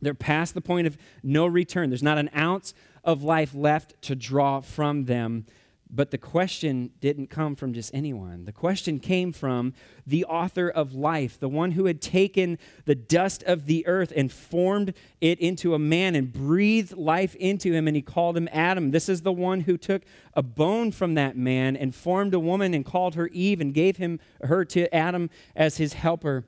They're 0.00 0.12
past 0.12 0.54
the 0.54 0.60
point 0.60 0.88
of 0.88 0.98
no 1.22 1.46
return. 1.46 1.90
There's 1.90 2.02
not 2.02 2.18
an 2.18 2.30
ounce 2.36 2.74
of 3.04 3.22
life 3.22 3.54
left 3.54 4.02
to 4.02 4.16
draw 4.16 4.60
from 4.60 5.04
them 5.04 5.46
but 5.94 6.10
the 6.10 6.18
question 6.18 6.90
didn't 7.00 7.28
come 7.28 7.54
from 7.54 7.74
just 7.74 7.94
anyone. 7.94 8.46
The 8.46 8.52
question 8.52 8.98
came 8.98 9.30
from 9.30 9.74
the 10.06 10.24
author 10.24 10.70
of 10.70 10.94
life, 10.94 11.38
the 11.38 11.50
one 11.50 11.72
who 11.72 11.84
had 11.84 12.00
taken 12.00 12.58
the 12.86 12.94
dust 12.94 13.42
of 13.42 13.66
the 13.66 13.86
earth 13.86 14.10
and 14.16 14.32
formed 14.32 14.94
it 15.20 15.38
into 15.38 15.74
a 15.74 15.78
man 15.78 16.14
and 16.14 16.32
breathed 16.32 16.96
life 16.96 17.34
into 17.34 17.72
him, 17.72 17.86
and 17.86 17.94
he 17.94 18.00
called 18.00 18.38
him 18.38 18.48
Adam. 18.52 18.90
This 18.90 19.10
is 19.10 19.20
the 19.20 19.32
one 19.32 19.60
who 19.60 19.76
took 19.76 20.02
a 20.32 20.42
bone 20.42 20.92
from 20.92 21.12
that 21.14 21.36
man 21.36 21.76
and 21.76 21.94
formed 21.94 22.32
a 22.32 22.40
woman 22.40 22.72
and 22.72 22.86
called 22.86 23.14
her 23.14 23.28
Eve 23.28 23.60
and 23.60 23.74
gave 23.74 23.98
him 23.98 24.18
her 24.42 24.64
to 24.64 24.92
Adam 24.94 25.28
as 25.54 25.76
his 25.76 25.92
helper 25.92 26.46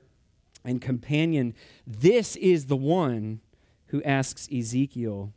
and 0.63 0.81
companion. 0.81 1.53
This 1.85 2.35
is 2.37 2.65
the 2.65 2.75
one 2.75 3.41
who 3.87 4.01
asks 4.01 4.49
Ezekiel, 4.51 5.33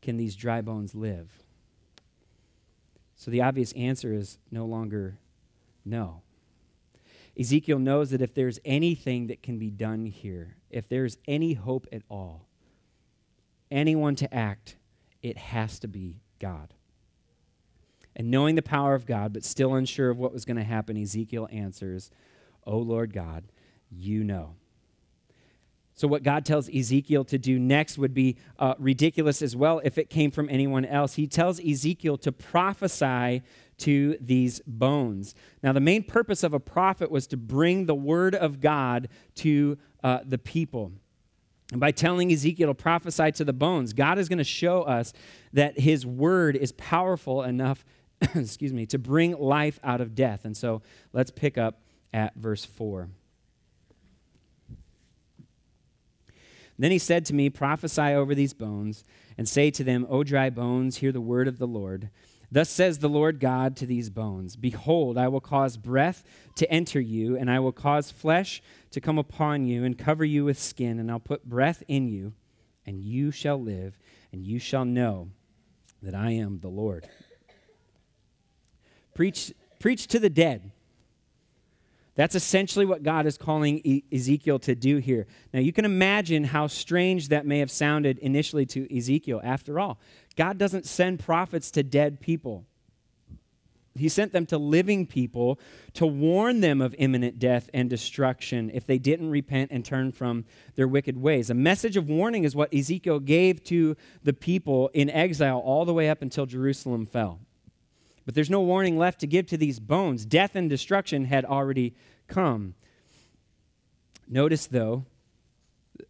Can 0.00 0.16
these 0.16 0.36
dry 0.36 0.60
bones 0.60 0.94
live? 0.94 1.42
So 3.18 3.32
the 3.32 3.42
obvious 3.42 3.72
answer 3.72 4.14
is 4.14 4.38
no 4.50 4.64
longer 4.64 5.18
no. 5.84 6.22
Ezekiel 7.38 7.80
knows 7.80 8.10
that 8.10 8.22
if 8.22 8.32
there's 8.32 8.60
anything 8.64 9.26
that 9.26 9.42
can 9.42 9.58
be 9.58 9.70
done 9.70 10.06
here, 10.06 10.56
if 10.70 10.88
there's 10.88 11.18
any 11.26 11.54
hope 11.54 11.86
at 11.92 12.02
all, 12.08 12.46
anyone 13.70 14.14
to 14.16 14.32
act, 14.32 14.76
it 15.20 15.36
has 15.36 15.80
to 15.80 15.88
be 15.88 16.20
God. 16.38 16.72
And 18.14 18.30
knowing 18.30 18.54
the 18.54 18.62
power 18.62 18.94
of 18.94 19.04
God, 19.04 19.32
but 19.32 19.44
still 19.44 19.74
unsure 19.74 20.10
of 20.10 20.18
what 20.18 20.32
was 20.32 20.44
going 20.44 20.56
to 20.56 20.64
happen, 20.64 20.96
Ezekiel 20.96 21.48
answers, 21.50 22.10
O 22.64 22.78
Lord 22.78 23.12
God, 23.12 23.44
you 23.90 24.22
know. 24.22 24.54
So, 25.98 26.06
what 26.06 26.22
God 26.22 26.44
tells 26.44 26.72
Ezekiel 26.72 27.24
to 27.24 27.38
do 27.38 27.58
next 27.58 27.98
would 27.98 28.14
be 28.14 28.36
uh, 28.60 28.74
ridiculous 28.78 29.42
as 29.42 29.56
well 29.56 29.80
if 29.82 29.98
it 29.98 30.08
came 30.08 30.30
from 30.30 30.48
anyone 30.48 30.84
else. 30.84 31.14
He 31.14 31.26
tells 31.26 31.58
Ezekiel 31.58 32.16
to 32.18 32.30
prophesy 32.30 33.42
to 33.78 34.16
these 34.20 34.60
bones. 34.64 35.34
Now, 35.60 35.72
the 35.72 35.80
main 35.80 36.04
purpose 36.04 36.44
of 36.44 36.54
a 36.54 36.60
prophet 36.60 37.10
was 37.10 37.26
to 37.26 37.36
bring 37.36 37.86
the 37.86 37.96
word 37.96 38.36
of 38.36 38.60
God 38.60 39.08
to 39.36 39.76
uh, 40.04 40.20
the 40.24 40.38
people. 40.38 40.92
And 41.72 41.80
by 41.80 41.90
telling 41.90 42.30
Ezekiel 42.30 42.68
to 42.68 42.74
prophesy 42.74 43.32
to 43.32 43.44
the 43.44 43.52
bones, 43.52 43.92
God 43.92 44.20
is 44.20 44.28
going 44.28 44.38
to 44.38 44.44
show 44.44 44.82
us 44.82 45.12
that 45.52 45.80
his 45.80 46.06
word 46.06 46.54
is 46.54 46.70
powerful 46.70 47.42
enough, 47.42 47.84
excuse 48.36 48.72
me, 48.72 48.86
to 48.86 49.00
bring 49.00 49.36
life 49.36 49.80
out 49.82 50.00
of 50.00 50.14
death. 50.14 50.44
And 50.44 50.56
so 50.56 50.80
let's 51.12 51.32
pick 51.32 51.58
up 51.58 51.80
at 52.14 52.36
verse 52.36 52.64
4. 52.64 53.08
Then 56.78 56.92
he 56.92 56.98
said 56.98 57.24
to 57.26 57.34
me, 57.34 57.50
Prophesy 57.50 58.00
over 58.00 58.34
these 58.34 58.54
bones, 58.54 59.04
and 59.36 59.48
say 59.48 59.70
to 59.72 59.82
them, 59.82 60.06
O 60.08 60.22
dry 60.22 60.48
bones, 60.48 60.98
hear 60.98 61.12
the 61.12 61.20
word 61.20 61.48
of 61.48 61.58
the 61.58 61.66
Lord. 61.66 62.10
Thus 62.50 62.70
says 62.70 62.98
the 62.98 63.08
Lord 63.08 63.40
God 63.40 63.76
to 63.76 63.86
these 63.86 64.08
bones 64.08 64.56
Behold, 64.56 65.18
I 65.18 65.28
will 65.28 65.40
cause 65.40 65.76
breath 65.76 66.24
to 66.56 66.70
enter 66.70 67.00
you, 67.00 67.36
and 67.36 67.50
I 67.50 67.58
will 67.58 67.72
cause 67.72 68.10
flesh 68.10 68.62
to 68.92 69.00
come 69.00 69.18
upon 69.18 69.66
you, 69.66 69.84
and 69.84 69.98
cover 69.98 70.24
you 70.24 70.44
with 70.44 70.58
skin, 70.58 70.98
and 70.98 71.10
I'll 71.10 71.20
put 71.20 71.44
breath 71.44 71.82
in 71.88 72.08
you, 72.08 72.32
and 72.86 73.00
you 73.00 73.30
shall 73.30 73.60
live, 73.60 73.98
and 74.32 74.46
you 74.46 74.58
shall 74.58 74.84
know 74.84 75.28
that 76.02 76.14
I 76.14 76.30
am 76.30 76.60
the 76.60 76.68
Lord. 76.68 77.08
Preach, 79.14 79.52
preach 79.80 80.06
to 80.06 80.18
the 80.18 80.30
dead. 80.30 80.70
That's 82.18 82.34
essentially 82.34 82.84
what 82.84 83.04
God 83.04 83.26
is 83.26 83.38
calling 83.38 84.02
Ezekiel 84.12 84.58
to 84.58 84.74
do 84.74 84.96
here. 84.96 85.28
Now, 85.54 85.60
you 85.60 85.72
can 85.72 85.84
imagine 85.84 86.42
how 86.42 86.66
strange 86.66 87.28
that 87.28 87.46
may 87.46 87.60
have 87.60 87.70
sounded 87.70 88.18
initially 88.18 88.66
to 88.66 88.92
Ezekiel. 88.92 89.40
After 89.44 89.78
all, 89.78 90.00
God 90.34 90.58
doesn't 90.58 90.84
send 90.84 91.20
prophets 91.20 91.70
to 91.70 91.84
dead 91.84 92.20
people, 92.20 92.64
He 93.94 94.08
sent 94.08 94.32
them 94.32 94.46
to 94.46 94.58
living 94.58 95.06
people 95.06 95.60
to 95.92 96.08
warn 96.08 96.60
them 96.60 96.80
of 96.80 96.92
imminent 96.98 97.38
death 97.38 97.70
and 97.72 97.88
destruction 97.88 98.72
if 98.74 98.84
they 98.84 98.98
didn't 98.98 99.30
repent 99.30 99.70
and 99.70 99.84
turn 99.84 100.10
from 100.10 100.44
their 100.74 100.88
wicked 100.88 101.16
ways. 101.16 101.50
A 101.50 101.54
message 101.54 101.96
of 101.96 102.08
warning 102.08 102.42
is 102.42 102.56
what 102.56 102.74
Ezekiel 102.74 103.20
gave 103.20 103.62
to 103.64 103.96
the 104.24 104.32
people 104.32 104.90
in 104.92 105.08
exile 105.08 105.58
all 105.58 105.84
the 105.84 105.94
way 105.94 106.10
up 106.10 106.20
until 106.20 106.46
Jerusalem 106.46 107.06
fell. 107.06 107.38
But 108.28 108.34
there's 108.34 108.50
no 108.50 108.60
warning 108.60 108.98
left 108.98 109.20
to 109.20 109.26
give 109.26 109.46
to 109.46 109.56
these 109.56 109.80
bones. 109.80 110.26
Death 110.26 110.54
and 110.54 110.68
destruction 110.68 111.24
had 111.24 111.46
already 111.46 111.94
come. 112.26 112.74
Notice, 114.28 114.66
though, 114.66 115.06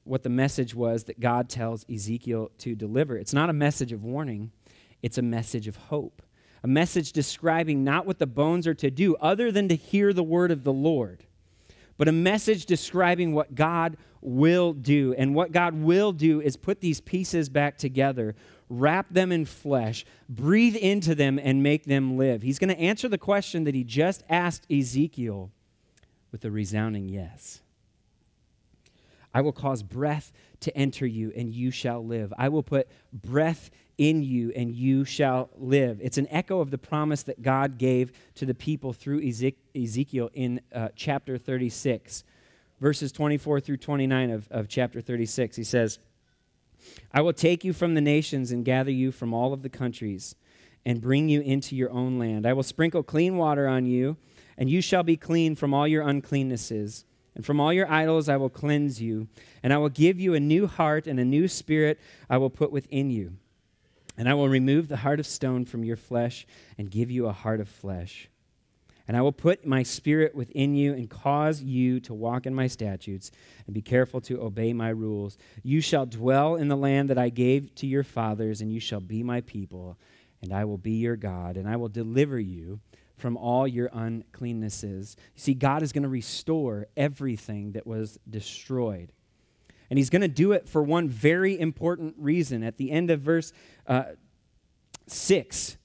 what 0.03 0.25
the 0.25 0.29
message 0.29 0.75
was 0.75 1.05
that 1.05 1.21
God 1.21 1.49
tells 1.49 1.87
Ezekiel 1.89 2.51
to 2.59 2.75
deliver. 2.75 3.17
It's 3.17 3.33
not 3.33 3.51
a 3.51 3.53
message 3.53 3.93
of 3.93 4.03
warning, 4.03 4.51
it's 5.01 5.17
a 5.17 5.23
message 5.23 5.69
of 5.69 5.77
hope. 5.77 6.21
A 6.65 6.67
message 6.67 7.13
describing 7.13 7.85
not 7.85 8.05
what 8.05 8.19
the 8.19 8.27
bones 8.27 8.67
are 8.67 8.75
to 8.75 8.91
do 8.91 9.15
other 9.21 9.53
than 9.53 9.69
to 9.69 9.77
hear 9.77 10.13
the 10.13 10.25
word 10.25 10.51
of 10.51 10.65
the 10.65 10.73
Lord, 10.73 11.23
but 11.99 12.09
a 12.09 12.13
message 12.13 12.67
describing 12.67 13.33
what 13.33 13.55
God 13.55 13.97
will 14.21 14.73
do. 14.73 15.15
And 15.17 15.37
what 15.37 15.53
God 15.53 15.73
will 15.73 16.11
do 16.11 16.41
is 16.41 16.57
put 16.57 16.81
these 16.81 17.01
pieces 17.01 17.49
back 17.49 17.79
together 17.79 18.35
wrap 18.69 19.07
them 19.11 19.33
in 19.33 19.45
flesh, 19.45 20.05
breathe 20.29 20.77
into 20.77 21.15
them, 21.15 21.39
and 21.43 21.63
make 21.63 21.85
them 21.85 22.17
live. 22.17 22.43
He's 22.43 22.59
going 22.59 22.75
to 22.75 22.81
answer 22.81 23.09
the 23.09 23.19
question 23.19 23.65
that 23.65 23.75
he 23.75 23.85
just 23.85 24.23
asked 24.29 24.71
Ezekiel 24.71 25.51
with 26.33 26.45
a 26.45 26.51
resounding 26.51 27.09
yes. 27.09 27.61
I 29.33 29.41
will 29.41 29.53
cause 29.53 29.83
breath 29.83 30.33
to 30.61 30.77
enter 30.77 31.07
you, 31.07 31.33
and 31.37 31.53
you 31.55 31.71
shall 31.71 32.05
live. 32.05 32.33
I 32.37 32.49
will 32.49 32.63
put 32.63 32.89
breath 33.13 33.71
in 33.97 34.23
you, 34.23 34.53
and 34.55 34.75
you 34.75 35.05
shall 35.05 35.51
live. 35.57 36.01
It's 36.03 36.19
an 36.19 36.29
echo 36.31 36.61
of 36.61 36.71
the 36.71 36.79
promise 36.79 37.25
that 37.25 37.43
God 37.43 37.79
gave 37.79 38.13
to 38.37 38.47
the 38.47 38.55
people 38.55 38.93
through 38.93 39.27
Ezekiel 39.27 40.31
in 40.35 40.61
uh, 40.73 40.89
chapter 40.95 41.37
36, 41.37 42.25
verses 42.81 43.13
24 43.13 43.61
through 43.61 43.77
29 43.77 44.31
of, 44.31 44.49
of 44.51 44.69
chapter 44.69 45.01
36. 45.01 45.57
He 45.57 45.65
says, 45.65 45.99
I 47.13 47.21
will 47.21 47.33
take 47.33 47.65
you 47.65 47.73
from 47.73 47.95
the 47.95 48.01
nations 48.01 48.53
and 48.53 48.65
gather 48.65 48.91
you 48.91 49.13
from 49.13 49.33
all 49.33 49.53
of 49.53 49.63
the 49.63 49.69
countries 49.69 50.35
and 50.85 51.01
bring 51.01 51.29
you 51.29 51.41
into 51.41 51.77
your 51.77 51.91
own 51.91 52.19
land. 52.19 52.47
I 52.47 52.53
will 52.53 52.63
sprinkle 52.63 53.03
clean 53.03 53.37
water 53.37 53.67
on 53.67 53.87
you, 53.87 54.17
and 54.57 54.71
you 54.71 54.81
shall 54.81 55.03
be 55.03 55.17
clean 55.17 55.55
from 55.55 55.75
all 55.75 55.87
your 55.87 56.05
uncleannesses. 56.05 57.05
And 57.35 57.47
from 57.47 57.61
all 57.61 57.73
your 57.73 57.89
idols 57.89 58.29
I 58.29 58.37
will 58.37 58.49
cleanse 58.49 59.01
you, 59.01 59.29
and 59.63 59.73
I 59.73 59.79
will 59.79 59.91
give 59.91 60.19
you 60.19 60.35
a 60.35 60.41
new 60.41 60.67
heart 60.67 61.07
and 61.07 61.21
a 61.21 61.25
new 61.25 61.47
spirit 61.47 62.01
I 62.29 62.37
will 62.37 62.51
put 62.51 62.73
within 62.73 63.11
you. 63.11 63.37
And 64.17 64.29
I 64.29 64.35
will 64.35 64.49
remove 64.49 64.89
the 64.89 64.97
heart 64.97 65.21
of 65.21 65.27
stone 65.27 65.65
from 65.65 65.85
your 65.85 65.97
flesh 65.97 66.47
and 66.77 66.91
give 66.91 67.13
you 67.13 67.27
a 67.27 67.33
heart 67.33 67.61
of 67.61 67.69
flesh. 67.69 68.29
And 69.09 69.17
I 69.17 69.23
will 69.23 69.33
put 69.33 69.67
my 69.67 69.83
spirit 69.83 70.35
within 70.35 70.75
you 70.75 70.93
and 70.93 71.09
cause 71.09 71.63
you 71.63 71.99
to 72.01 72.13
walk 72.13 72.45
in 72.45 72.55
my 72.55 72.67
statutes 72.67 73.31
and 73.67 73.75
be 73.75 73.81
careful 73.81 74.21
to 74.23 74.43
obey 74.43 74.75
my 74.75 74.91
rules. 74.91 75.39
You 75.63 75.81
shall 75.81 76.05
dwell 76.05 76.57
in 76.57 76.69
the 76.69 76.77
land 76.77 77.09
that 77.09 77.17
I 77.17 77.31
gave 77.31 77.75
to 77.77 77.87
your 77.87 78.05
fathers, 78.05 78.61
and 78.61 78.71
you 78.71 78.81
shall 78.81 79.01
be 79.01 79.23
my 79.23 79.41
people, 79.41 79.97
and 80.43 80.53
I 80.53 80.67
will 80.67 80.77
be 80.77 80.93
your 80.93 81.17
God, 81.17 81.57
and 81.57 81.67
I 81.67 81.77
will 81.77 81.89
deliver 81.89 82.39
you 82.39 82.81
from 83.17 83.37
all 83.39 83.67
your 83.67 83.89
uncleannesses. 83.89 85.17
You 85.35 85.41
see, 85.41 85.55
God 85.55 85.83
is 85.83 85.91
going 85.91 86.05
to 86.05 86.09
restore 86.09 86.87
everything 86.97 87.73
that 87.73 87.87
was 87.87 88.19
destroyed. 88.29 89.11
And 89.91 89.99
he's 89.99 90.11
going 90.11 90.23
to 90.23 90.29
do 90.29 90.53
it 90.53 90.69
for 90.69 90.83
one 90.83 91.09
very 91.09 91.59
important 91.59 92.15
reason. 92.19 92.63
At 92.63 92.77
the 92.77 92.91
end 92.91 93.11
of 93.11 93.21
verse 93.21 93.53
uh, 93.87 94.05
6, 95.07 95.79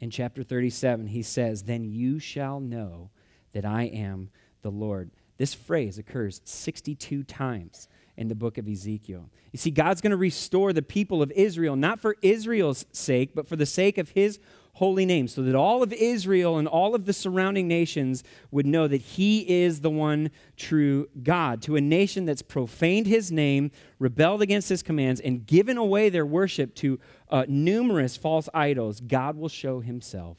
in 0.00 0.10
chapter 0.10 0.42
37, 0.42 1.08
he 1.08 1.22
says, 1.22 1.62
Then 1.62 1.84
you 1.84 2.18
shall 2.18 2.60
know 2.60 3.10
that 3.52 3.64
I 3.64 3.84
am 3.84 4.30
the 4.62 4.70
Lord. 4.70 5.10
This 5.36 5.54
phrase 5.54 5.98
occurs 5.98 6.40
62 6.44 7.22
times 7.24 7.88
in 8.16 8.28
the 8.28 8.34
book 8.34 8.58
of 8.58 8.68
Ezekiel. 8.68 9.28
You 9.52 9.58
see, 9.58 9.70
God's 9.70 10.00
going 10.00 10.12
to 10.12 10.16
restore 10.16 10.72
the 10.72 10.82
people 10.82 11.22
of 11.22 11.32
Israel, 11.32 11.76
not 11.76 12.00
for 12.00 12.16
Israel's 12.22 12.86
sake, 12.92 13.34
but 13.34 13.48
for 13.48 13.56
the 13.56 13.66
sake 13.66 13.98
of 13.98 14.10
his 14.10 14.38
holy 14.74 15.06
name, 15.06 15.26
so 15.28 15.42
that 15.42 15.54
all 15.54 15.82
of 15.82 15.92
Israel 15.92 16.58
and 16.58 16.68
all 16.68 16.94
of 16.94 17.06
the 17.06 17.12
surrounding 17.12 17.66
nations 17.66 18.22
would 18.50 18.66
know 18.66 18.86
that 18.86 19.00
he 19.00 19.62
is 19.62 19.80
the 19.80 19.90
one 19.90 20.30
true 20.56 21.08
God. 21.22 21.62
To 21.62 21.76
a 21.76 21.80
nation 21.80 22.24
that's 22.24 22.42
profaned 22.42 23.06
his 23.06 23.32
name, 23.32 23.70
rebelled 23.98 24.42
against 24.42 24.68
his 24.68 24.82
commands, 24.82 25.20
and 25.20 25.46
given 25.46 25.76
away 25.76 26.08
their 26.08 26.26
worship 26.26 26.74
to 26.76 27.00
uh, 27.30 27.44
numerous 27.48 28.16
false 28.16 28.48
idols, 28.52 29.00
God 29.00 29.36
will 29.36 29.48
show 29.48 29.80
himself 29.80 30.38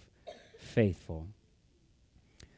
faithful. 0.60 1.28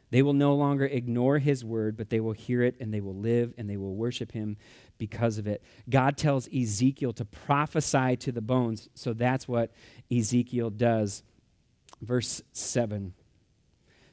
They 0.09 0.21
will 0.21 0.33
no 0.33 0.55
longer 0.55 0.85
ignore 0.85 1.37
his 1.37 1.65
word, 1.65 1.97
but 1.97 2.09
they 2.09 2.19
will 2.19 2.31
hear 2.31 2.63
it 2.63 2.75
and 2.79 2.93
they 2.93 3.01
will 3.01 3.15
live 3.15 3.53
and 3.57 3.69
they 3.69 3.77
will 3.77 3.93
worship 3.93 4.31
him 4.31 4.57
because 4.97 5.37
of 5.37 5.47
it. 5.47 5.61
God 5.89 6.17
tells 6.17 6.47
Ezekiel 6.53 7.13
to 7.13 7.25
prophesy 7.25 8.15
to 8.17 8.31
the 8.31 8.41
bones, 8.41 8.89
so 8.93 9.13
that's 9.13 9.47
what 9.47 9.71
Ezekiel 10.11 10.69
does. 10.69 11.23
Verse 12.01 12.41
7. 12.51 13.13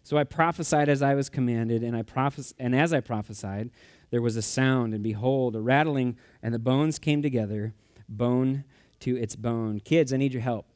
So 0.02 0.18
I 0.18 0.24
prophesied 0.24 0.88
as 0.88 1.02
I 1.02 1.14
was 1.14 1.30
commanded, 1.30 1.82
and, 1.82 1.96
I 1.96 2.02
prophes- 2.02 2.54
and 2.58 2.74
as 2.74 2.92
I 2.92 3.00
prophesied, 3.00 3.70
there 4.10 4.20
was 4.20 4.36
a 4.36 4.42
sound, 4.42 4.94
and 4.94 5.02
behold, 5.02 5.56
a 5.56 5.60
rattling, 5.60 6.16
and 6.42 6.54
the 6.54 6.58
bones 6.58 6.98
came 6.98 7.22
together, 7.22 7.74
bone 8.08 8.64
to 9.00 9.16
its 9.16 9.34
bone. 9.34 9.80
Kids, 9.80 10.12
I 10.12 10.18
need 10.18 10.32
your 10.32 10.42
help. 10.42 10.66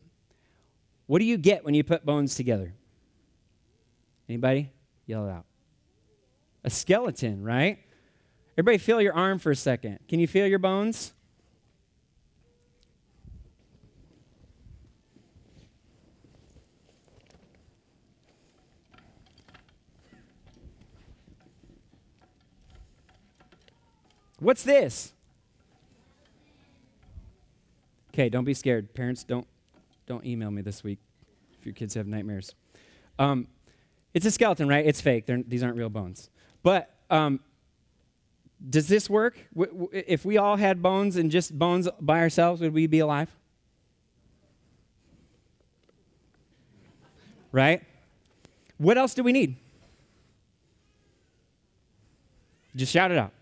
What 1.06 1.20
do 1.20 1.24
you 1.24 1.36
get 1.36 1.64
when 1.64 1.74
you 1.74 1.84
put 1.84 2.04
bones 2.04 2.34
together? 2.34 2.74
Anybody? 4.28 4.70
Yell 5.06 5.26
it 5.26 5.30
out. 5.30 5.46
A 6.64 6.70
skeleton, 6.70 7.42
right? 7.42 7.78
Everybody, 8.56 8.78
feel 8.78 9.00
your 9.00 9.14
arm 9.14 9.38
for 9.38 9.50
a 9.50 9.56
second. 9.56 10.00
Can 10.08 10.20
you 10.20 10.26
feel 10.26 10.46
your 10.46 10.58
bones? 10.58 11.12
What's 24.40 24.62
this? 24.62 25.12
Okay, 28.14 28.28
don't 28.28 28.44
be 28.44 28.54
scared. 28.54 28.94
Parents, 28.94 29.24
don't 29.24 29.46
don't 30.06 30.24
email 30.24 30.50
me 30.50 30.62
this 30.62 30.82
week 30.82 30.98
if 31.58 31.66
your 31.66 31.74
kids 31.74 31.94
have 31.94 32.06
nightmares. 32.06 32.54
Um, 33.18 33.46
it's 34.14 34.24
a 34.24 34.30
skeleton, 34.30 34.68
right? 34.68 34.86
It's 34.86 35.00
fake. 35.00 35.26
They're, 35.26 35.42
these 35.46 35.62
aren't 35.62 35.76
real 35.76 35.90
bones. 35.90 36.30
But 36.62 36.94
um, 37.10 37.40
does 38.70 38.88
this 38.88 39.08
work? 39.10 39.38
W- 39.54 39.70
w- 39.70 40.04
if 40.06 40.24
we 40.24 40.38
all 40.38 40.56
had 40.56 40.82
bones 40.82 41.16
and 41.16 41.30
just 41.30 41.56
bones 41.56 41.88
by 42.00 42.20
ourselves, 42.20 42.60
would 42.60 42.72
we 42.72 42.86
be 42.86 43.00
alive? 43.00 43.30
Right? 47.52 47.82
What 48.78 48.98
else 48.98 49.14
do 49.14 49.22
we 49.22 49.32
need? 49.32 49.56
Just 52.74 52.92
shout 52.92 53.10
it 53.10 53.18
out. 53.18 53.32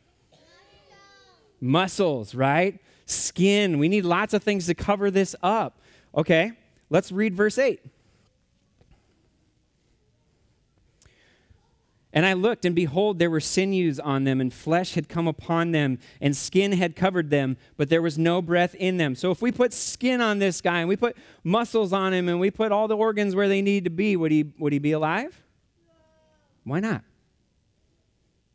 Muscles, 1.60 2.34
right? 2.34 2.80
Skin. 3.06 3.78
We 3.78 3.88
need 3.88 4.04
lots 4.04 4.34
of 4.34 4.42
things 4.42 4.66
to 4.66 4.74
cover 4.74 5.10
this 5.10 5.34
up. 5.42 5.80
Okay, 6.14 6.52
let's 6.90 7.12
read 7.12 7.34
verse 7.34 7.58
8. 7.58 7.80
And 12.16 12.24
I 12.24 12.32
looked, 12.32 12.64
and 12.64 12.74
behold, 12.74 13.18
there 13.18 13.28
were 13.28 13.40
sinews 13.40 14.00
on 14.00 14.24
them, 14.24 14.40
and 14.40 14.50
flesh 14.50 14.94
had 14.94 15.06
come 15.06 15.28
upon 15.28 15.72
them, 15.72 15.98
and 16.18 16.34
skin 16.34 16.72
had 16.72 16.96
covered 16.96 17.28
them, 17.28 17.58
but 17.76 17.90
there 17.90 18.00
was 18.00 18.16
no 18.16 18.40
breath 18.40 18.74
in 18.74 18.96
them. 18.96 19.14
So 19.14 19.30
if 19.30 19.42
we 19.42 19.52
put 19.52 19.74
skin 19.74 20.22
on 20.22 20.38
this 20.38 20.62
guy, 20.62 20.78
and 20.78 20.88
we 20.88 20.96
put 20.96 21.14
muscles 21.44 21.92
on 21.92 22.14
him, 22.14 22.30
and 22.30 22.40
we 22.40 22.50
put 22.50 22.72
all 22.72 22.88
the 22.88 22.96
organs 22.96 23.34
where 23.34 23.48
they 23.48 23.60
need 23.60 23.84
to 23.84 23.90
be, 23.90 24.16
would 24.16 24.32
he, 24.32 24.50
would 24.58 24.72
he 24.72 24.78
be 24.78 24.92
alive? 24.92 25.44
Why 26.64 26.80
not? 26.80 27.04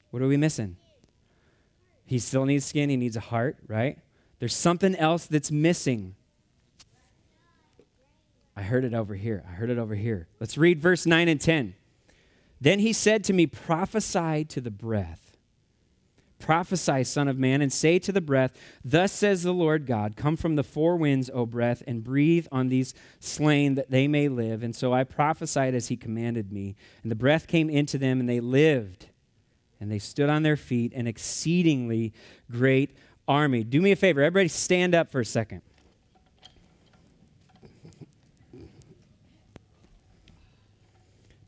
What 0.09 0.23
are 0.23 0.27
we 0.27 0.37
missing? 0.37 0.75
He 2.11 2.19
still 2.19 2.43
needs 2.43 2.65
skin, 2.65 2.89
he 2.89 2.97
needs 2.97 3.15
a 3.15 3.21
heart, 3.21 3.55
right? 3.69 3.97
There's 4.39 4.53
something 4.53 4.97
else 4.97 5.27
that's 5.27 5.49
missing. 5.49 6.15
I 8.53 8.63
heard 8.63 8.83
it 8.83 8.93
over 8.93 9.15
here. 9.15 9.45
I 9.47 9.53
heard 9.53 9.69
it 9.69 9.77
over 9.77 9.95
here. 9.95 10.27
Let's 10.37 10.57
read 10.57 10.81
verse 10.81 11.05
9 11.05 11.29
and 11.29 11.39
10. 11.39 11.73
Then 12.59 12.79
he 12.79 12.91
said 12.91 13.23
to 13.23 13.33
me, 13.33 13.47
Prophesy 13.47 14.43
to 14.43 14.59
the 14.59 14.69
breath. 14.69 15.37
Prophesy, 16.37 17.05
Son 17.05 17.29
of 17.29 17.37
Man, 17.37 17.61
and 17.61 17.71
say 17.71 17.97
to 17.99 18.11
the 18.11 18.19
breath, 18.19 18.59
Thus 18.83 19.13
says 19.13 19.43
the 19.43 19.53
Lord 19.53 19.85
God, 19.85 20.17
Come 20.17 20.35
from 20.35 20.57
the 20.57 20.65
four 20.65 20.97
winds, 20.97 21.29
O 21.33 21.45
breath, 21.45 21.81
and 21.87 22.03
breathe 22.03 22.45
on 22.51 22.67
these 22.67 22.93
slain 23.21 23.75
that 23.75 23.89
they 23.89 24.09
may 24.09 24.27
live. 24.27 24.63
And 24.63 24.75
so 24.75 24.91
I 24.91 25.05
prophesied 25.05 25.73
as 25.73 25.87
he 25.87 25.95
commanded 25.95 26.51
me. 26.51 26.75
And 27.03 27.09
the 27.09 27.15
breath 27.15 27.47
came 27.47 27.69
into 27.69 27.97
them, 27.97 28.19
and 28.19 28.27
they 28.27 28.41
lived. 28.41 29.07
And 29.81 29.91
they 29.91 29.99
stood 29.99 30.29
on 30.29 30.43
their 30.43 30.55
feet, 30.55 30.93
an 30.93 31.07
exceedingly 31.07 32.13
great 32.49 32.95
army. 33.27 33.63
Do 33.63 33.81
me 33.81 33.91
a 33.91 33.95
favor, 33.95 34.21
everybody 34.21 34.47
stand 34.47 34.93
up 34.93 35.11
for 35.11 35.19
a 35.19 35.25
second. 35.25 35.63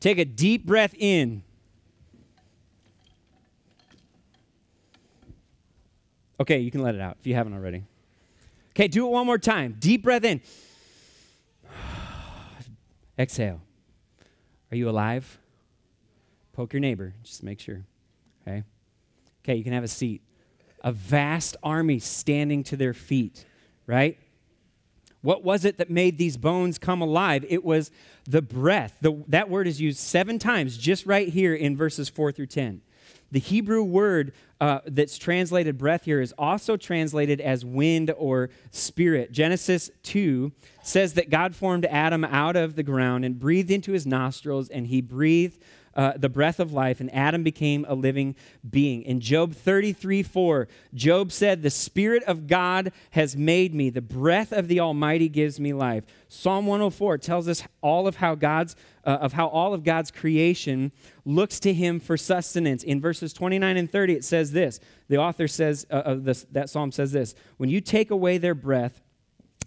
Take 0.00 0.18
a 0.18 0.24
deep 0.24 0.66
breath 0.66 0.94
in. 0.98 1.44
Okay, 6.38 6.58
you 6.58 6.70
can 6.70 6.82
let 6.82 6.94
it 6.94 7.00
out 7.00 7.16
if 7.20 7.26
you 7.26 7.34
haven't 7.34 7.54
already. 7.54 7.84
Okay, 8.72 8.88
do 8.88 9.06
it 9.06 9.10
one 9.10 9.24
more 9.24 9.38
time. 9.38 9.76
Deep 9.78 10.02
breath 10.02 10.24
in. 10.24 10.42
Exhale. 13.18 13.60
Are 14.72 14.76
you 14.76 14.90
alive? 14.90 15.38
Poke 16.52 16.72
your 16.72 16.80
neighbor, 16.80 17.14
just 17.22 17.42
make 17.42 17.60
sure. 17.60 17.84
Okay? 19.44 19.56
You 19.56 19.64
can 19.64 19.72
have 19.72 19.84
a 19.84 19.88
seat. 19.88 20.22
A 20.82 20.92
vast 20.92 21.56
army 21.62 21.98
standing 21.98 22.62
to 22.64 22.76
their 22.76 22.94
feet, 22.94 23.44
right? 23.86 24.18
What 25.22 25.42
was 25.42 25.64
it 25.64 25.78
that 25.78 25.88
made 25.88 26.18
these 26.18 26.36
bones 26.36 26.78
come 26.78 27.00
alive? 27.00 27.46
It 27.48 27.64
was 27.64 27.90
the 28.28 28.42
breath. 28.42 28.98
The, 29.00 29.24
that 29.28 29.48
word 29.48 29.66
is 29.66 29.80
used 29.80 29.98
seven 29.98 30.38
times 30.38 30.76
just 30.76 31.06
right 31.06 31.28
here 31.28 31.54
in 31.54 31.76
verses 31.76 32.10
4 32.10 32.32
through 32.32 32.48
10. 32.48 32.82
The 33.32 33.40
Hebrew 33.40 33.82
word 33.82 34.32
uh, 34.60 34.80
that's 34.86 35.16
translated 35.16 35.78
breath 35.78 36.04
here 36.04 36.20
is 36.20 36.34
also 36.36 36.76
translated 36.76 37.40
as 37.40 37.64
wind 37.64 38.12
or 38.16 38.50
spirit. 38.70 39.32
Genesis 39.32 39.90
2 40.02 40.52
says 40.82 41.14
that 41.14 41.30
God 41.30 41.56
formed 41.56 41.86
Adam 41.86 42.24
out 42.24 42.54
of 42.54 42.76
the 42.76 42.82
ground 42.82 43.24
and 43.24 43.38
breathed 43.38 43.70
into 43.70 43.92
his 43.92 44.06
nostrils, 44.06 44.68
and 44.68 44.86
he 44.86 45.00
breathed 45.00 45.58
uh, 45.96 46.12
the 46.16 46.28
breath 46.28 46.60
of 46.60 46.72
life, 46.72 47.00
and 47.00 47.12
Adam 47.14 47.42
became 47.42 47.84
a 47.88 47.94
living 47.94 48.34
being. 48.68 49.02
In 49.02 49.20
Job 49.20 49.54
33 49.54 50.22
4, 50.22 50.68
Job 50.94 51.32
said, 51.32 51.62
The 51.62 51.70
Spirit 51.70 52.22
of 52.24 52.46
God 52.46 52.92
has 53.10 53.36
made 53.36 53.74
me, 53.74 53.90
the 53.90 54.02
breath 54.02 54.52
of 54.52 54.68
the 54.68 54.80
Almighty 54.80 55.28
gives 55.28 55.60
me 55.60 55.72
life. 55.72 56.04
Psalm 56.28 56.66
104 56.66 57.18
tells 57.18 57.48
us 57.48 57.62
all 57.80 58.06
of 58.06 58.16
how 58.16 58.34
God's 58.34 58.76
uh, 59.04 59.18
of 59.20 59.34
how 59.34 59.48
all 59.48 59.74
of 59.74 59.84
God's 59.84 60.10
creation 60.10 60.92
looks 61.24 61.60
to 61.60 61.72
him 61.72 62.00
for 62.00 62.16
sustenance. 62.16 62.82
In 62.82 63.00
verses 63.00 63.32
29 63.32 63.76
and 63.76 63.90
30, 63.90 64.14
it 64.14 64.24
says 64.24 64.52
this. 64.52 64.80
The 65.08 65.18
author 65.18 65.46
says, 65.46 65.86
uh, 65.90 65.96
of 65.96 66.24
this, 66.24 66.46
that 66.52 66.70
psalm 66.70 66.90
says 66.90 67.12
this 67.12 67.34
When 67.56 67.68
you 67.68 67.80
take 67.80 68.10
away 68.10 68.38
their 68.38 68.54
breath, 68.54 69.00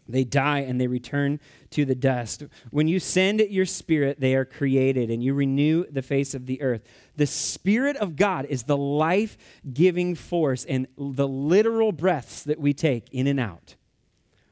they 0.07 0.23
die 0.23 0.59
and 0.59 0.79
they 0.79 0.87
return 0.87 1.39
to 1.71 1.85
the 1.85 1.95
dust. 1.95 2.43
When 2.71 2.87
you 2.87 2.99
send 2.99 3.39
your 3.41 3.65
spirit, 3.65 4.19
they 4.19 4.35
are 4.35 4.45
created 4.45 5.09
and 5.09 5.23
you 5.23 5.33
renew 5.33 5.85
the 5.89 6.01
face 6.01 6.33
of 6.33 6.45
the 6.45 6.61
earth. 6.61 6.81
The 7.15 7.25
Spirit 7.25 7.97
of 7.97 8.15
God 8.15 8.45
is 8.45 8.63
the 8.63 8.77
life 8.77 9.37
giving 9.73 10.15
force, 10.15 10.65
and 10.65 10.87
the 10.97 11.27
literal 11.27 11.91
breaths 11.91 12.43
that 12.43 12.59
we 12.59 12.73
take 12.73 13.11
in 13.11 13.27
and 13.27 13.39
out 13.39 13.75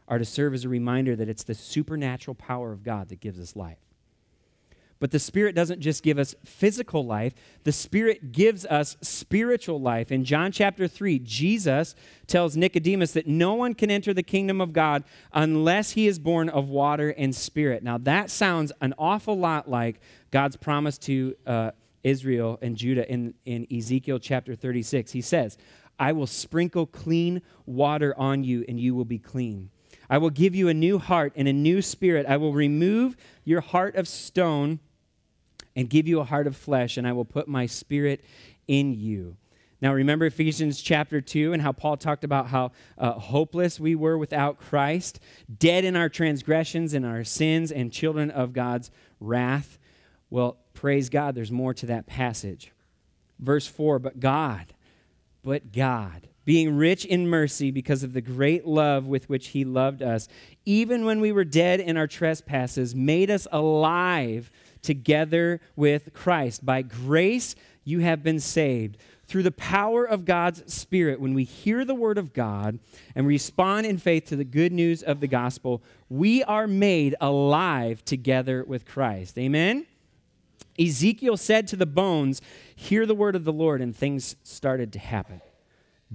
are 0.07 0.17
to 0.17 0.25
serve 0.25 0.53
as 0.53 0.65
a 0.65 0.69
reminder 0.69 1.15
that 1.15 1.29
it's 1.29 1.43
the 1.43 1.55
supernatural 1.55 2.35
power 2.35 2.71
of 2.71 2.83
God 2.83 3.09
that 3.09 3.19
gives 3.19 3.39
us 3.39 3.55
life. 3.55 3.84
But 4.99 5.11
the 5.11 5.19
Spirit 5.19 5.55
doesn't 5.55 5.81
just 5.81 6.03
give 6.03 6.17
us 6.17 6.35
physical 6.45 7.05
life, 7.05 7.33
the 7.63 7.71
Spirit 7.71 8.31
gives 8.31 8.65
us 8.65 8.95
spiritual 9.01 9.81
life. 9.81 10.11
In 10.11 10.23
John 10.23 10.51
chapter 10.51 10.87
3, 10.87 11.19
Jesus 11.19 11.95
tells 12.27 12.55
Nicodemus 12.55 13.11
that 13.13 13.27
no 13.27 13.53
one 13.55 13.73
can 13.73 13.91
enter 13.91 14.13
the 14.13 14.23
kingdom 14.23 14.61
of 14.61 14.71
God 14.71 15.03
unless 15.33 15.91
he 15.91 16.07
is 16.07 16.17
born 16.17 16.47
of 16.49 16.69
water 16.69 17.09
and 17.09 17.35
spirit. 17.35 17.83
Now, 17.83 17.97
that 17.99 18.29
sounds 18.29 18.71
an 18.81 18.93
awful 18.97 19.37
lot 19.37 19.69
like 19.69 19.99
God's 20.31 20.55
promise 20.55 20.97
to 20.99 21.35
uh, 21.45 21.71
Israel 22.03 22.57
and 22.61 22.77
Judah 22.77 23.09
in, 23.11 23.33
in 23.45 23.67
Ezekiel 23.75 24.19
chapter 24.19 24.55
36. 24.55 25.11
He 25.11 25.21
says, 25.21 25.57
I 25.99 26.11
will 26.11 26.27
sprinkle 26.27 26.85
clean 26.85 27.41
water 27.65 28.13
on 28.17 28.43
you, 28.43 28.63
and 28.67 28.79
you 28.79 28.95
will 28.95 29.05
be 29.05 29.19
clean. 29.19 29.69
I 30.09 30.17
will 30.17 30.29
give 30.29 30.55
you 30.55 30.67
a 30.67 30.73
new 30.73 30.99
heart 30.99 31.33
and 31.35 31.47
a 31.47 31.53
new 31.53 31.81
spirit. 31.81 32.25
I 32.25 32.37
will 32.37 32.53
remove 32.53 33.15
your 33.43 33.61
heart 33.61 33.95
of 33.95 34.07
stone 34.07 34.79
and 35.75 35.89
give 35.89 36.07
you 36.07 36.19
a 36.19 36.23
heart 36.23 36.47
of 36.47 36.55
flesh, 36.55 36.97
and 36.97 37.07
I 37.07 37.13
will 37.13 37.25
put 37.25 37.47
my 37.47 37.65
spirit 37.65 38.23
in 38.67 38.93
you. 38.93 39.37
Now, 39.81 39.93
remember 39.93 40.25
Ephesians 40.25 40.81
chapter 40.81 41.19
2 41.19 41.53
and 41.53 41.61
how 41.61 41.71
Paul 41.71 41.97
talked 41.97 42.23
about 42.23 42.47
how 42.47 42.71
uh, 42.97 43.11
hopeless 43.11 43.79
we 43.79 43.93
were 43.93 44.17
without 44.17 44.57
Christ, 44.57 45.19
dead 45.59 45.83
in 45.83 45.95
our 45.95 46.09
transgressions 46.09 46.93
and 46.93 47.05
our 47.05 47.23
sins, 47.23 47.71
and 47.71 47.91
children 47.91 48.31
of 48.31 48.53
God's 48.53 48.89
wrath. 49.19 49.77
Well, 50.29 50.57
praise 50.73 51.09
God, 51.09 51.35
there's 51.35 51.51
more 51.51 51.73
to 51.73 51.85
that 51.87 52.07
passage. 52.07 52.71
Verse 53.37 53.67
4 53.67 53.99
But 53.99 54.19
God, 54.19 54.73
but 55.43 55.71
God, 55.73 56.29
being 56.45 56.77
rich 56.77 57.05
in 57.05 57.27
mercy 57.27 57.71
because 57.71 58.03
of 58.03 58.13
the 58.13 58.21
great 58.21 58.65
love 58.65 59.07
with 59.07 59.27
which 59.27 59.47
he 59.47 59.65
loved 59.65 60.01
us, 60.01 60.27
even 60.65 61.03
when 61.03 61.19
we 61.19 61.31
were 61.31 61.43
dead 61.43 61.79
in 61.79 61.97
our 61.97 62.07
trespasses, 62.07 62.95
made 62.95 63.29
us 63.29 63.47
alive 63.51 64.51
together 64.81 65.59
with 65.75 66.13
Christ. 66.13 66.65
By 66.65 66.83
grace 66.83 67.55
you 67.83 67.99
have 67.99 68.23
been 68.23 68.39
saved. 68.39 68.97
Through 69.27 69.43
the 69.43 69.51
power 69.51 70.05
of 70.05 70.23
God's 70.23 70.71
Spirit, 70.71 71.19
when 71.19 71.33
we 71.33 71.45
hear 71.45 71.83
the 71.83 71.95
word 71.95 72.19
of 72.19 72.31
God 72.31 72.77
and 73.15 73.25
respond 73.25 73.87
in 73.87 73.97
faith 73.97 74.25
to 74.25 74.35
the 74.35 74.43
good 74.43 74.71
news 74.71 75.01
of 75.01 75.19
the 75.19 75.27
gospel, 75.27 75.81
we 76.09 76.43
are 76.43 76.67
made 76.67 77.15
alive 77.19 78.05
together 78.05 78.63
with 78.63 78.85
Christ. 78.85 79.37
Amen? 79.39 79.87
Ezekiel 80.77 81.37
said 81.37 81.67
to 81.69 81.75
the 81.75 81.87
bones, 81.87 82.39
Hear 82.75 83.07
the 83.07 83.15
word 83.15 83.35
of 83.35 83.45
the 83.45 83.53
Lord, 83.53 83.81
and 83.81 83.95
things 83.95 84.35
started 84.43 84.93
to 84.93 84.99
happen. 84.99 85.41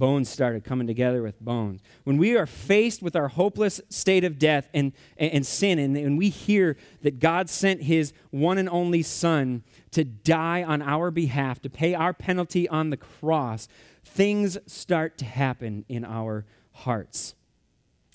Bones 0.00 0.30
started 0.30 0.64
coming 0.64 0.86
together 0.86 1.22
with 1.22 1.38
bones. 1.42 1.82
When 2.04 2.16
we 2.16 2.34
are 2.34 2.46
faced 2.46 3.02
with 3.02 3.14
our 3.14 3.28
hopeless 3.28 3.82
state 3.90 4.24
of 4.24 4.38
death 4.38 4.66
and, 4.72 4.94
and, 5.18 5.30
and 5.34 5.46
sin, 5.46 5.78
and, 5.78 5.94
and 5.94 6.16
we 6.16 6.30
hear 6.30 6.78
that 7.02 7.20
God 7.20 7.50
sent 7.50 7.82
his 7.82 8.14
one 8.30 8.56
and 8.56 8.68
only 8.70 9.02
Son 9.02 9.62
to 9.90 10.02
die 10.02 10.62
on 10.62 10.80
our 10.80 11.10
behalf, 11.10 11.60
to 11.60 11.68
pay 11.68 11.94
our 11.94 12.14
penalty 12.14 12.66
on 12.66 12.88
the 12.88 12.96
cross, 12.96 13.68
things 14.02 14.56
start 14.66 15.18
to 15.18 15.26
happen 15.26 15.84
in 15.86 16.06
our 16.06 16.46
hearts 16.72 17.34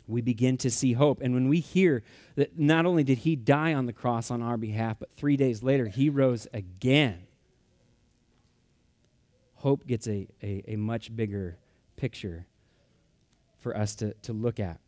we 0.07 0.21
begin 0.21 0.57
to 0.57 0.69
see 0.69 0.93
hope. 0.93 1.19
And 1.21 1.33
when 1.33 1.49
we 1.49 1.59
hear 1.59 2.03
that 2.35 2.59
not 2.59 2.85
only 2.85 3.03
did 3.03 3.19
he 3.19 3.35
die 3.35 3.73
on 3.73 3.87
the 3.87 3.93
cross 3.93 4.29
on 4.29 4.41
our 4.41 4.55
behalf, 4.55 4.97
but 4.99 5.09
three 5.15 5.35
days 5.35 5.63
later 5.63 5.87
he 5.87 6.09
rose 6.09 6.47
again, 6.53 7.25
hope 9.55 9.87
gets 9.87 10.07
a, 10.07 10.27
a, 10.43 10.63
a 10.67 10.75
much 10.75 11.15
bigger 11.15 11.57
picture 11.95 12.45
for 13.59 13.75
us 13.75 13.95
to, 13.95 14.13
to 14.23 14.33
look 14.33 14.59
at. 14.59 14.79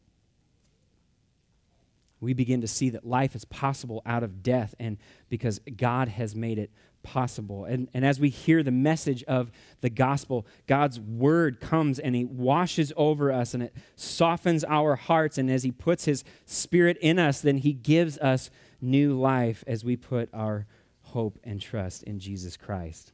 We 2.20 2.34
begin 2.34 2.62
to 2.62 2.68
see 2.68 2.90
that 2.92 3.06
life 3.06 3.36
is 3.36 3.46
possible 3.46 4.02
out 4.06 4.24
of 4.24 4.42
death, 4.42 4.74
and 4.80 4.98
because 5.30 5.60
God 5.76 6.08
has 6.08 6.36
made 6.36 6.58
it 6.58 6.72
possible. 7.04 7.66
And, 7.66 7.88
and 7.94 8.06
as 8.06 8.20
we 8.20 8.30
hear 8.30 8.64
the 8.64 8.72
message 8.72 9.24
of 9.24 9.52
the 9.82 9.90
gospel, 9.90 10.46
God's 10.68 11.00
word 11.00 11.62
comes 11.62 12.00
and 12.00 12.16
He 12.16 12.26
washes 12.26 12.92
over 12.98 13.32
us 13.32 13.54
and 13.54 13.64
it 13.64 13.74
softens 13.96 14.66
our 14.66 14.96
hearts. 14.96 15.38
And 15.38 15.50
as 15.50 15.64
He 15.64 15.72
puts 15.72 16.06
His 16.06 16.24
Spirit 16.46 16.98
in 17.00 17.18
us, 17.18 17.40
then 17.42 17.58
He 17.58 17.72
gives 17.72 18.18
us 18.18 18.50
new 18.82 19.18
life 19.18 19.64
as 19.68 19.86
we 19.86 19.96
put 19.96 20.30
our 20.34 20.66
hope 21.02 21.40
and 21.44 21.62
trust 21.62 22.04
in 22.04 22.20
Jesus 22.20 22.58
Christ. 22.58 23.14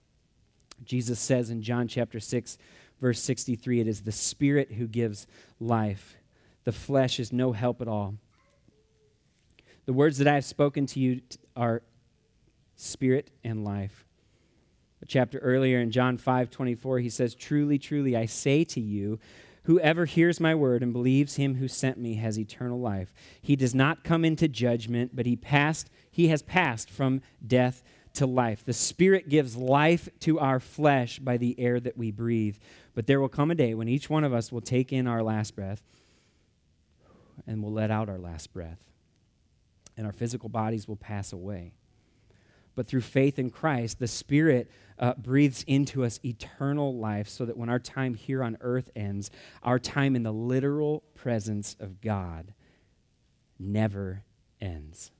Jesus 0.86 1.19
says 1.19 1.49
in 1.49 1.61
John 1.61 1.88
chapter 1.88 2.19
6, 2.19 2.57
verse 3.01 3.21
63, 3.21 3.81
it 3.81 3.88
is 3.88 4.01
the 4.01 4.11
Spirit 4.11 4.73
who 4.73 4.88
gives 4.88 5.27
life. 5.59 6.15
The 6.63 6.71
flesh 6.71 7.19
is 7.19 7.34
no 7.34 7.51
help 7.51 7.81
at 7.81 7.88
all. 7.88 8.15
The 9.86 9.93
words 9.93 10.17
that 10.19 10.27
I 10.27 10.36
have 10.36 10.45
spoken 10.45 10.86
to 10.88 10.99
you 10.99 11.21
are 11.55 11.81
spirit, 12.75 13.31
and 13.43 13.63
life. 13.63 14.05
A 15.01 15.05
chapter 15.05 15.38
earlier 15.39 15.79
in 15.79 15.91
John 15.91 16.17
5 16.17 16.49
24, 16.49 16.99
he 16.99 17.09
says, 17.09 17.36
Truly, 17.36 17.77
truly, 17.77 18.15
I 18.15 18.25
say 18.25 18.63
to 18.65 18.79
you, 18.79 19.19
Whoever 19.63 20.05
hears 20.05 20.41
my 20.41 20.53
word 20.53 20.84
and 20.84 20.91
believes 20.91 21.38
him 21.38 21.55
who 21.55 21.69
sent 21.69 21.97
me 21.97 22.15
has 22.15 22.38
eternal 22.38 22.81
life. 22.81 23.13
He 23.41 23.55
does 23.55 23.73
not 23.73 24.03
come 24.03 24.25
into 24.25 24.49
judgment, 24.49 25.15
but 25.15 25.25
he 25.25 25.38
passed 25.38 25.89
he 26.11 26.27
has 26.27 26.41
passed 26.41 26.89
from 26.89 27.21
death 27.45 27.81
to 28.14 28.26
life. 28.26 28.64
The 28.64 28.74
spirit 28.74 29.30
gives 29.30 29.55
life 29.55 30.07
to 30.22 30.39
our 30.39 30.59
flesh 30.59 31.20
by 31.20 31.38
the 31.38 31.59
air 31.59 31.80
that 31.80 31.97
we 31.97 32.11
breathe. 32.11 32.57
But 32.93 33.07
there 33.07 33.20
will 33.20 33.30
come 33.30 33.51
a 33.51 33.55
day 33.55 33.74
when 33.74 33.88
each 33.88 34.09
one 34.09 34.24
of 34.24 34.34
us 34.34 34.51
will 34.51 34.61
take 34.61 34.93
in 34.93 35.07
our 35.07 35.24
last 35.24 35.55
breath 35.55 35.82
and 37.47 37.64
will 37.64 37.72
let 37.72 37.91
out 37.91 38.09
our 38.09 38.20
last 38.20 38.53
breath. 38.53 38.80
And 39.97 40.05
our 40.05 40.14
physical 40.14 40.49
bodies 40.49 40.88
will 40.88 40.95
pass 40.95 41.34
away 41.34 41.74
but 42.76 42.88
through 42.88 43.01
faith 43.01 43.38
in 43.38 43.49
Christ, 43.49 43.99
the 43.99 44.07
Spirit 44.07 44.70
uh, 44.97 45.14
breathes 45.16 45.64
into 45.68 46.03
us 46.03 46.20
eternal 46.24 46.97
life 46.97 47.28
so 47.30 47.45
that 47.45 47.57
when 47.57 47.70
our 47.70 47.80
time 47.80 48.14
here 48.14 48.43
on 48.43 48.57
earth 48.61 48.89
ends, 48.95 49.30
our 49.61 49.80
time 49.80 50.16
in 50.16 50.24
the 50.24 50.34
literal 50.34 51.03
presence 51.16 51.76
of 51.80 52.01
God 52.01 52.53
never 53.59 54.24
ends. 54.59 55.11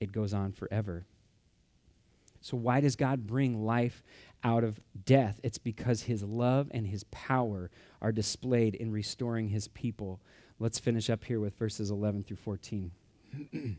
It 0.00 0.10
goes 0.10 0.34
on 0.34 0.52
forever. 0.52 1.06
So, 2.42 2.56
why 2.56 2.80
does 2.80 2.96
God 2.96 3.26
bring 3.26 3.64
life 3.64 4.02
out 4.44 4.64
of 4.64 4.80
death? 5.04 5.40
It's 5.42 5.58
because 5.58 6.02
His 6.02 6.22
love 6.22 6.68
and 6.72 6.86
His 6.86 7.04
power 7.04 7.70
are 8.00 8.12
displayed 8.12 8.74
in 8.74 8.92
restoring 8.92 9.48
His 9.48 9.68
people. 9.68 10.20
Let's 10.58 10.78
finish 10.78 11.08
up 11.08 11.24
here 11.24 11.40
with 11.40 11.56
verses 11.58 11.90
11 11.90 12.24
through 12.24 12.36
14. 12.36 12.90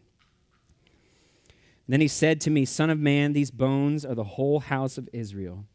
Then 1.88 2.02
he 2.02 2.08
said 2.08 2.40
to 2.42 2.50
me, 2.50 2.66
Son 2.66 2.90
of 2.90 3.00
man, 3.00 3.34
these 3.34 3.52
bones 3.52 4.06
are 4.06 4.16
the 4.16 4.24
whole 4.24 4.62
house 4.62 4.98
of 4.98 5.10
Israel. 5.12 5.66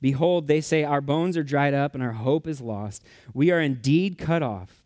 Behold, 0.00 0.46
they 0.46 0.60
say, 0.60 0.84
Our 0.84 1.00
bones 1.00 1.36
are 1.36 1.42
dried 1.42 1.74
up, 1.74 1.94
and 1.94 2.02
our 2.02 2.12
hope 2.12 2.46
is 2.46 2.60
lost. 2.60 3.02
We 3.32 3.50
are 3.50 3.60
indeed 3.60 4.18
cut 4.18 4.42
off. 4.42 4.85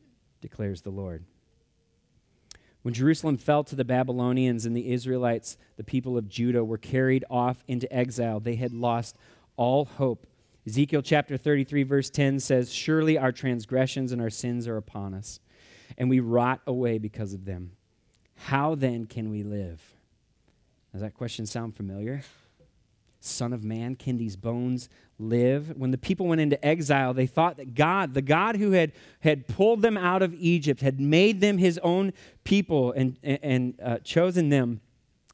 declares 0.41 0.81
the 0.81 0.89
Lord. 0.89 1.23
When 2.81 2.93
Jerusalem 2.93 3.37
fell 3.37 3.63
to 3.65 3.75
the 3.75 3.85
Babylonians 3.85 4.65
and 4.65 4.75
the 4.75 4.91
Israelites, 4.91 5.57
the 5.77 5.83
people 5.83 6.17
of 6.17 6.27
Judah, 6.27 6.63
were 6.63 6.79
carried 6.79 7.23
off 7.29 7.63
into 7.67 7.91
exile, 7.93 8.39
they 8.39 8.55
had 8.55 8.73
lost 8.73 9.15
all 9.55 9.85
hope. 9.85 10.25
Ezekiel 10.65 11.01
chapter 11.01 11.37
33, 11.37 11.83
verse 11.83 12.09
10 12.09 12.39
says, 12.39 12.73
Surely 12.73 13.17
our 13.17 13.31
transgressions 13.31 14.11
and 14.11 14.21
our 14.21 14.29
sins 14.29 14.67
are 14.67 14.77
upon 14.77 15.13
us, 15.13 15.39
and 15.97 16.09
we 16.09 16.19
rot 16.19 16.61
away 16.65 16.97
because 16.97 17.33
of 17.33 17.45
them. 17.45 17.71
How 18.35 18.73
then 18.73 19.05
can 19.05 19.29
we 19.29 19.43
live? 19.43 19.81
Does 20.91 21.01
that 21.01 21.13
question 21.13 21.45
sound 21.45 21.75
familiar? 21.75 22.23
Son 23.19 23.53
of 23.53 23.63
man, 23.63 23.95
can 23.95 24.17
these 24.17 24.35
bones 24.35 24.89
live? 25.21 25.77
When 25.77 25.91
the 25.91 25.97
people 25.97 26.27
went 26.27 26.41
into 26.41 26.63
exile, 26.65 27.13
they 27.13 27.27
thought 27.27 27.57
that 27.57 27.75
God, 27.75 28.13
the 28.13 28.21
God 28.21 28.57
who 28.57 28.71
had, 28.71 28.91
had 29.19 29.47
pulled 29.47 29.81
them 29.81 29.97
out 29.97 30.21
of 30.21 30.33
Egypt, 30.33 30.81
had 30.81 30.99
made 30.99 31.41
them 31.41 31.57
his 31.57 31.77
own 31.79 32.13
people 32.43 32.91
and, 32.91 33.17
and 33.23 33.79
uh, 33.81 33.99
chosen 33.99 34.49
them, 34.49 34.81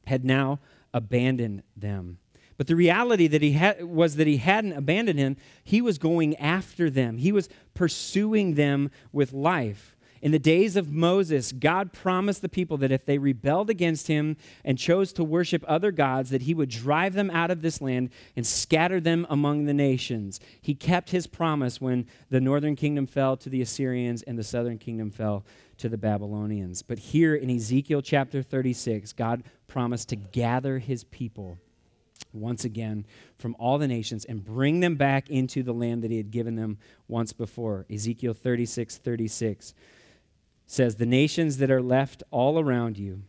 had 0.06 0.24
now 0.24 0.60
abandoned 0.92 1.62
them. 1.76 2.18
But 2.56 2.66
the 2.66 2.76
reality 2.76 3.28
that 3.28 3.40
he 3.40 3.52
had 3.52 3.84
was 3.84 4.16
that 4.16 4.26
he 4.26 4.38
hadn't 4.38 4.72
abandoned 4.72 5.18
him. 5.18 5.36
He 5.62 5.80
was 5.80 5.96
going 5.96 6.34
after 6.36 6.90
them. 6.90 7.18
He 7.18 7.30
was 7.30 7.48
pursuing 7.74 8.54
them 8.54 8.90
with 9.12 9.32
life. 9.32 9.96
In 10.20 10.32
the 10.32 10.38
days 10.38 10.76
of 10.76 10.92
Moses, 10.92 11.52
God 11.52 11.92
promised 11.92 12.42
the 12.42 12.48
people 12.48 12.76
that 12.78 12.92
if 12.92 13.06
they 13.06 13.18
rebelled 13.18 13.70
against 13.70 14.08
him 14.08 14.36
and 14.64 14.78
chose 14.78 15.12
to 15.14 15.24
worship 15.24 15.64
other 15.66 15.92
gods, 15.92 16.30
that 16.30 16.42
he 16.42 16.54
would 16.54 16.70
drive 16.70 17.14
them 17.14 17.30
out 17.30 17.50
of 17.50 17.62
this 17.62 17.80
land 17.80 18.10
and 18.36 18.46
scatter 18.46 19.00
them 19.00 19.26
among 19.30 19.64
the 19.64 19.74
nations. 19.74 20.40
He 20.60 20.74
kept 20.74 21.10
his 21.10 21.26
promise 21.26 21.80
when 21.80 22.06
the 22.30 22.40
northern 22.40 22.76
kingdom 22.76 23.06
fell 23.06 23.36
to 23.38 23.48
the 23.48 23.62
Assyrians 23.62 24.22
and 24.22 24.38
the 24.38 24.44
southern 24.44 24.78
kingdom 24.78 25.10
fell 25.10 25.44
to 25.78 25.88
the 25.88 25.98
Babylonians. 25.98 26.82
But 26.82 26.98
here 26.98 27.34
in 27.34 27.50
Ezekiel 27.50 28.02
chapter 28.02 28.42
36, 28.42 29.12
God 29.12 29.44
promised 29.68 30.08
to 30.08 30.16
gather 30.16 30.78
his 30.78 31.04
people 31.04 31.58
once 32.32 32.64
again 32.64 33.06
from 33.38 33.56
all 33.58 33.78
the 33.78 33.88
nations 33.88 34.24
and 34.24 34.44
bring 34.44 34.80
them 34.80 34.96
back 34.96 35.30
into 35.30 35.62
the 35.62 35.72
land 35.72 36.02
that 36.02 36.10
he 36.10 36.16
had 36.16 36.30
given 36.30 36.56
them 36.56 36.78
once 37.06 37.32
before. 37.32 37.86
Ezekiel 37.90 38.34
36 38.34 38.98
36 38.98 39.74
says, 40.68 40.96
The 40.96 41.06
nations 41.06 41.56
that 41.56 41.70
are 41.70 41.82
left 41.82 42.22
all 42.30 42.60
around 42.60 42.96
you 42.98 43.22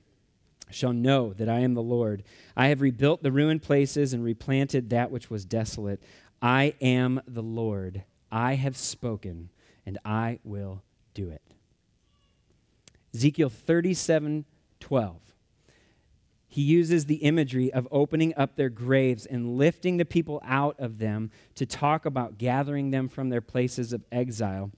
shall 0.70 0.94
know 0.94 1.34
that 1.34 1.50
I 1.50 1.62
am 1.62 1.74
the 1.74 1.82
Lord. 1.82 2.24
I 2.56 2.68
have 2.68 2.82
rebuilt 2.82 3.24
the 3.24 3.32
ruined 3.32 3.64
places 3.64 4.14
and 4.14 4.24
replanted 4.24 4.92
that 4.92 5.10
which 5.10 5.32
was 5.32 5.46
desolate. 5.46 6.04
I 6.42 6.76
am 6.80 7.22
the 7.28 7.42
Lord. 7.42 8.04
I 8.32 8.54
have 8.56 8.78
spoken, 8.78 9.50
and 9.86 9.98
I 10.06 10.40
will 10.44 10.84
do 11.16 11.30
it. 11.30 11.42
Ezekiel 13.16 13.50
37 13.50 14.46
12. 14.80 15.16
He 16.52 16.62
uses 16.62 17.06
the 17.06 17.16
imagery 17.16 17.72
of 17.72 17.88
opening 17.92 18.34
up 18.36 18.56
their 18.56 18.70
graves 18.70 19.26
and 19.26 19.58
lifting 19.58 19.98
the 19.98 20.06
people 20.06 20.42
out 20.44 20.80
of 20.80 20.98
them 20.98 21.30
to 21.56 21.66
talk 21.66 22.06
about 22.06 22.40
gathering 22.40 22.90
them 22.90 23.08
from 23.08 23.30
their 23.30 23.42
places 23.42 23.94
of 23.94 24.04
exile 24.12 24.72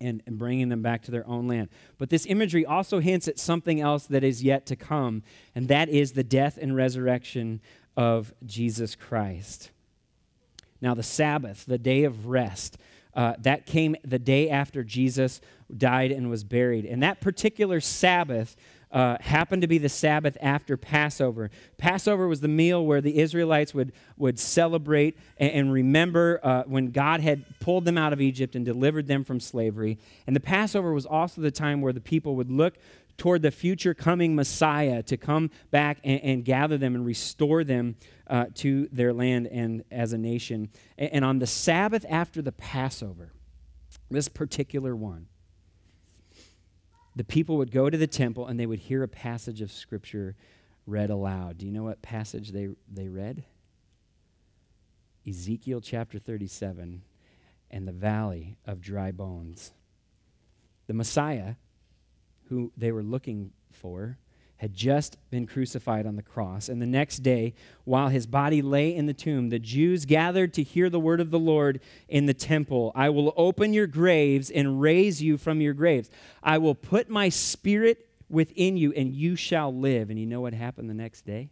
and, 0.00 0.22
and 0.26 0.38
bringing 0.38 0.68
them 0.68 0.82
back 0.82 1.02
to 1.02 1.10
their 1.10 1.26
own 1.26 1.48
land. 1.48 1.68
But 1.98 2.10
this 2.10 2.26
imagery 2.26 2.64
also 2.64 3.00
hints 3.00 3.28
at 3.28 3.38
something 3.38 3.80
else 3.80 4.06
that 4.06 4.24
is 4.24 4.42
yet 4.42 4.66
to 4.66 4.76
come, 4.76 5.22
and 5.54 5.68
that 5.68 5.88
is 5.88 6.12
the 6.12 6.24
death 6.24 6.58
and 6.60 6.74
resurrection 6.74 7.60
of 7.96 8.32
Jesus 8.46 8.94
Christ. 8.94 9.70
Now, 10.80 10.94
the 10.94 11.02
Sabbath, 11.02 11.64
the 11.66 11.78
day 11.78 12.04
of 12.04 12.26
rest, 12.26 12.78
uh, 13.14 13.34
that 13.40 13.66
came 13.66 13.96
the 14.04 14.18
day 14.18 14.48
after 14.48 14.84
Jesus 14.84 15.40
died 15.76 16.12
and 16.12 16.30
was 16.30 16.44
buried. 16.44 16.84
And 16.84 17.02
that 17.02 17.20
particular 17.20 17.80
Sabbath 17.80 18.56
uh, 18.90 19.16
happened 19.20 19.62
to 19.62 19.68
be 19.68 19.78
the 19.78 19.88
Sabbath 19.88 20.36
after 20.40 20.76
Passover. 20.76 21.50
Passover 21.76 22.26
was 22.26 22.40
the 22.40 22.48
meal 22.48 22.84
where 22.84 23.00
the 23.00 23.18
Israelites 23.18 23.74
would, 23.74 23.92
would 24.16 24.38
celebrate 24.38 25.18
and, 25.36 25.52
and 25.52 25.72
remember 25.72 26.40
uh, 26.42 26.62
when 26.66 26.90
God 26.90 27.20
had 27.20 27.44
pulled 27.60 27.84
them 27.84 27.98
out 27.98 28.12
of 28.12 28.20
Egypt 28.20 28.56
and 28.56 28.64
delivered 28.64 29.06
them 29.06 29.24
from 29.24 29.40
slavery. 29.40 29.98
And 30.26 30.34
the 30.34 30.40
Passover 30.40 30.92
was 30.92 31.06
also 31.06 31.40
the 31.40 31.50
time 31.50 31.80
where 31.80 31.92
the 31.92 32.00
people 32.00 32.36
would 32.36 32.50
look 32.50 32.78
toward 33.18 33.42
the 33.42 33.50
future 33.50 33.94
coming 33.94 34.34
Messiah 34.34 35.02
to 35.02 35.16
come 35.16 35.50
back 35.70 35.98
and, 36.04 36.20
and 36.22 36.44
gather 36.44 36.78
them 36.78 36.94
and 36.94 37.04
restore 37.04 37.64
them 37.64 37.96
uh, 38.28 38.46
to 38.54 38.88
their 38.92 39.12
land 39.12 39.48
and 39.48 39.84
as 39.90 40.12
a 40.12 40.18
nation. 40.18 40.70
And, 40.96 41.12
and 41.12 41.24
on 41.24 41.40
the 41.40 41.46
Sabbath 41.46 42.06
after 42.08 42.40
the 42.40 42.52
Passover, 42.52 43.32
this 44.10 44.28
particular 44.28 44.96
one, 44.96 45.26
the 47.18 47.24
people 47.24 47.56
would 47.56 47.72
go 47.72 47.90
to 47.90 47.98
the 47.98 48.06
temple 48.06 48.46
and 48.46 48.60
they 48.60 48.66
would 48.66 48.78
hear 48.78 49.02
a 49.02 49.08
passage 49.08 49.60
of 49.60 49.72
Scripture 49.72 50.36
read 50.86 51.10
aloud. 51.10 51.58
Do 51.58 51.66
you 51.66 51.72
know 51.72 51.82
what 51.82 52.00
passage 52.00 52.52
they, 52.52 52.68
they 52.88 53.08
read? 53.08 53.42
Ezekiel 55.28 55.80
chapter 55.80 56.20
37 56.20 57.02
and 57.72 57.88
the 57.88 57.92
valley 57.92 58.56
of 58.64 58.80
dry 58.80 59.10
bones. 59.10 59.72
The 60.86 60.94
Messiah, 60.94 61.56
who 62.50 62.70
they 62.76 62.92
were 62.92 63.02
looking 63.02 63.50
for, 63.72 64.16
had 64.58 64.74
just 64.74 65.16
been 65.30 65.46
crucified 65.46 66.04
on 66.04 66.16
the 66.16 66.22
cross. 66.22 66.68
And 66.68 66.82
the 66.82 66.86
next 66.86 67.18
day, 67.18 67.54
while 67.84 68.08
his 68.08 68.26
body 68.26 68.60
lay 68.60 68.94
in 68.94 69.06
the 69.06 69.14
tomb, 69.14 69.50
the 69.50 69.58
Jews 69.58 70.04
gathered 70.04 70.52
to 70.54 70.62
hear 70.64 70.90
the 70.90 71.00
word 71.00 71.20
of 71.20 71.30
the 71.30 71.38
Lord 71.38 71.80
in 72.08 72.26
the 72.26 72.34
temple. 72.34 72.92
I 72.94 73.08
will 73.10 73.32
open 73.36 73.72
your 73.72 73.86
graves 73.86 74.50
and 74.50 74.80
raise 74.80 75.22
you 75.22 75.38
from 75.38 75.60
your 75.60 75.74
graves. 75.74 76.10
I 76.42 76.58
will 76.58 76.74
put 76.74 77.08
my 77.08 77.28
spirit 77.28 78.08
within 78.28 78.76
you, 78.76 78.92
and 78.92 79.12
you 79.12 79.36
shall 79.36 79.72
live. 79.72 80.10
And 80.10 80.18
you 80.18 80.26
know 80.26 80.40
what 80.40 80.54
happened 80.54 80.90
the 80.90 80.94
next 80.94 81.22
day? 81.22 81.50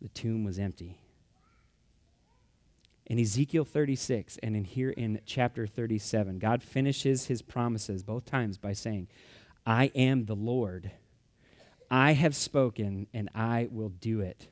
The 0.00 0.08
tomb 0.08 0.42
was 0.42 0.58
empty. 0.58 0.98
In 3.06 3.20
Ezekiel 3.20 3.64
36 3.64 4.38
and 4.42 4.56
in 4.56 4.64
here 4.64 4.90
in 4.90 5.20
chapter 5.24 5.68
37, 5.68 6.40
God 6.40 6.64
finishes 6.64 7.26
his 7.26 7.42
promises 7.42 8.02
both 8.02 8.24
times 8.24 8.58
by 8.58 8.72
saying, 8.72 9.06
I 9.64 9.92
am 9.94 10.24
the 10.24 10.34
Lord 10.34 10.90
I 11.92 12.12
have 12.12 12.34
spoken 12.34 13.06
and 13.12 13.28
I 13.34 13.68
will 13.70 13.90
do 13.90 14.22
it. 14.22 14.48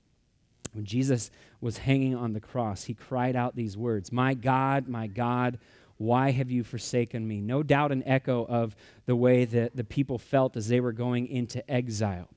When 0.74 0.84
Jesus 0.84 1.30
was 1.62 1.78
hanging 1.78 2.14
on 2.14 2.34
the 2.34 2.41
cross, 2.41 2.84
he 2.84 2.93
cried 2.93 3.34
out 3.34 3.57
these 3.57 3.78
words 3.78 4.12
My 4.12 4.34
God, 4.34 4.88
my 4.88 5.07
God, 5.07 5.59
why 5.97 6.32
have 6.32 6.51
you 6.51 6.62
forsaken 6.62 7.26
me? 7.26 7.41
No 7.41 7.62
doubt 7.62 7.93
an 7.93 8.03
echo 8.07 8.45
of 8.45 8.76
the 9.07 9.16
way 9.16 9.47
that 9.47 9.74
the 9.74 9.84
people 9.84 10.18
felt 10.18 10.55
as 10.55 10.68
they 10.68 10.80
were 10.80 10.93
going 10.93 11.26
into 11.28 11.68
exile. 11.68 12.28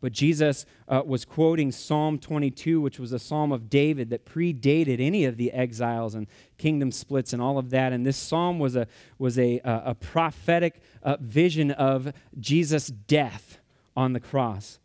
But 0.00 0.10
Jesus 0.10 0.66
uh, 0.88 1.02
was 1.06 1.24
quoting 1.24 1.70
Psalm 1.70 2.18
22, 2.18 2.80
which 2.80 2.98
was 2.98 3.12
a 3.12 3.20
psalm 3.20 3.52
of 3.52 3.70
David 3.70 4.10
that 4.10 4.26
predated 4.26 5.00
any 5.00 5.24
of 5.24 5.36
the 5.36 5.52
exiles 5.52 6.16
and 6.16 6.26
kingdom 6.58 6.90
splits 6.90 7.32
and 7.32 7.40
all 7.40 7.58
of 7.58 7.70
that. 7.70 7.92
And 7.92 8.04
this 8.04 8.16
psalm 8.16 8.58
was 8.58 8.74
a, 8.74 8.88
was 9.18 9.38
a, 9.38 9.60
a 9.64 9.94
prophetic 9.94 10.82
uh, 11.04 11.18
vision 11.20 11.70
of 11.70 12.12
Jesus' 12.40 12.88
death 12.88 13.60
on 13.96 14.12
the 14.12 14.20
cross. 14.20 14.78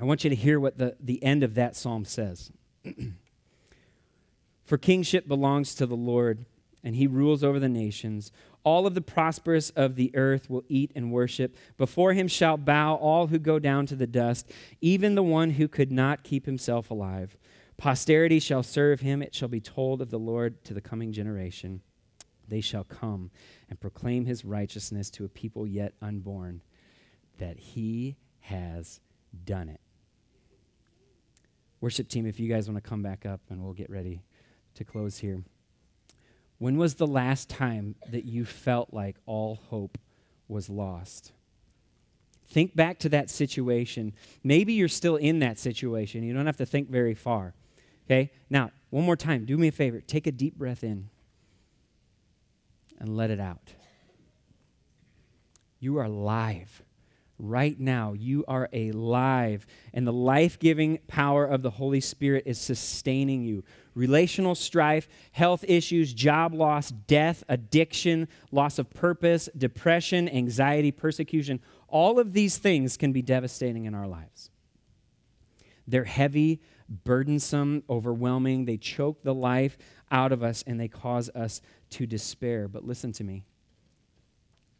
I 0.00 0.04
want 0.04 0.24
you 0.24 0.30
to 0.30 0.36
hear 0.36 0.58
what 0.58 0.78
the, 0.78 0.96
the 1.00 1.22
end 1.22 1.42
of 1.42 1.54
that 1.54 1.76
psalm 1.76 2.04
says. 2.04 2.50
For 4.64 4.78
kingship 4.78 5.28
belongs 5.28 5.74
to 5.74 5.86
the 5.86 5.96
Lord, 5.96 6.46
and 6.82 6.96
he 6.96 7.06
rules 7.06 7.44
over 7.44 7.60
the 7.60 7.68
nations. 7.68 8.32
All 8.64 8.86
of 8.86 8.94
the 8.94 9.02
prosperous 9.02 9.70
of 9.70 9.96
the 9.96 10.14
earth 10.14 10.48
will 10.48 10.64
eat 10.68 10.92
and 10.94 11.12
worship. 11.12 11.56
Before 11.76 12.12
him 12.12 12.28
shall 12.28 12.56
bow 12.56 12.94
all 12.94 13.26
who 13.26 13.38
go 13.38 13.58
down 13.58 13.86
to 13.86 13.96
the 13.96 14.06
dust, 14.06 14.50
even 14.80 15.14
the 15.14 15.22
one 15.22 15.50
who 15.50 15.68
could 15.68 15.92
not 15.92 16.22
keep 16.22 16.46
himself 16.46 16.90
alive. 16.90 17.36
Posterity 17.76 18.38
shall 18.38 18.62
serve 18.62 19.00
him. 19.00 19.20
It 19.22 19.34
shall 19.34 19.48
be 19.48 19.60
told 19.60 20.00
of 20.00 20.10
the 20.10 20.18
Lord 20.18 20.64
to 20.64 20.74
the 20.74 20.80
coming 20.80 21.12
generation. 21.12 21.82
They 22.48 22.60
shall 22.60 22.84
come 22.84 23.30
and 23.68 23.80
proclaim 23.80 24.26
his 24.26 24.44
righteousness 24.44 25.10
to 25.10 25.24
a 25.24 25.28
people 25.28 25.66
yet 25.66 25.94
unborn 26.00 26.62
that 27.38 27.58
He 27.58 28.16
has 28.40 29.00
done 29.44 29.68
it. 29.68 29.80
Worship 31.80 32.08
team, 32.08 32.26
if 32.26 32.38
you 32.38 32.48
guys 32.48 32.68
want 32.68 32.82
to 32.82 32.88
come 32.88 33.02
back 33.02 33.26
up 33.26 33.40
and 33.50 33.62
we'll 33.62 33.72
get 33.72 33.90
ready 33.90 34.22
to 34.74 34.84
close 34.84 35.18
here. 35.18 35.42
When 36.58 36.76
was 36.76 36.94
the 36.94 37.06
last 37.08 37.48
time 37.48 37.96
that 38.10 38.24
you 38.24 38.44
felt 38.44 38.94
like 38.94 39.16
all 39.26 39.56
hope 39.68 39.98
was 40.46 40.68
lost? 40.68 41.32
Think 42.46 42.76
back 42.76 42.98
to 43.00 43.08
that 43.08 43.30
situation. 43.30 44.12
Maybe 44.44 44.74
you're 44.74 44.86
still 44.86 45.16
in 45.16 45.40
that 45.40 45.58
situation. 45.58 46.22
You 46.22 46.34
don't 46.34 46.46
have 46.46 46.58
to 46.58 46.66
think 46.66 46.88
very 46.88 47.14
far. 47.14 47.54
Okay? 48.06 48.30
Now, 48.48 48.70
one 48.90 49.04
more 49.04 49.16
time, 49.16 49.44
do 49.44 49.56
me 49.56 49.68
a 49.68 49.72
favor. 49.72 50.00
Take 50.00 50.26
a 50.26 50.32
deep 50.32 50.56
breath 50.56 50.84
in 50.84 51.08
and 53.00 53.16
let 53.16 53.30
it 53.30 53.40
out. 53.40 53.72
You 55.80 55.98
are 55.98 56.04
alive 56.04 56.82
right 57.42 57.78
now. 57.78 58.14
You 58.14 58.44
are 58.48 58.70
alive, 58.72 59.66
and 59.92 60.06
the 60.06 60.12
life 60.12 60.58
giving 60.58 60.98
power 61.08 61.44
of 61.44 61.60
the 61.60 61.70
Holy 61.70 62.00
Spirit 62.00 62.44
is 62.46 62.58
sustaining 62.58 63.42
you. 63.42 63.64
Relational 63.94 64.54
strife, 64.54 65.06
health 65.32 65.66
issues, 65.68 66.14
job 66.14 66.54
loss, 66.54 66.90
death, 66.90 67.44
addiction, 67.50 68.28
loss 68.50 68.78
of 68.78 68.88
purpose, 68.88 69.50
depression, 69.54 70.30
anxiety, 70.30 70.90
persecution 70.90 71.60
all 71.92 72.18
of 72.18 72.32
these 72.32 72.56
things 72.56 72.96
can 72.96 73.12
be 73.12 73.22
devastating 73.22 73.84
in 73.84 73.94
our 73.94 74.08
lives. 74.08 74.50
They're 75.86 76.04
heavy, 76.04 76.62
burdensome, 76.88 77.84
overwhelming. 77.88 78.64
They 78.64 78.78
choke 78.78 79.22
the 79.22 79.34
life 79.34 79.76
out 80.10 80.32
of 80.32 80.42
us 80.42 80.64
and 80.66 80.80
they 80.80 80.88
cause 80.88 81.28
us 81.30 81.60
to 81.90 82.06
despair. 82.06 82.66
But 82.66 82.84
listen 82.84 83.12
to 83.12 83.24
me 83.24 83.44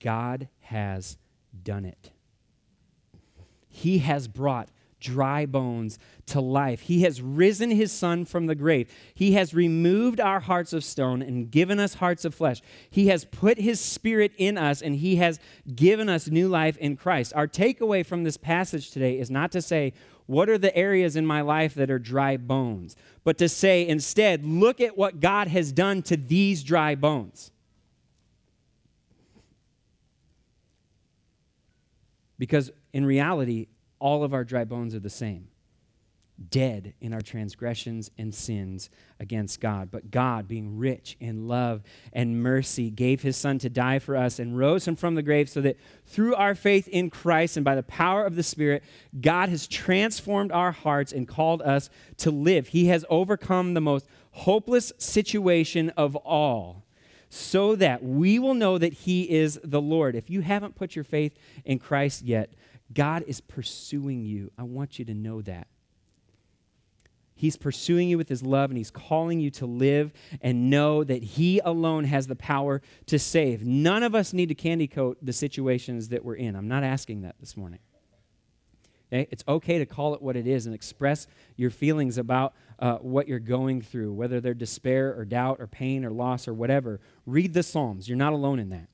God 0.00 0.48
has 0.60 1.18
done 1.62 1.84
it. 1.84 2.10
He 3.72 3.98
has 3.98 4.28
brought 4.28 4.68
dry 5.00 5.44
bones 5.46 5.98
to 6.26 6.40
life. 6.40 6.82
He 6.82 7.02
has 7.02 7.20
risen 7.20 7.72
his 7.72 7.90
son 7.90 8.24
from 8.24 8.46
the 8.46 8.54
grave. 8.54 8.88
He 9.14 9.32
has 9.32 9.52
removed 9.52 10.20
our 10.20 10.38
hearts 10.38 10.72
of 10.72 10.84
stone 10.84 11.20
and 11.20 11.50
given 11.50 11.80
us 11.80 11.94
hearts 11.94 12.24
of 12.24 12.34
flesh. 12.34 12.62
He 12.88 13.08
has 13.08 13.24
put 13.24 13.58
his 13.58 13.80
spirit 13.80 14.32
in 14.38 14.56
us 14.56 14.80
and 14.80 14.94
he 14.94 15.16
has 15.16 15.40
given 15.74 16.08
us 16.08 16.28
new 16.28 16.48
life 16.48 16.76
in 16.76 16.96
Christ. 16.96 17.32
Our 17.34 17.48
takeaway 17.48 18.06
from 18.06 18.22
this 18.22 18.36
passage 18.36 18.92
today 18.92 19.18
is 19.18 19.30
not 19.30 19.50
to 19.52 19.60
say, 19.60 19.92
what 20.26 20.48
are 20.48 20.58
the 20.58 20.74
areas 20.76 21.16
in 21.16 21.26
my 21.26 21.40
life 21.40 21.74
that 21.74 21.90
are 21.90 21.98
dry 21.98 22.36
bones? 22.36 22.94
But 23.24 23.38
to 23.38 23.48
say 23.48 23.86
instead, 23.86 24.44
look 24.44 24.80
at 24.80 24.96
what 24.96 25.18
God 25.18 25.48
has 25.48 25.72
done 25.72 26.02
to 26.02 26.16
these 26.16 26.62
dry 26.62 26.94
bones. 26.94 27.50
Because 32.38 32.70
in 32.92 33.04
reality, 33.04 33.68
all 33.98 34.24
of 34.24 34.34
our 34.34 34.44
dry 34.44 34.64
bones 34.64 34.94
are 34.94 35.00
the 35.00 35.10
same 35.10 35.48
dead 36.50 36.94
in 37.00 37.12
our 37.12 37.20
transgressions 37.20 38.10
and 38.18 38.34
sins 38.34 38.90
against 39.20 39.60
God. 39.60 39.90
But 39.90 40.10
God, 40.10 40.48
being 40.48 40.78
rich 40.78 41.16
in 41.20 41.46
love 41.46 41.82
and 42.12 42.42
mercy, 42.42 42.90
gave 42.90 43.22
his 43.22 43.36
Son 43.36 43.58
to 43.60 43.68
die 43.68 43.98
for 43.98 44.16
us 44.16 44.38
and 44.38 44.56
rose 44.56 44.86
him 44.86 44.96
from 44.96 45.14
the 45.14 45.22
grave 45.22 45.48
so 45.48 45.60
that 45.60 45.76
through 46.06 46.34
our 46.34 46.54
faith 46.54 46.88
in 46.88 47.10
Christ 47.10 47.56
and 47.56 47.64
by 47.64 47.74
the 47.74 47.82
power 47.82 48.24
of 48.24 48.36
the 48.36 48.42
Spirit, 48.42 48.82
God 49.20 49.48
has 49.48 49.66
transformed 49.66 50.52
our 50.52 50.72
hearts 50.72 51.12
and 51.12 51.28
called 51.28 51.62
us 51.62 51.90
to 52.18 52.30
live. 52.30 52.68
He 52.68 52.86
has 52.86 53.04
overcome 53.08 53.74
the 53.74 53.80
most 53.80 54.06
hopeless 54.32 54.92
situation 54.98 55.90
of 55.90 56.16
all 56.16 56.84
so 57.28 57.74
that 57.76 58.02
we 58.04 58.38
will 58.38 58.54
know 58.54 58.76
that 58.76 58.92
he 58.92 59.30
is 59.30 59.58
the 59.64 59.80
Lord. 59.80 60.14
If 60.14 60.28
you 60.28 60.42
haven't 60.42 60.74
put 60.74 60.94
your 60.94 61.04
faith 61.04 61.34
in 61.64 61.78
Christ 61.78 62.22
yet, 62.22 62.52
God 62.94 63.24
is 63.26 63.40
pursuing 63.40 64.24
you. 64.24 64.50
I 64.58 64.62
want 64.62 64.98
you 64.98 65.04
to 65.06 65.14
know 65.14 65.42
that. 65.42 65.66
He's 67.34 67.56
pursuing 67.56 68.08
you 68.08 68.18
with 68.18 68.28
his 68.28 68.42
love 68.42 68.70
and 68.70 68.78
he's 68.78 68.92
calling 68.92 69.40
you 69.40 69.50
to 69.52 69.66
live 69.66 70.12
and 70.40 70.70
know 70.70 71.02
that 71.02 71.22
he 71.22 71.58
alone 71.64 72.04
has 72.04 72.28
the 72.28 72.36
power 72.36 72.82
to 73.06 73.18
save. 73.18 73.66
None 73.66 74.04
of 74.04 74.14
us 74.14 74.32
need 74.32 74.50
to 74.50 74.54
candy 74.54 74.86
coat 74.86 75.18
the 75.20 75.32
situations 75.32 76.10
that 76.10 76.24
we're 76.24 76.36
in. 76.36 76.54
I'm 76.54 76.68
not 76.68 76.84
asking 76.84 77.22
that 77.22 77.34
this 77.40 77.56
morning. 77.56 77.80
Okay? 79.12 79.26
It's 79.30 79.42
okay 79.48 79.78
to 79.78 79.86
call 79.86 80.14
it 80.14 80.22
what 80.22 80.36
it 80.36 80.46
is 80.46 80.66
and 80.66 80.74
express 80.74 81.26
your 81.56 81.70
feelings 81.70 82.16
about 82.16 82.54
uh, 82.78 82.98
what 82.98 83.26
you're 83.26 83.40
going 83.40 83.82
through, 83.82 84.12
whether 84.12 84.40
they're 84.40 84.54
despair 84.54 85.12
or 85.18 85.24
doubt 85.24 85.56
or 85.58 85.66
pain 85.66 86.04
or 86.04 86.10
loss 86.10 86.46
or 86.46 86.54
whatever. 86.54 87.00
Read 87.26 87.54
the 87.54 87.62
Psalms. 87.62 88.08
You're 88.08 88.18
not 88.18 88.32
alone 88.32 88.58
in 88.58 88.70
that. 88.70 88.88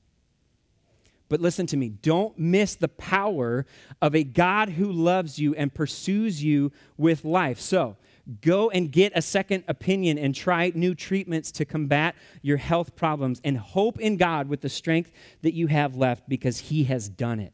But 1.29 1.41
listen 1.41 1.67
to 1.67 1.77
me, 1.77 1.89
don't 1.89 2.37
miss 2.37 2.75
the 2.75 2.87
power 2.87 3.65
of 4.01 4.15
a 4.15 4.23
God 4.23 4.69
who 4.69 4.91
loves 4.91 5.39
you 5.39 5.55
and 5.55 5.73
pursues 5.73 6.43
you 6.43 6.71
with 6.97 7.23
life. 7.23 7.59
So, 7.59 7.95
go 8.41 8.69
and 8.69 8.91
get 8.91 9.11
a 9.15 9.21
second 9.21 9.63
opinion 9.67 10.17
and 10.17 10.35
try 10.35 10.71
new 10.75 10.93
treatments 10.93 11.51
to 11.53 11.65
combat 11.65 12.15
your 12.41 12.57
health 12.57 12.95
problems 12.95 13.41
and 13.43 13.57
hope 13.57 13.99
in 13.99 14.17
God 14.17 14.49
with 14.49 14.61
the 14.61 14.69
strength 14.69 15.11
that 15.41 15.53
you 15.53 15.67
have 15.67 15.95
left 15.95 16.27
because 16.27 16.59
He 16.59 16.83
has 16.85 17.09
done 17.09 17.39
it. 17.39 17.53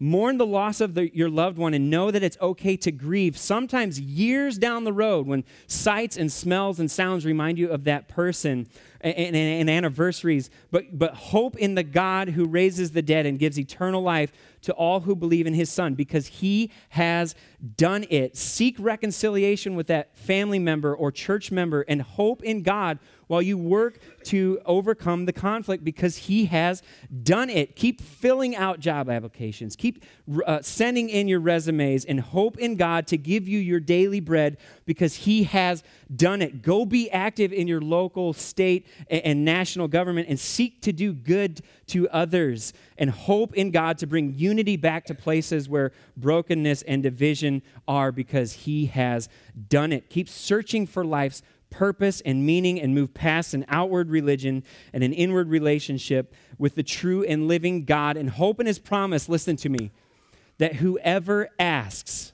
Mourn 0.00 0.38
the 0.38 0.46
loss 0.46 0.80
of 0.80 0.94
the, 0.94 1.14
your 1.14 1.28
loved 1.28 1.58
one 1.58 1.74
and 1.74 1.90
know 1.90 2.12
that 2.12 2.22
it's 2.22 2.38
okay 2.40 2.76
to 2.76 2.92
grieve, 2.92 3.36
sometimes 3.36 4.00
years 4.00 4.56
down 4.56 4.84
the 4.84 4.92
road 4.92 5.26
when 5.26 5.42
sights 5.66 6.16
and 6.16 6.30
smells 6.30 6.78
and 6.78 6.88
sounds 6.88 7.26
remind 7.26 7.58
you 7.58 7.68
of 7.70 7.82
that 7.84 8.06
person 8.08 8.68
and, 9.00 9.14
and, 9.16 9.36
and 9.36 9.70
anniversaries. 9.70 10.50
But, 10.70 10.98
but 10.98 11.14
hope 11.14 11.56
in 11.56 11.74
the 11.74 11.82
God 11.82 12.30
who 12.30 12.46
raises 12.46 12.92
the 12.92 13.02
dead 13.02 13.26
and 13.26 13.38
gives 13.38 13.58
eternal 13.58 14.02
life 14.02 14.32
to 14.62 14.72
all 14.72 15.00
who 15.00 15.14
believe 15.14 15.46
in 15.46 15.54
his 15.54 15.70
son 15.70 15.94
because 15.94 16.26
he 16.26 16.72
has 16.90 17.34
done 17.76 18.04
it. 18.10 18.36
Seek 18.36 18.76
reconciliation 18.78 19.76
with 19.76 19.86
that 19.88 20.16
family 20.16 20.58
member 20.58 20.94
or 20.94 21.12
church 21.12 21.50
member 21.50 21.82
and 21.82 22.02
hope 22.02 22.42
in 22.42 22.62
God 22.62 22.98
while 23.28 23.42
you 23.42 23.56
work 23.56 24.00
to 24.24 24.58
overcome 24.64 25.26
the 25.26 25.32
conflict 25.32 25.84
because 25.84 26.16
he 26.16 26.46
has 26.46 26.82
done 27.22 27.50
it. 27.50 27.76
Keep 27.76 28.00
filling 28.00 28.56
out 28.56 28.80
job 28.80 29.08
applications, 29.08 29.76
keep 29.76 30.02
uh, 30.46 30.60
sending 30.62 31.08
in 31.08 31.28
your 31.28 31.40
resumes, 31.40 32.04
and 32.04 32.20
hope 32.20 32.58
in 32.58 32.76
God 32.76 33.06
to 33.08 33.16
give 33.16 33.46
you 33.46 33.58
your 33.58 33.80
daily 33.80 34.20
bread 34.20 34.56
because 34.86 35.14
he 35.14 35.44
has 35.44 35.84
done 36.14 36.42
it. 36.42 36.62
Go 36.62 36.84
be 36.84 37.10
active 37.10 37.52
in 37.52 37.68
your 37.68 37.80
local, 37.80 38.32
state, 38.32 38.86
and, 39.08 39.22
and 39.24 39.44
national 39.44 39.88
government 39.88 40.28
and 40.28 40.38
seek 40.38 40.82
to 40.82 40.92
do 40.92 41.12
good 41.12 41.60
to 41.86 42.08
others 42.10 42.72
and 42.96 43.10
hope 43.10 43.54
in 43.54 43.70
God 43.70 43.98
to 43.98 44.06
bring 44.06 44.34
unity 44.34 44.76
back 44.76 45.06
to 45.06 45.14
places 45.14 45.68
where 45.68 45.92
brokenness 46.16 46.82
and 46.82 47.02
division 47.02 47.62
are 47.86 48.12
because 48.12 48.52
he 48.52 48.86
has 48.86 49.28
done 49.68 49.92
it. 49.92 50.10
Keep 50.10 50.28
searching 50.28 50.86
for 50.86 51.04
life's 51.04 51.42
purpose 51.70 52.20
and 52.22 52.44
meaning 52.44 52.80
and 52.80 52.94
move 52.94 53.12
past 53.14 53.54
an 53.54 53.64
outward 53.68 54.10
religion 54.10 54.64
and 54.92 55.04
an 55.04 55.12
inward 55.12 55.48
relationship 55.48 56.34
with 56.58 56.74
the 56.74 56.82
true 56.82 57.24
and 57.24 57.46
living 57.46 57.84
God 57.84 58.16
and 58.16 58.30
hope 58.30 58.60
in 58.60 58.66
his 58.66 58.78
promise, 58.78 59.28
listen 59.28 59.56
to 59.56 59.68
me, 59.68 59.90
that 60.58 60.76
whoever 60.76 61.48
asks 61.58 62.32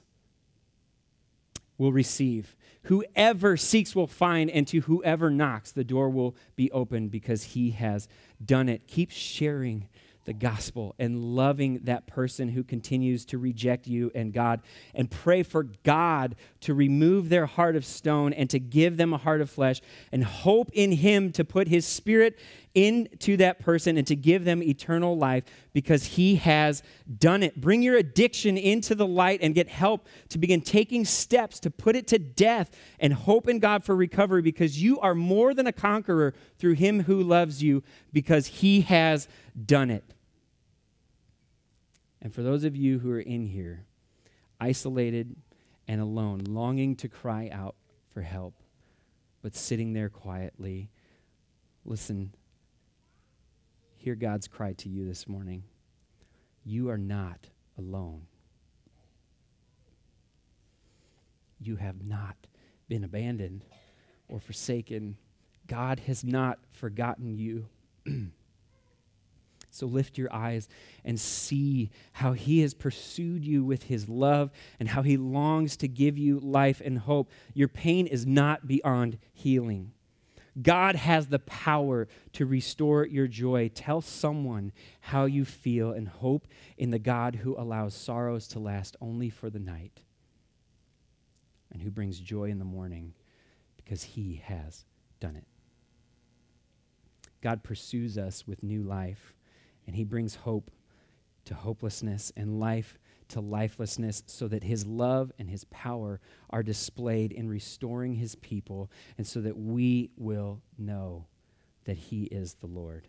will 1.77 1.91
receive. 1.91 2.55
Whoever 2.85 3.57
seeks 3.57 3.95
will 3.95 4.07
find, 4.07 4.49
and 4.49 4.67
to 4.67 4.81
whoever 4.81 5.29
knocks, 5.29 5.71
the 5.71 5.83
door 5.83 6.09
will 6.09 6.35
be 6.55 6.71
opened 6.71 7.11
because 7.11 7.43
he 7.43 7.71
has 7.71 8.07
done 8.43 8.69
it. 8.69 8.87
Keep 8.87 9.11
sharing 9.11 9.87
the 10.25 10.33
gospel 10.33 10.95
and 10.99 11.23
loving 11.23 11.79
that 11.83 12.07
person 12.07 12.49
who 12.49 12.63
continues 12.63 13.25
to 13.25 13.37
reject 13.37 13.87
you 13.87 14.11
and 14.13 14.33
God. 14.33 14.61
And 14.93 15.09
pray 15.09 15.43
for 15.43 15.63
God 15.83 16.35
to 16.61 16.73
remove 16.73 17.29
their 17.29 17.45
heart 17.45 17.75
of 17.75 17.85
stone 17.85 18.33
and 18.33 18.49
to 18.49 18.59
give 18.59 18.97
them 18.97 19.13
a 19.13 19.17
heart 19.17 19.41
of 19.41 19.49
flesh 19.49 19.81
and 20.11 20.23
hope 20.23 20.69
in 20.73 20.91
Him 20.91 21.31
to 21.33 21.45
put 21.45 21.67
His 21.67 21.85
Spirit 21.85 22.37
into 22.75 23.37
that 23.37 23.59
person 23.59 23.97
and 23.97 24.05
to 24.05 24.15
give 24.15 24.43
them 24.43 24.61
eternal 24.61 25.17
life 25.17 25.45
because 25.73 26.05
He 26.05 26.35
has 26.35 26.83
done 27.17 27.41
it. 27.41 27.59
Bring 27.59 27.81
your 27.81 27.95
addiction 27.95 28.57
into 28.57 28.93
the 28.93 29.07
light 29.07 29.39
and 29.41 29.55
get 29.55 29.69
help 29.69 30.07
to 30.29 30.37
begin 30.37 30.61
taking 30.61 31.05
steps 31.05 31.59
to 31.61 31.71
put 31.71 31.95
it 31.95 32.07
to 32.07 32.19
death 32.19 32.69
and 32.99 33.13
hope 33.13 33.47
in 33.47 33.59
God 33.59 33.83
for 33.83 33.95
recovery 33.95 34.41
because 34.41 34.81
you 34.81 34.99
are 34.99 35.15
more 35.15 35.53
than 35.53 35.65
a 35.65 35.73
conqueror 35.73 36.33
through 36.59 36.73
Him 36.73 37.03
who 37.03 37.23
loves 37.23 37.63
you 37.63 37.81
because 38.13 38.47
He 38.47 38.81
has 38.81 39.27
done 39.65 39.89
it. 39.89 40.03
And 42.21 42.33
for 42.33 42.43
those 42.43 42.63
of 42.63 42.75
you 42.75 42.99
who 42.99 43.11
are 43.11 43.19
in 43.19 43.47
here, 43.47 43.85
isolated 44.59 45.35
and 45.87 46.01
alone, 46.01 46.43
longing 46.47 46.95
to 46.97 47.07
cry 47.07 47.49
out 47.51 47.75
for 48.13 48.21
help, 48.21 48.55
but 49.41 49.55
sitting 49.55 49.93
there 49.93 50.09
quietly, 50.09 50.89
listen, 51.85 52.33
hear 54.05 54.13
God's 54.13 54.47
cry 54.47 54.73
to 54.73 54.87
you 54.87 55.03
this 55.03 55.27
morning. 55.27 55.63
You 56.63 56.91
are 56.91 56.97
not 56.97 57.47
alone. 57.75 58.27
You 61.59 61.77
have 61.77 62.07
not 62.07 62.35
been 62.87 63.03
abandoned 63.03 63.65
or 64.27 64.39
forsaken. 64.39 65.17
God 65.65 66.01
has 66.01 66.23
not 66.23 66.59
forgotten 66.71 67.35
you. 67.35 67.67
So 69.71 69.87
lift 69.87 70.17
your 70.17 70.33
eyes 70.33 70.69
and 71.03 71.19
see 71.19 71.89
how 72.13 72.31
he 72.31 72.61
has 72.61 72.73
pursued 72.73 73.43
you 73.43 73.61
with 73.65 73.83
his 73.83 74.07
love 74.07 74.51
and 74.79 74.87
how 74.87 75.01
he 75.01 75.17
longs 75.17 75.75
to 75.77 75.89
give 75.89 76.17
you 76.17 76.39
life 76.39 76.81
and 76.85 76.97
hope. 76.97 77.29
Your 77.53 77.67
pain 77.67 78.07
is 78.07 78.25
not 78.25 78.67
beyond 78.67 79.17
healing. 79.33 79.91
God 80.61 80.95
has 80.95 81.27
the 81.27 81.39
power 81.39 82.07
to 82.33 82.45
restore 82.45 83.05
your 83.05 83.27
joy. 83.27 83.69
Tell 83.73 84.01
someone 84.01 84.71
how 85.01 85.25
you 85.25 85.43
feel 85.43 85.91
and 85.91 86.07
hope 86.07 86.47
in 86.77 86.91
the 86.91 86.99
God 86.99 87.35
who 87.35 87.57
allows 87.57 87.93
sorrows 87.93 88.47
to 88.49 88.59
last 88.59 88.95
only 89.01 89.29
for 89.29 89.49
the 89.49 89.59
night 89.59 90.01
and 91.71 91.81
who 91.81 91.91
brings 91.91 92.19
joy 92.19 92.45
in 92.45 92.59
the 92.59 92.65
morning 92.65 93.13
because 93.75 94.03
he 94.03 94.41
has 94.45 94.85
done 95.19 95.35
it. 95.35 95.45
God 97.41 97.61
pursues 97.61 98.17
us 98.17 98.47
with 98.47 98.63
new 98.63 98.81
life 98.81 99.33
and 99.85 99.95
he 99.95 100.05
brings 100.05 100.35
hope 100.35 100.71
to 101.43 101.53
hopelessness 101.53 102.31
and 102.35 102.59
life 102.59 102.97
to 103.29 103.39
lifelessness 103.39 104.23
so 104.27 104.47
that 104.47 104.63
his 104.63 104.85
love 104.85 105.31
and 105.39 105.49
his 105.49 105.63
power 105.65 106.19
are 106.49 106.63
displayed 106.63 107.31
in 107.31 107.47
restoring 107.47 108.15
his 108.15 108.35
people 108.35 108.91
and 109.17 109.25
so 109.25 109.41
that 109.41 109.57
we 109.57 110.11
will 110.17 110.61
know 110.77 111.25
that 111.85 111.97
he 111.97 112.23
is 112.25 112.55
the 112.55 112.67
Lord. 112.67 113.07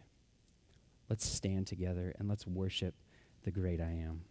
Let's 1.09 1.27
stand 1.27 1.67
together 1.67 2.14
and 2.19 2.29
let's 2.29 2.47
worship 2.47 2.95
the 3.45 3.51
great 3.51 3.81
I 3.81 3.93
am. 3.93 4.23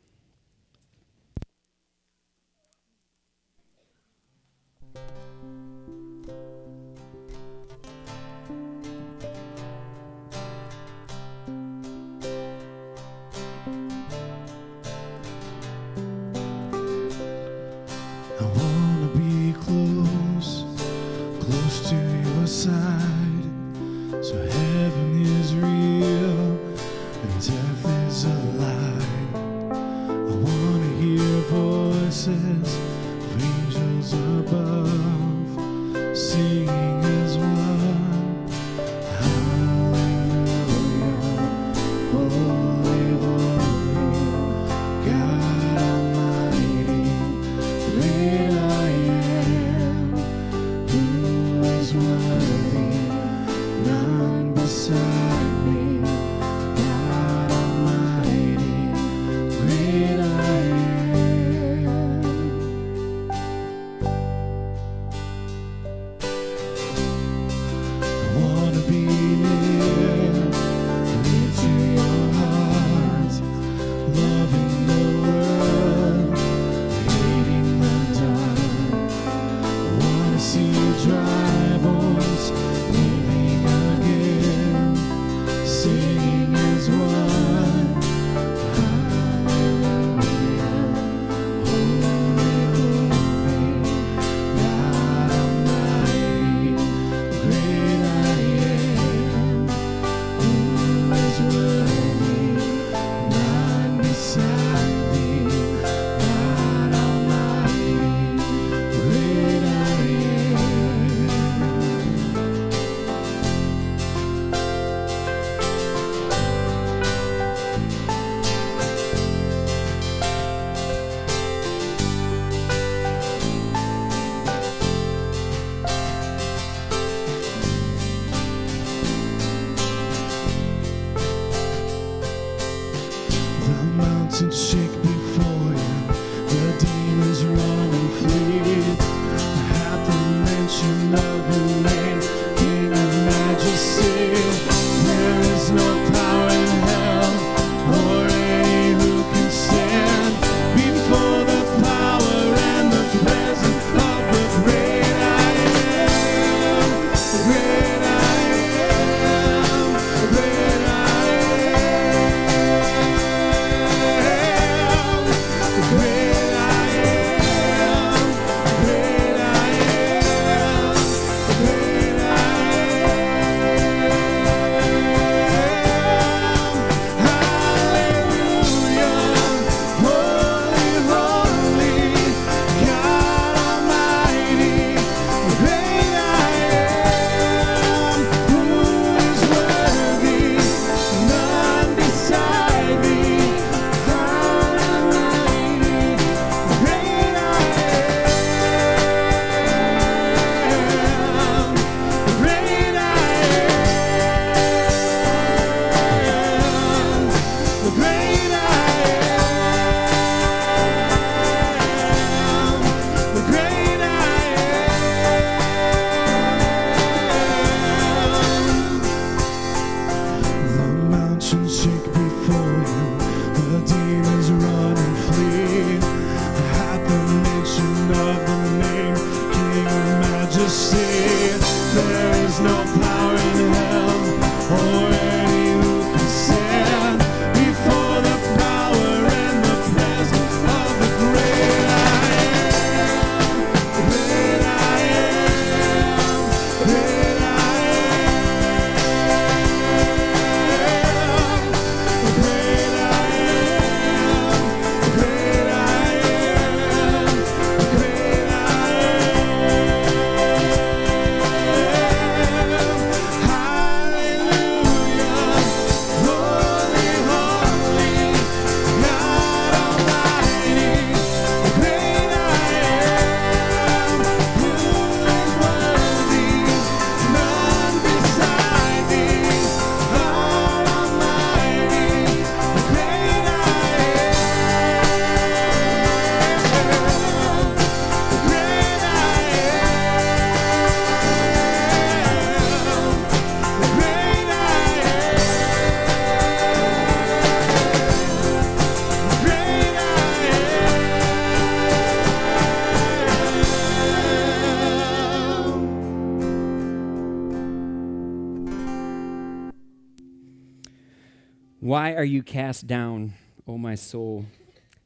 Are 312.26 312.28
you 312.28 312.42
cast 312.42 312.88
down, 312.88 313.36
O 313.68 313.78
my 313.78 313.94
soul? 313.94 314.48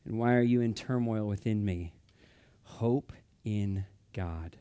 And 0.05 0.17
why 0.17 0.35
are 0.35 0.41
you 0.41 0.61
in 0.61 0.73
turmoil 0.73 1.27
within 1.27 1.65
me? 1.65 1.91
Hope 2.63 3.11
in 3.43 3.83
God. 4.13 4.55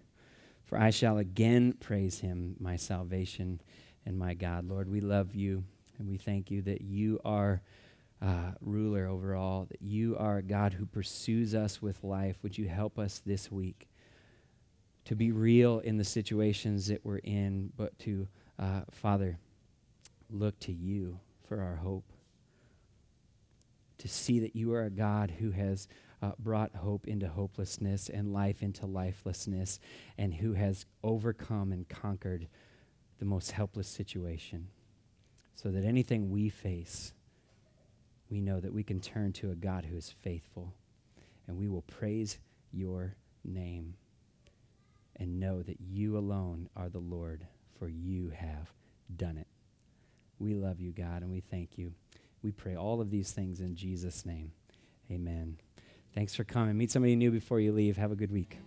For 0.64 0.76
I 0.76 0.90
shall 0.90 1.18
again 1.18 1.74
praise 1.78 2.18
him, 2.18 2.56
my 2.58 2.74
salvation 2.74 3.60
and 4.04 4.18
my 4.18 4.34
God. 4.34 4.68
Lord, 4.68 4.90
we 4.90 5.00
love 5.00 5.36
you 5.36 5.62
and 6.00 6.08
we 6.08 6.16
thank 6.16 6.50
you 6.50 6.60
that 6.62 6.80
you 6.80 7.20
are 7.24 7.62
uh, 8.20 8.50
ruler 8.60 9.06
over 9.06 9.36
all, 9.36 9.68
that 9.70 9.80
you 9.80 10.16
are 10.18 10.38
a 10.38 10.42
God 10.42 10.72
who 10.72 10.84
pursues 10.84 11.54
us 11.54 11.80
with 11.80 12.02
life. 12.02 12.38
Would 12.42 12.58
you 12.58 12.66
help 12.66 12.98
us 12.98 13.22
this 13.24 13.52
week 13.52 13.88
to 15.04 15.14
be 15.14 15.30
real 15.30 15.78
in 15.78 15.96
the 15.96 16.02
situations 16.02 16.88
that 16.88 17.04
we're 17.04 17.18
in, 17.18 17.72
but 17.76 17.96
to, 18.00 18.26
uh, 18.58 18.80
Father, 18.90 19.38
look 20.28 20.58
to 20.58 20.72
you 20.72 21.20
for 21.46 21.60
our 21.60 21.76
hope. 21.76 22.02
To 23.98 24.08
see 24.08 24.40
that 24.40 24.54
you 24.54 24.72
are 24.74 24.84
a 24.84 24.90
God 24.90 25.32
who 25.38 25.50
has 25.50 25.88
uh, 26.22 26.32
brought 26.38 26.74
hope 26.74 27.06
into 27.06 27.28
hopelessness 27.28 28.08
and 28.08 28.32
life 28.32 28.62
into 28.62 28.86
lifelessness, 28.86 29.80
and 30.16 30.34
who 30.34 30.52
has 30.54 30.86
overcome 31.02 31.72
and 31.72 31.88
conquered 31.88 32.48
the 33.18 33.24
most 33.24 33.52
helpless 33.52 33.88
situation. 33.88 34.68
So 35.54 35.70
that 35.70 35.84
anything 35.84 36.30
we 36.30 36.48
face, 36.48 37.12
we 38.30 38.40
know 38.40 38.60
that 38.60 38.72
we 38.72 38.84
can 38.84 39.00
turn 39.00 39.32
to 39.34 39.50
a 39.50 39.56
God 39.56 39.84
who 39.84 39.96
is 39.96 40.14
faithful, 40.22 40.72
and 41.46 41.56
we 41.56 41.68
will 41.68 41.82
praise 41.82 42.38
your 42.72 43.14
name 43.44 43.94
and 45.16 45.40
know 45.40 45.62
that 45.62 45.80
you 45.80 46.16
alone 46.16 46.68
are 46.76 46.88
the 46.88 46.98
Lord, 46.98 47.46
for 47.78 47.88
you 47.88 48.30
have 48.30 48.72
done 49.16 49.36
it. 49.36 49.48
We 50.38 50.54
love 50.54 50.80
you, 50.80 50.92
God, 50.92 51.22
and 51.22 51.30
we 51.30 51.40
thank 51.40 51.76
you. 51.76 51.92
We 52.42 52.52
pray 52.52 52.76
all 52.76 53.00
of 53.00 53.10
these 53.10 53.32
things 53.32 53.60
in 53.60 53.74
Jesus' 53.74 54.24
name. 54.24 54.52
Amen. 55.10 55.58
Thanks 56.14 56.34
for 56.34 56.44
coming. 56.44 56.76
Meet 56.76 56.90
somebody 56.90 57.16
new 57.16 57.30
before 57.30 57.60
you 57.60 57.72
leave. 57.72 57.96
Have 57.96 58.12
a 58.12 58.16
good 58.16 58.30
week. 58.30 58.58